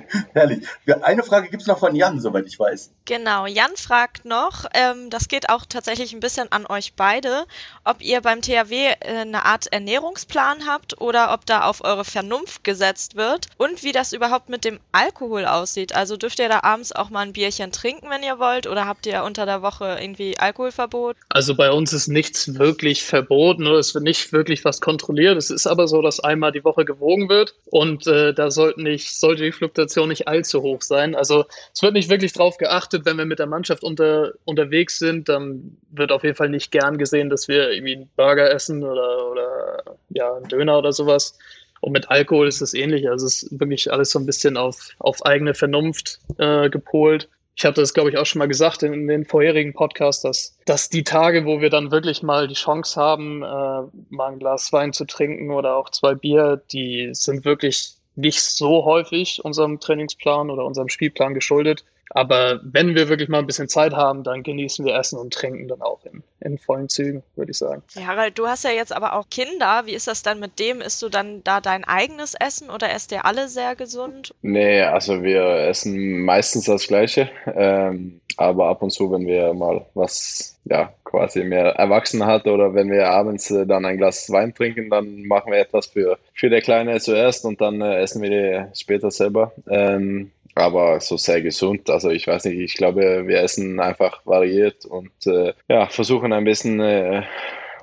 Herrlich. 0.34 0.66
Eine 1.02 1.24
Frage 1.24 1.50
gibt 1.50 1.62
es 1.62 1.68
noch 1.68 1.80
von 1.80 1.96
Jan, 1.96 2.20
soweit 2.20 2.46
ich 2.48 2.60
weiß. 2.60 2.92
Genau, 3.06 3.46
Jan 3.46 3.76
fragt 3.76 4.26
noch, 4.26 4.66
ähm, 4.74 5.10
das 5.10 5.28
geht 5.28 5.50
auch 5.50 5.66
tatsächlich 5.68 6.14
ein 6.14 6.20
bisschen 6.20 6.52
an 6.52 6.66
euch 6.66 6.94
beide, 6.96 7.46
ob 7.84 8.02
ihr 8.02 8.22
beim 8.22 8.42
THW 8.42 8.74
äh, 8.74 8.96
eine 9.00 9.46
Art 9.46 9.68
Ernährungsplan 9.68 10.68
habt 10.68 11.00
oder 11.00 11.34
ob 11.34 11.46
da 11.46 11.66
auf 11.66 11.84
eure 11.84 12.06
Vernunft 12.06 12.64
gesetzt 12.64 13.16
wird 13.16 13.48
und 13.58 13.84
wie 13.84 13.92
das 13.92 14.14
überhaupt 14.14 14.50
mit 14.50 14.66
dem 14.66 14.80
Alkohol 14.92 15.46
aussieht. 15.46 15.96
Also 15.96 16.18
dürft 16.18 16.40
ihr 16.40 16.50
da 16.50 16.62
abends 16.64 16.92
auch 16.92 17.10
mal 17.10 17.22
ein 17.22 17.34
Bierchen 17.34 17.72
trinken, 17.72 18.10
wenn 18.10 18.24
ihr 18.24 18.40
wollt, 18.40 18.68
oder 18.68 18.86
habt 18.86 19.06
ihr 19.06 19.24
unter 19.24 19.46
der 19.46 19.62
Woche 19.62 19.98
irgendwie 20.02 20.38
Alkoholverbot? 20.38 21.16
Also 21.30 21.56
bei 21.56 21.72
uns 21.72 21.94
ist 21.94 22.08
nichts 22.08 22.58
wirklich 22.58 23.04
verboten 23.04 23.68
oder 23.68 23.78
es 23.78 23.94
wird 23.94 24.04
nicht 24.04 24.32
wirklich 24.32 24.66
was 24.66 24.82
kontrolliert. 24.82 25.38
Es 25.38 25.50
ist 25.50 25.68
aber 25.68 25.88
so, 25.88 26.02
dass 26.02 26.20
einmal 26.20 26.52
die 26.52 26.64
Woche 26.64 26.86
gewogen 26.86 27.30
wird 27.30 27.56
und 27.66 28.08
äh, 28.08 28.34
da 28.34 28.50
sollte 28.52 28.82
nicht, 28.82 29.18
sollte 29.18 29.44
die 29.44 29.52
Fluktuation 29.52 29.95
nicht 30.04 30.28
allzu 30.28 30.62
hoch 30.62 30.82
sein. 30.82 31.16
Also 31.16 31.46
es 31.74 31.82
wird 31.82 31.94
nicht 31.94 32.10
wirklich 32.10 32.34
darauf 32.34 32.58
geachtet, 32.58 33.06
wenn 33.06 33.18
wir 33.18 33.26
mit 33.26 33.40
der 33.40 33.48
Mannschaft 33.48 33.84
unter, 33.84 34.34
unterwegs 34.44 35.00
sind, 35.00 35.30
dann 35.30 35.78
wird 35.92 36.12
auf 36.12 36.24
jeden 36.24 36.36
Fall 36.36 36.50
nicht 36.50 36.72
gern 36.72 36.98
gesehen, 36.98 37.30
dass 37.30 37.48
wir 37.48 37.72
irgendwie 37.72 37.96
einen 37.96 38.10
Burger 38.18 38.52
essen 38.52 38.84
oder, 38.84 39.32
oder 39.32 39.84
ja, 40.10 40.36
einen 40.36 40.48
Döner 40.50 40.78
oder 40.78 40.92
sowas. 40.92 41.38
Und 41.80 41.94
mit 41.94 42.10
Alkohol 42.10 42.48
ist 42.48 42.62
es 42.62 42.74
ähnlich. 42.74 43.10
Also 43.10 43.26
es 43.26 43.44
ist 43.44 43.60
wirklich 43.60 43.92
alles 43.92 44.12
so 44.12 44.20
ein 44.20 44.26
bisschen 44.26 44.58
auf, 44.58 44.90
auf 45.00 45.26
eigene 45.26 45.54
Vernunft 45.54 46.20
äh, 46.38 46.70
gepolt 46.70 47.30
ich 47.58 47.64
hatte 47.64 47.82
das, 47.82 47.94
glaube 47.94 48.10
ich, 48.10 48.18
auch 48.18 48.26
schon 48.26 48.40
mal 48.40 48.48
gesagt 48.48 48.84
in, 48.84 48.94
in, 48.94 49.08
den 49.08 49.26
vorherigen 49.26 49.74
Podcasts, 49.74 50.22
dass, 50.22 50.58
dass 50.66 50.90
die 50.90 51.04
Tage, 51.04 51.46
wo 51.46 51.62
wir 51.62 51.70
dann 51.70 51.90
wirklich 51.90 52.22
mal 52.22 52.48
die 52.48 52.54
Chance 52.54 53.00
haben, 53.00 53.44
äh, 53.44 54.14
mal 54.14 54.34
ein 54.34 54.40
Glas 54.40 54.74
Wein 54.74 54.92
zu 54.92 55.06
trinken 55.06 55.52
oder 55.52 55.78
auch 55.78 55.90
zwei 55.90 56.16
Bier, 56.16 56.62
die 56.72 57.10
sind 57.14 57.46
wirklich 57.46 57.94
nicht 58.16 58.42
so 58.42 58.86
häufig 58.86 59.44
unserem 59.44 59.80
Trainingsplan 59.80 60.50
oder 60.50 60.66
unserem 60.66 60.90
Spielplan 60.90 61.34
geschuldet. 61.34 61.84
Aber 62.12 62.60
wenn 62.64 62.96
wir 62.96 63.10
wirklich 63.10 63.30
mal 63.30 63.40
ein 63.40 63.48
bisschen 63.48 63.68
Zeit 63.68 63.94
haben, 63.94 64.24
dann 64.24 64.44
genießen 64.44 64.86
wir 64.86 64.96
Essen 64.96 65.18
und 65.18 65.34
Trinken 65.34 65.68
dann 65.68 65.82
auch 65.82 66.00
in, 66.06 66.24
in 66.40 66.58
vollen 66.58 66.88
Zügen, 66.88 67.24
würde 67.36 67.52
ich 67.52 67.58
sagen. 67.58 67.84
Ja, 67.94 68.06
Harald, 68.08 68.38
du 68.38 68.48
hast 68.48 68.64
ja 68.64 68.72
jetzt 68.72 68.94
aber 68.94 69.14
auch 69.14 69.30
Kinder. 69.30 69.84
Wie 69.86 69.94
ist 69.94 70.08
das 70.08 70.24
dann 70.24 70.40
mit 70.40 70.60
dem? 70.60 70.82
Isst 70.82 71.02
du 71.02 71.10
dann 71.10 71.44
da 71.44 71.62
dein 71.62 71.84
eigenes 71.84 72.36
Essen 72.36 72.70
oder 72.70 72.92
esst 72.92 73.12
ihr 73.12 73.26
alle 73.26 73.48
sehr 73.48 73.76
gesund? 73.76 74.34
Nee, 74.42 74.82
also 74.82 75.24
wir 75.24 75.44
essen 75.68 76.22
meistens 76.22 76.66
das 76.66 76.88
Gleiche. 76.88 77.30
Ähm, 77.48 78.22
aber 78.38 78.68
ab 78.68 78.82
und 78.82 78.92
zu, 78.92 79.12
wenn 79.12 79.28
wir 79.28 79.54
mal 79.54 79.86
was 79.94 80.60
ja, 80.66 80.94
quasi 81.04 81.44
mehr 81.44 81.76
erwachsen 81.76 82.26
hat 82.26 82.48
oder 82.48 82.74
wenn 82.74 82.92
wir 82.92 83.10
abends 83.10 83.52
äh, 83.52 83.66
dann 83.66 83.86
ein 83.86 83.98
Glas 83.98 84.30
Wein 84.32 84.54
trinken, 84.54 84.90
dann 84.90 85.24
machen 85.24 85.52
wir 85.52 85.60
etwas 85.60 85.88
für, 85.88 86.18
für 86.34 86.50
der 86.50 86.62
Kleine 86.62 87.00
zuerst 87.00 87.46
und 87.46 87.62
dann 87.62 87.82
äh, 87.82 88.00
essen 88.00 88.22
wir 88.22 88.30
die 88.30 88.76
später 88.78 89.12
selber. 89.12 89.54
Ähm, 89.70 90.32
aber 90.56 91.02
so 91.02 91.18
sehr 91.18 91.42
gesund. 91.42 91.90
Also 91.90 92.10
ich 92.10 92.28
weiß 92.28 92.46
nicht, 92.46 92.60
ich 92.60 92.76
glaube, 92.76 93.28
wir 93.28 93.42
essen 93.42 93.80
einfach 93.80 94.26
variiert 94.26 94.86
und 94.86 95.12
äh, 95.28 95.54
ja, 95.68 95.88
versuchen 95.88 96.34
ein 96.34 96.46
bisschen 96.46 96.80
äh, 96.80 97.24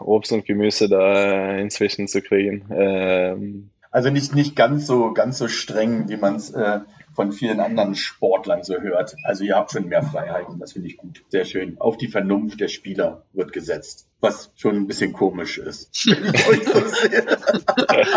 Obst 0.01 0.33
und 0.33 0.47
Gemüse 0.47 0.89
da 0.89 1.59
inzwischen 1.59 2.09
zu 2.09 2.23
kriegen. 2.23 2.67
Ähm, 2.75 3.71
also 3.91 4.09
nicht, 4.09 4.35
nicht 4.35 4.57
ganz 4.57 4.87
so 4.87 5.13
ganz 5.13 5.37
so 5.37 5.49
streng, 5.49 6.09
wie 6.09 6.17
man 6.17 6.37
es 6.37 6.51
äh, 6.51 6.81
von 7.15 7.31
vielen 7.31 7.61
anderen 7.61 7.95
Sportlern 7.95 8.63
so 8.63 8.81
hört. 8.81 9.15
Also 9.25 9.45
ihr 9.45 9.55
habt 9.55 9.71
schon 9.71 9.89
mehr 9.89 10.03
Freiheiten, 10.03 10.59
das 10.59 10.73
finde 10.73 10.89
ich 10.89 10.97
gut. 10.97 11.23
Sehr 11.29 11.45
schön. 11.45 11.79
Auf 11.79 11.99
die 11.99 12.09
Vernunft 12.09 12.59
der 12.59 12.69
Spieler 12.69 13.27
wird 13.35 13.53
gesetzt, 13.53 14.09
was 14.21 14.51
schon 14.57 14.77
ein 14.77 14.87
bisschen 14.87 15.13
komisch 15.13 15.59
ist. 15.59 16.07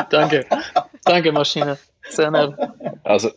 Danke. 0.10 0.46
Danke, 1.04 1.34
Maschine. 1.34 1.78
Sehr 2.08 2.32
nett. 2.32 2.54
Also 3.04 3.32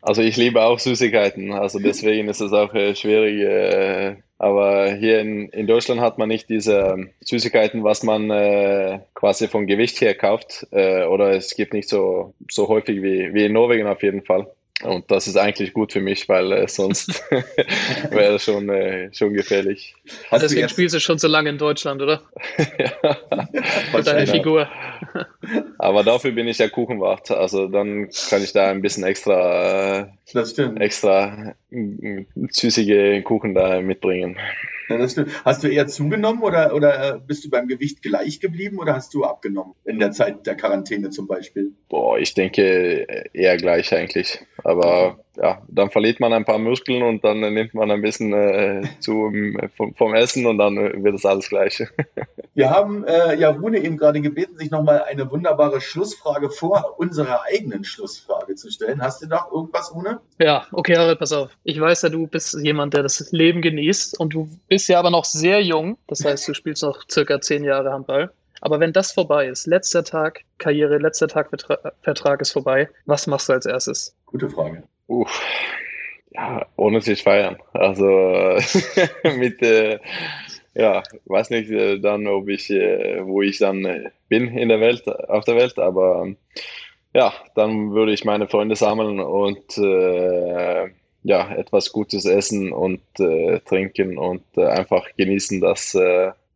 also 0.00 0.22
ich 0.22 0.36
liebe 0.36 0.62
auch 0.62 0.78
Süßigkeiten, 0.78 1.52
also 1.52 1.78
deswegen 1.82 2.28
ist 2.28 2.40
es 2.40 2.52
auch 2.52 2.74
äh, 2.74 2.94
schwierig. 2.94 3.40
Äh, 3.40 4.16
aber 4.38 4.94
hier 4.94 5.20
in, 5.20 5.48
in 5.48 5.66
Deutschland 5.66 6.00
hat 6.00 6.18
man 6.18 6.28
nicht 6.28 6.48
diese 6.48 7.08
Süßigkeiten, 7.20 7.82
was 7.82 8.04
man 8.04 8.30
äh, 8.30 9.00
quasi 9.14 9.48
vom 9.48 9.66
Gewicht 9.66 10.00
her 10.00 10.14
kauft. 10.14 10.66
Äh, 10.70 11.04
oder 11.04 11.30
es 11.32 11.56
gibt 11.56 11.72
nicht 11.72 11.88
so, 11.88 12.34
so 12.48 12.68
häufig 12.68 13.02
wie, 13.02 13.34
wie 13.34 13.46
in 13.46 13.52
Norwegen 13.52 13.88
auf 13.88 14.02
jeden 14.02 14.22
Fall. 14.22 14.48
Und 14.84 15.10
das 15.10 15.26
ist 15.26 15.36
eigentlich 15.36 15.72
gut 15.72 15.92
für 15.92 16.00
mich, 16.00 16.28
weil 16.28 16.52
äh, 16.52 16.68
sonst 16.68 17.08
wäre 18.10 18.36
es 18.36 18.44
schon, 18.44 18.68
äh, 18.68 19.12
schon 19.12 19.34
gefährlich. 19.34 19.94
Hast 20.30 20.42
Deswegen 20.42 20.62
jetzt... 20.62 20.70
spielst 20.72 20.94
du 20.94 21.00
schon 21.00 21.18
so 21.18 21.26
lange 21.26 21.50
in 21.50 21.58
Deutschland, 21.58 22.00
oder? 22.00 22.22
ja. 22.78 23.18
Mit 23.92 24.06
deiner 24.06 24.26
Figur. 24.26 24.68
Aber 25.78 26.04
dafür 26.04 26.30
bin 26.30 26.46
ich 26.46 26.58
ja 26.58 26.68
Kuchenwart. 26.68 27.30
Also 27.30 27.66
dann 27.66 28.08
kann 28.30 28.42
ich 28.42 28.52
da 28.52 28.70
ein 28.70 28.80
bisschen 28.80 29.02
extra, 29.02 30.00
äh, 30.00 30.74
extra 30.78 31.54
äh, 31.70 32.24
süßige 32.50 33.24
Kuchen 33.24 33.54
da 33.54 33.80
mitbringen. 33.80 34.36
Ja, 34.88 34.96
das 34.96 35.12
stimmt. 35.12 35.44
Hast 35.44 35.62
du 35.62 35.68
eher 35.68 35.86
zugenommen 35.86 36.42
oder, 36.42 36.74
oder 36.74 37.16
äh, 37.16 37.18
bist 37.18 37.44
du 37.44 37.50
beim 37.50 37.68
Gewicht 37.68 38.02
gleich 38.02 38.40
geblieben 38.40 38.78
oder 38.78 38.94
hast 38.94 39.12
du 39.14 39.24
abgenommen 39.24 39.74
in 39.84 39.98
der 39.98 40.12
Zeit 40.12 40.46
der 40.46 40.56
Quarantäne 40.56 41.10
zum 41.10 41.26
Beispiel? 41.26 41.72
Boah, 41.88 42.18
ich 42.18 42.34
denke 42.34 43.06
eher 43.32 43.56
gleich 43.56 43.92
eigentlich. 43.94 44.40
Aber 44.64 45.18
ja, 45.36 45.62
dann 45.68 45.90
verliert 45.90 46.20
man 46.20 46.32
ein 46.32 46.44
paar 46.44 46.58
Muskeln 46.58 47.02
und 47.02 47.22
dann 47.24 47.40
nimmt 47.40 47.74
man 47.74 47.90
ein 47.90 48.02
bisschen 48.02 48.32
äh, 48.32 48.82
zu 48.98 49.32
vom, 49.76 49.94
vom, 49.94 50.14
Essen 50.14 50.46
und 50.46 50.58
dann 50.58 50.76
wird 50.76 51.14
es 51.14 51.26
alles 51.26 51.48
gleich. 51.48 51.82
Wir 52.58 52.70
haben 52.70 53.04
äh, 53.04 53.36
ja 53.36 53.50
Rune 53.50 53.78
eben 53.78 53.96
gerade 53.96 54.20
gebeten, 54.20 54.58
sich 54.58 54.72
nochmal 54.72 55.04
eine 55.04 55.30
wunderbare 55.30 55.80
Schlussfrage 55.80 56.50
vor 56.50 56.96
unserer 56.98 57.44
eigenen 57.44 57.84
Schlussfrage 57.84 58.56
zu 58.56 58.68
stellen. 58.72 59.00
Hast 59.00 59.22
du 59.22 59.28
noch 59.28 59.52
irgendwas, 59.52 59.94
Rune? 59.94 60.18
Ja, 60.40 60.66
okay, 60.72 60.96
Harald, 60.96 61.20
pass 61.20 61.32
auf. 61.32 61.52
Ich 61.62 61.80
weiß 61.80 62.02
ja, 62.02 62.08
du 62.08 62.26
bist 62.26 62.54
jemand, 62.60 62.94
der 62.94 63.04
das 63.04 63.30
Leben 63.30 63.62
genießt 63.62 64.18
und 64.18 64.34
du 64.34 64.48
bist 64.66 64.88
ja 64.88 64.98
aber 64.98 65.10
noch 65.10 65.24
sehr 65.24 65.62
jung. 65.62 65.98
Das 66.08 66.24
heißt, 66.24 66.48
du 66.48 66.54
spielst 66.54 66.82
noch 66.82 67.04
circa 67.08 67.40
zehn 67.40 67.62
Jahre 67.62 67.92
Handball. 67.92 68.32
Aber 68.60 68.80
wenn 68.80 68.92
das 68.92 69.12
vorbei 69.12 69.46
ist, 69.46 69.68
letzter 69.68 70.02
Tag 70.02 70.40
Karriere, 70.58 70.98
letzter 70.98 71.28
Tag 71.28 71.50
Vertra 71.50 71.92
Vertrag 72.02 72.40
ist 72.40 72.50
vorbei, 72.50 72.88
was 73.06 73.28
machst 73.28 73.48
du 73.48 73.52
als 73.52 73.66
erstes? 73.66 74.16
Gute 74.26 74.50
Frage. 74.50 74.82
Uff. 75.06 75.40
Ja, 76.32 76.66
ohne 76.74 77.02
sich 77.02 77.22
feiern. 77.22 77.58
Also 77.72 78.04
mit, 79.22 79.62
äh, 79.62 80.00
ja, 80.78 81.02
weiß 81.26 81.50
nicht 81.50 81.70
äh, 81.70 81.98
dann, 81.98 82.26
ob 82.28 82.48
ich, 82.48 82.70
äh, 82.70 83.26
wo 83.26 83.42
ich 83.42 83.58
dann 83.58 83.84
äh, 83.84 84.10
bin 84.28 84.56
in 84.56 84.68
der 84.68 84.80
Welt, 84.80 85.06
auf 85.28 85.44
der 85.44 85.56
Welt, 85.56 85.78
aber 85.78 86.28
ja, 87.14 87.32
dann 87.56 87.92
würde 87.92 88.12
ich 88.12 88.24
meine 88.24 88.48
Freunde 88.48 88.76
sammeln 88.76 89.20
und 89.20 89.76
äh, 89.76 90.88
ja, 91.24 91.52
etwas 91.54 91.92
Gutes 91.92 92.24
essen 92.24 92.72
und 92.72 93.02
äh, 93.18 93.58
trinken 93.60 94.18
und 94.18 94.56
einfach 94.56 95.04
genießen, 95.16 95.60
dass 95.60 95.94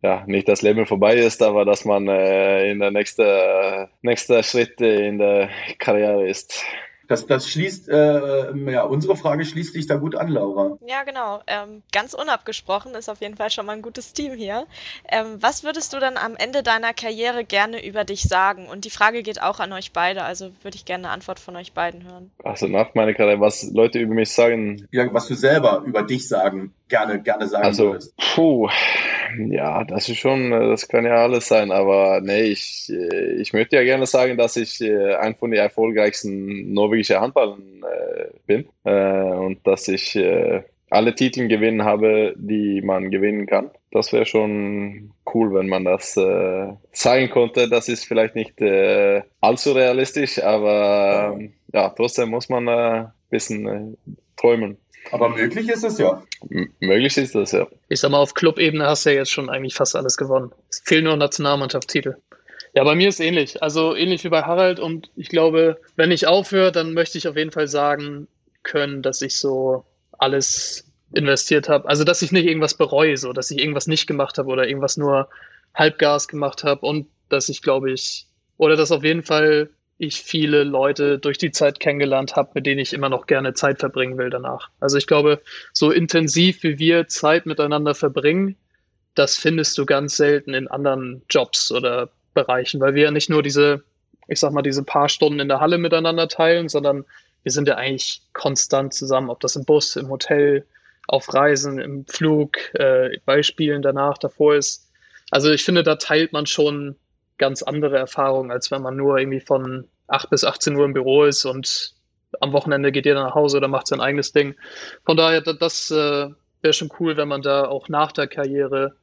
ja, 0.03 0.25
nicht 0.27 0.49
das 0.49 0.63
Leben 0.63 0.87
vorbei 0.87 1.15
ist, 1.15 1.43
aber 1.43 1.65
dass 1.65 1.85
man 1.85 2.09
äh, 2.09 2.71
in 2.71 2.81
der 2.81 2.91
nächsten 2.91 3.89
nächste 4.03 4.43
Schritt 4.43 4.81
in 4.81 5.19
der 5.19 5.49
Karriere 5.79 6.29
ist. 6.29 6.65
Das, 7.13 7.27
das 7.27 7.47
schließt, 7.47 7.91
äh, 7.91 8.57
ja, 8.71 8.85
unsere 8.85 9.17
Frage 9.17 9.45
schließt 9.45 9.75
sich 9.75 9.87
da 9.87 9.97
gut 9.97 10.17
an, 10.17 10.29
Laura. 10.29 10.79
Ja, 10.87 11.03
genau. 11.03 11.43
Ähm, 11.47 11.83
ganz 11.93 12.15
unabgesprochen 12.15 12.95
ist 12.95 13.11
auf 13.11 13.21
jeden 13.21 13.37
Fall 13.37 13.51
schon 13.51 13.67
mal 13.67 13.73
ein 13.73 13.83
gutes 13.83 14.15
Team 14.15 14.33
hier. 14.33 14.67
Ähm, 15.11 15.37
was 15.39 15.63
würdest 15.63 15.93
du 15.93 15.99
dann 15.99 16.17
am 16.17 16.37
Ende 16.37 16.63
deiner 16.63 16.95
Karriere 16.95 17.45
gerne 17.45 17.87
über 17.87 18.05
dich 18.05 18.23
sagen? 18.23 18.67
Und 18.67 18.87
die 18.87 18.91
Frage 18.91 19.23
geht 19.23 19.43
auch 19.43 19.61
an 19.61 19.75
euch 19.75 19.93
beide, 19.93 20.25
also 20.25 20.53
würde 20.63 20.77
ich 20.77 20.87
gerne 20.87 21.05
eine 21.05 21.13
Antwort 21.13 21.39
von 21.39 21.55
euch 21.55 21.75
beiden 21.75 22.05
hören. 22.05 22.31
Also 22.45 22.67
nach 22.67 22.95
meiner 22.95 23.13
Karriere, 23.13 23.41
was 23.41 23.63
Leute 23.71 23.99
über 23.99 24.15
mich 24.15 24.33
sagen. 24.33 24.89
Ja, 24.91 25.13
was 25.13 25.29
du 25.29 25.35
selber 25.35 25.83
über 25.85 26.05
dich 26.05 26.27
sagen, 26.27 26.73
gerne, 26.89 27.21
gerne 27.21 27.47
sagen 27.47 27.65
also, 27.65 27.85
würdest. 27.89 28.17
Puh, 28.35 28.71
ja, 29.49 29.85
das 29.85 30.09
ist 30.09 30.19
schon, 30.19 30.51
das 30.51 30.89
kann 30.89 31.05
ja 31.05 31.23
alles 31.23 31.49
sein, 31.49 31.71
aber 31.71 32.21
nee, 32.21 32.43
ich, 32.43 32.91
äh, 32.91 33.33
ich 33.35 33.53
möchte 33.53 33.77
ja 33.77 33.83
gerne 33.83 34.07
sagen, 34.07 34.37
dass 34.37 34.57
ich 34.57 34.81
äh, 34.81 35.15
ein 35.17 35.35
von 35.35 35.51
den 35.51 35.61
erfolgreichsten 35.61 36.73
norwegischen 36.73 37.21
Handballern 37.21 37.83
äh, 37.83 38.27
bin 38.47 38.67
und 38.85 39.67
dass 39.67 39.89
ich 39.89 40.19
alle 40.93 41.15
Titel 41.15 41.49
gewinnen 41.49 41.85
habe, 41.85 42.35
die 42.37 42.83
man 42.83 43.11
gewinnen 43.11 43.47
kann. 43.47 43.71
Das 43.91 44.13
wäre 44.13 44.27
schon 44.27 45.13
cool, 45.33 45.55
wenn 45.55 45.69
man 45.69 45.85
das 45.85 46.17
äh, 46.19 46.73
sagen 46.93 47.31
konnte. 47.31 47.69
Das 47.69 47.89
ist 47.89 48.05
vielleicht 48.05 48.35
nicht 48.35 48.61
äh, 48.61 49.23
allzu 49.41 49.73
realistisch, 49.73 50.43
aber 50.43 51.39
äh, 51.41 51.49
ja, 51.73 51.89
trotzdem 51.89 52.29
muss 52.29 52.51
man 52.51 52.69
ein 52.69 53.13
bisschen 53.31 53.97
träumen. 54.37 54.77
Aber 55.11 55.29
möglich 55.29 55.69
ist 55.69 55.85
es 55.85 55.99
ja. 55.99 56.23
M 56.49 56.73
möglich 56.81 57.17
ist 57.17 57.35
es 57.35 57.53
ja. 57.53 57.67
Ich 57.89 58.01
sag 58.01 58.11
mal, 58.11 58.19
auf 58.19 58.35
Club-Ebene 58.35 58.87
hast 58.87 59.05
du 59.05 59.11
ja 59.11 59.17
jetzt 59.17 59.33
schon 59.33 59.51
eigentlich 59.51 59.75
fast 59.75 59.97
alles 59.97 60.17
gewonnen. 60.17 60.53
Es 60.71 60.81
fehlen 60.85 61.05
nur 61.05 61.17
Nationalmannschaftstitel. 61.17 62.17
Ja, 62.75 62.85
bei 62.85 62.95
mir 62.95 63.09
ist 63.09 63.21
ähnlich. 63.21 63.63
Also 63.63 63.95
ähnlich 63.95 64.25
wie 64.25 64.31
bei 64.31 64.43
Harald. 64.43 64.81
Und 64.81 65.11
ich 65.17 65.29
glaube, 65.29 65.79
wenn 65.97 66.11
ich 66.11 66.27
aufhöre, 66.27 66.73
dann 66.73 66.95
möchte 66.95 67.19
ich 67.19 67.29
auf 67.29 67.37
jeden 67.37 67.51
Fall 67.51 67.69
sagen 67.69 68.29
können, 68.63 69.03
dass 69.03 69.21
ich 69.23 69.37
so 69.37 69.85
alles 70.19 70.85
investiert 71.13 71.69
habe. 71.69 71.89
Also 71.89 72.05
dass 72.05 72.23
ich 72.23 72.33
nicht 72.33 72.47
irgendwas 72.47 72.75
bereue, 72.75 73.17
so 73.17 73.33
dass 73.33 73.51
ich 73.51 73.59
irgendwas 73.59 73.87
nicht 73.87 74.07
gemacht 74.07 74.39
habe 74.39 74.49
oder 74.49 74.67
irgendwas 74.67 74.97
nur 74.97 75.29
Halbgas 75.75 76.29
gemacht 76.29 76.65
habe 76.65 76.87
und 76.87 77.09
dass 77.29 77.49
ich, 77.49 77.63
glaube 77.63 77.93
ich, 77.93 78.27
oder 78.57 78.77
dass 78.77 78.93
auf 78.93 79.05
jeden 79.05 79.23
Fall 79.23 79.71
ich 80.03 80.23
viele 80.23 80.65
Leute 80.65 81.21
durch 81.21 81.39
die 81.39 81.53
Zeit 81.53 81.79
kennengelernt 81.79 82.35
habe, 82.35 82.51
mit 82.55 82.67
denen 82.67 82.81
ich 82.81 82.93
immer 82.93 83.09
noch 83.09 83.27
gerne 83.27 83.55
Zeit 83.55 83.79
verbringen 83.79 84.19
will 84.19 84.31
danach. 84.31 84.69
Also 84.81 84.99
ich 84.99 85.07
glaube, 85.07 85.41
so 85.73 85.93
intensiv 85.93 86.65
wie 86.65 86.81
wir 86.81 87.07
Zeit 87.07 87.47
miteinander 87.47 87.95
verbringen, 87.95 88.57
das 89.15 89.37
findest 89.37 89.79
du 89.79 89.87
ganz 89.87 90.17
selten 90.17 90.55
in 90.55 90.67
anderen 90.67 91.23
Jobs 91.31 91.71
oder 91.71 92.11
Bereichen, 92.35 92.81
weil 92.81 92.95
wir 92.95 93.05
ja 93.05 93.11
nicht 93.13 93.31
nur 93.31 93.45
diese, 93.45 93.85
ich 94.27 94.41
sag 94.41 94.53
mal, 94.53 94.63
diese 94.63 94.83
paar 94.83 95.09
Stunden 95.09 95.39
in 95.39 95.49
der 95.49 95.61
Halle 95.61 95.79
miteinander 95.79 96.27
teilen, 96.27 96.69
sondern 96.69 97.05
wir 97.45 97.53
sind 97.53 97.69
ja 97.69 97.77
eigentlich 97.77 98.23
konstant 98.33 98.95
zusammen, 98.95 99.31
ob 99.31 99.39
das 99.39 99.55
im 99.55 99.65
Bus, 99.65 99.95
im 99.95 100.09
Hotel, 100.09 100.67
auf 101.07 101.33
Reisen, 101.33 101.79
im 101.79 102.07
Flug, 102.07 102.57
äh, 102.75 103.19
bei 103.25 103.45
Spielen 103.45 103.83
danach, 103.83 104.19
davor 104.19 104.57
ist. 104.57 104.91
Also 105.31 105.51
ich 105.51 105.63
finde, 105.63 105.85
da 105.85 105.95
teilt 105.95 106.33
man 106.33 106.47
schon 106.47 106.97
ganz 107.39 107.63
andere 107.63 107.99
Erfahrungen, 107.99 108.51
als 108.51 108.71
wenn 108.71 108.83
man 108.83 108.97
nur 108.97 109.19
irgendwie 109.19 109.41
von 109.41 109.89
8 110.09 110.31
bis 110.31 110.45
18 110.45 110.77
Uhr 110.77 110.85
im 110.85 110.95
Büro 110.95 111.25
ist 111.25 111.45
und 111.45 111.95
am 112.41 112.53
Wochenende 112.53 112.93
geht 112.93 113.07
jeder 113.07 113.25
nach 113.25 113.35
Hause 113.35 113.59
oder 113.59 113.69
macht 113.69 113.87
sein 113.87 114.01
eigenes 114.01 114.33
Ding. 114.33 114.55
Von 115.05 115.17
daher, 115.17 115.41
das 115.41 115.91
äh, 115.91 116.29
wäre 116.63 116.73
schon 116.73 116.91
cool, 116.99 117.17
wenn 117.17 117.29
man 117.29 117.43
da 117.43 117.67
auch 117.67 117.89
nach 117.89 118.13
der 118.13 118.27
Karriere 118.27 118.97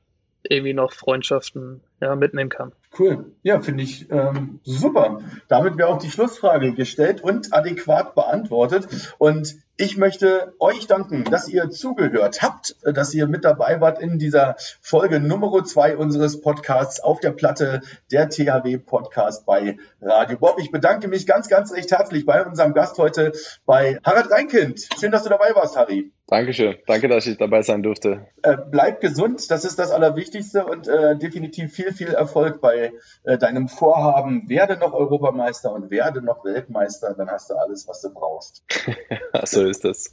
irgendwie 0.43 0.73
noch 0.73 0.93
Freundschaften 0.93 1.81
ja, 2.01 2.15
mitnehmen 2.15 2.49
kann. 2.49 2.71
Cool. 2.97 3.33
Ja, 3.43 3.61
finde 3.61 3.83
ich 3.83 4.09
ähm, 4.11 4.59
super. 4.63 5.21
Damit 5.47 5.77
wäre 5.77 5.89
auch 5.89 5.99
die 5.99 6.09
Schlussfrage 6.09 6.73
gestellt 6.73 7.21
und 7.21 7.53
adäquat 7.53 8.15
beantwortet. 8.15 8.87
Und 9.17 9.55
ich 9.81 9.95
möchte 9.95 10.53
euch 10.59 10.87
danken, 10.87 11.23
dass 11.23 11.47
ihr 11.47 11.69
zugehört 11.69 12.41
habt, 12.41 12.75
dass 12.83 13.13
ihr 13.13 13.27
mit 13.27 13.45
dabei 13.45 13.79
wart 13.79 14.01
in 14.01 14.19
dieser 14.19 14.57
Folge 14.81 15.21
Nummer 15.21 15.63
zwei 15.63 15.95
unseres 15.95 16.41
Podcasts 16.41 16.99
auf 16.99 17.21
der 17.21 17.31
Platte, 17.31 17.81
der 18.11 18.29
THW 18.29 18.77
Podcast 18.77 19.45
bei 19.45 19.77
Radio 20.01 20.37
Bob. 20.37 20.59
Ich 20.59 20.71
bedanke 20.71 21.07
mich 21.07 21.25
ganz, 21.25 21.47
ganz 21.47 21.71
recht 21.71 21.91
herzlich 21.91 22.25
bei 22.25 22.45
unserem 22.45 22.73
Gast 22.73 22.97
heute, 22.97 23.31
bei 23.65 23.99
Harald 24.03 24.29
Reinkind. 24.29 24.89
Schön, 24.99 25.11
dass 25.11 25.23
du 25.23 25.29
dabei 25.29 25.55
warst, 25.55 25.77
Harry. 25.77 26.11
Dankeschön. 26.29 26.75
Danke, 26.85 27.07
dass 27.07 27.25
ich 27.25 27.37
dabei 27.37 27.63
sein 27.63 27.81
durfte. 27.81 28.27
Äh, 28.43 28.55
bleib 28.69 29.01
gesund, 29.01 29.49
das 29.49 29.65
ist 29.65 29.79
das 29.79 29.89
Allerwichtigste 29.89 30.63
und 30.63 30.87
äh, 30.87 31.17
definitiv 31.17 31.73
viel, 31.73 31.88
viel 31.91 32.09
Erfolg 32.09 32.61
bei 32.61 32.93
äh, 33.23 33.37
deinem 33.37 33.67
Vorhaben. 33.67 34.47
Werde 34.49 34.77
noch 34.77 34.93
Europameister 34.93 35.71
und 35.71 35.91
werde 35.91 36.21
noch 36.21 36.43
Weltmeister, 36.45 37.13
dann 37.13 37.29
hast 37.29 37.49
du 37.49 37.55
alles, 37.55 37.87
was 37.87 38.01
du 38.01 38.13
brauchst. 38.13 38.63
so 39.45 39.65
ist 39.65 39.85
es. 39.85 40.11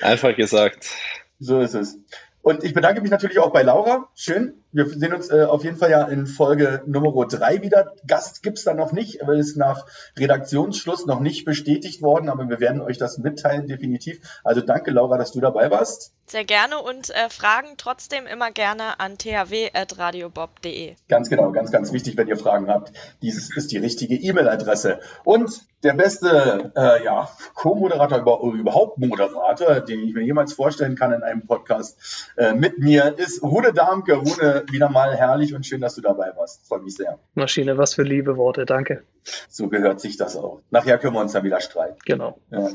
Einfach 0.00 0.34
gesagt. 0.36 0.90
So 1.38 1.60
ist 1.60 1.74
es. 1.74 1.98
Und 2.42 2.62
ich 2.62 2.74
bedanke 2.74 3.00
mich 3.00 3.10
natürlich 3.10 3.38
auch 3.40 3.52
bei 3.52 3.62
Laura. 3.62 4.08
Schön. 4.14 4.62
Wir 4.76 4.86
sehen 4.90 5.14
uns 5.14 5.30
äh, 5.30 5.44
auf 5.44 5.64
jeden 5.64 5.78
Fall 5.78 5.90
ja 5.90 6.02
in 6.02 6.26
Folge 6.26 6.82
Nummer 6.84 7.26
drei 7.26 7.62
wieder. 7.62 7.94
Gast 8.06 8.42
gibt's 8.42 8.64
da 8.64 8.74
noch 8.74 8.92
nicht, 8.92 9.20
weil 9.26 9.38
es 9.38 9.56
nach 9.56 9.86
Redaktionsschluss 10.18 11.06
noch 11.06 11.20
nicht 11.20 11.46
bestätigt 11.46 12.02
worden, 12.02 12.28
aber 12.28 12.46
wir 12.50 12.60
werden 12.60 12.82
euch 12.82 12.98
das 12.98 13.16
mitteilen, 13.16 13.68
definitiv. 13.68 14.20
Also 14.44 14.60
danke, 14.60 14.90
Laura, 14.90 15.16
dass 15.16 15.32
du 15.32 15.40
dabei 15.40 15.70
warst. 15.70 16.12
Sehr 16.26 16.44
gerne 16.44 16.78
und 16.80 17.08
äh, 17.08 17.30
Fragen 17.30 17.68
trotzdem 17.78 18.26
immer 18.26 18.50
gerne 18.50 19.00
an 19.00 19.16
thw.radiobob.de. 19.16 20.96
Ganz 21.08 21.30
genau, 21.30 21.52
ganz, 21.52 21.70
ganz 21.70 21.92
wichtig, 21.94 22.18
wenn 22.18 22.28
ihr 22.28 22.36
Fragen 22.36 22.68
habt. 22.68 22.92
Dies 23.22 23.56
ist 23.56 23.72
die 23.72 23.78
richtige 23.78 24.16
E-Mail-Adresse. 24.16 25.00
Und 25.24 25.62
der 25.84 25.92
beste 25.92 26.72
äh, 26.74 27.04
ja, 27.04 27.30
Co-Moderator, 27.54 28.18
überhaupt 28.52 28.98
Moderator, 28.98 29.80
den 29.80 30.00
ich 30.00 30.14
mir 30.14 30.22
jemals 30.22 30.52
vorstellen 30.52 30.96
kann 30.96 31.12
in 31.12 31.22
einem 31.22 31.46
Podcast 31.46 32.32
äh, 32.36 32.54
mit 32.54 32.78
mir, 32.78 33.16
ist 33.18 33.42
Rune 33.42 33.72
Darmke. 33.72 34.14
Rune, 34.14 34.64
wieder 34.72 34.88
mal 34.88 35.16
herrlich 35.16 35.54
und 35.54 35.66
schön, 35.66 35.80
dass 35.80 35.94
du 35.94 36.00
dabei 36.00 36.32
warst. 36.36 36.66
Freut 36.66 36.82
mich 36.82 36.94
sehr. 36.94 37.18
Maschine, 37.34 37.78
was 37.78 37.94
für 37.94 38.02
liebe 38.02 38.36
Worte, 38.36 38.66
danke. 38.66 39.04
So 39.48 39.68
gehört 39.68 40.00
sich 40.00 40.16
das 40.16 40.36
auch. 40.36 40.60
Nachher 40.70 40.98
können 40.98 41.14
wir 41.14 41.20
uns 41.20 41.32
dann 41.32 41.44
wieder 41.44 41.60
streiten. 41.60 41.98
Genau. 42.04 42.38
Ja. 42.50 42.70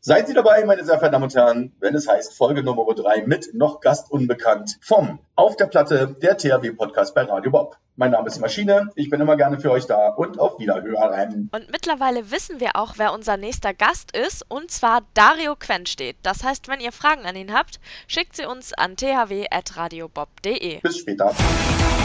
Seid 0.00 0.28
Sie 0.28 0.34
dabei, 0.34 0.64
meine 0.64 0.84
sehr 0.84 0.94
verehrten 0.94 1.12
Damen 1.12 1.24
und 1.24 1.34
Herren, 1.34 1.72
wenn 1.80 1.94
es 1.94 2.08
heißt 2.08 2.36
Folge 2.36 2.62
Nummer 2.62 2.86
3 2.94 3.26
mit 3.26 3.54
noch 3.54 3.80
Gast 3.80 4.10
unbekannt 4.10 4.78
vom 4.80 5.18
Auf 5.40 5.56
der 5.56 5.64
Platte 5.68 6.14
der 6.20 6.36
THW 6.36 6.72
Podcast 6.72 7.14
bei 7.14 7.22
Radio 7.22 7.50
Bob. 7.50 7.78
Mein 7.96 8.10
Name 8.10 8.26
ist 8.26 8.38
Maschine, 8.42 8.90
ich 8.94 9.08
bin 9.08 9.22
immer 9.22 9.38
gerne 9.38 9.58
für 9.58 9.70
euch 9.70 9.86
da 9.86 10.10
und 10.10 10.38
auf 10.38 10.58
Wiederhören. 10.58 11.48
Und 11.50 11.72
mittlerweile 11.72 12.30
wissen 12.30 12.60
wir 12.60 12.76
auch, 12.76 12.98
wer 12.98 13.14
unser 13.14 13.38
nächster 13.38 13.72
Gast 13.72 14.14
ist, 14.14 14.44
und 14.50 14.70
zwar 14.70 15.00
Dario 15.14 15.56
Quenstedt. 15.58 16.18
Das 16.22 16.44
heißt, 16.44 16.68
wenn 16.68 16.80
ihr 16.80 16.92
Fragen 16.92 17.24
an 17.24 17.36
ihn 17.36 17.54
habt, 17.54 17.80
schickt 18.06 18.36
sie 18.36 18.44
uns 18.44 18.74
an 18.74 18.96
thw.radiobob.de. 18.96 20.80
Bis 20.82 20.98
später. 20.98 21.34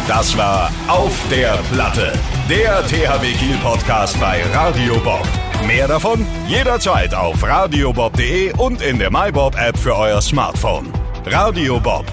Das 0.07 0.37
war 0.37 0.71
Auf 0.87 1.21
der 1.29 1.59
Platte, 1.73 2.13
der 2.49 2.83
THW 2.87 3.33
Kiel 3.33 3.57
Podcast 3.61 4.17
bei 4.17 4.43
Radio 4.53 4.97
Bob. 5.01 5.27
Mehr 5.67 5.89
davon 5.89 6.25
jederzeit 6.47 7.13
auf 7.13 7.43
radiobob.de 7.43 8.53
und 8.57 8.81
in 8.81 8.97
der 8.97 9.11
MyBob 9.11 9.57
App 9.57 9.77
für 9.77 9.97
euer 9.97 10.21
Smartphone. 10.21 10.89
Radio 11.25 11.79
Bob, 11.81 12.05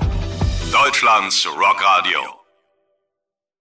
Deutschlands 0.72 1.44
Rockradio. 1.44 2.41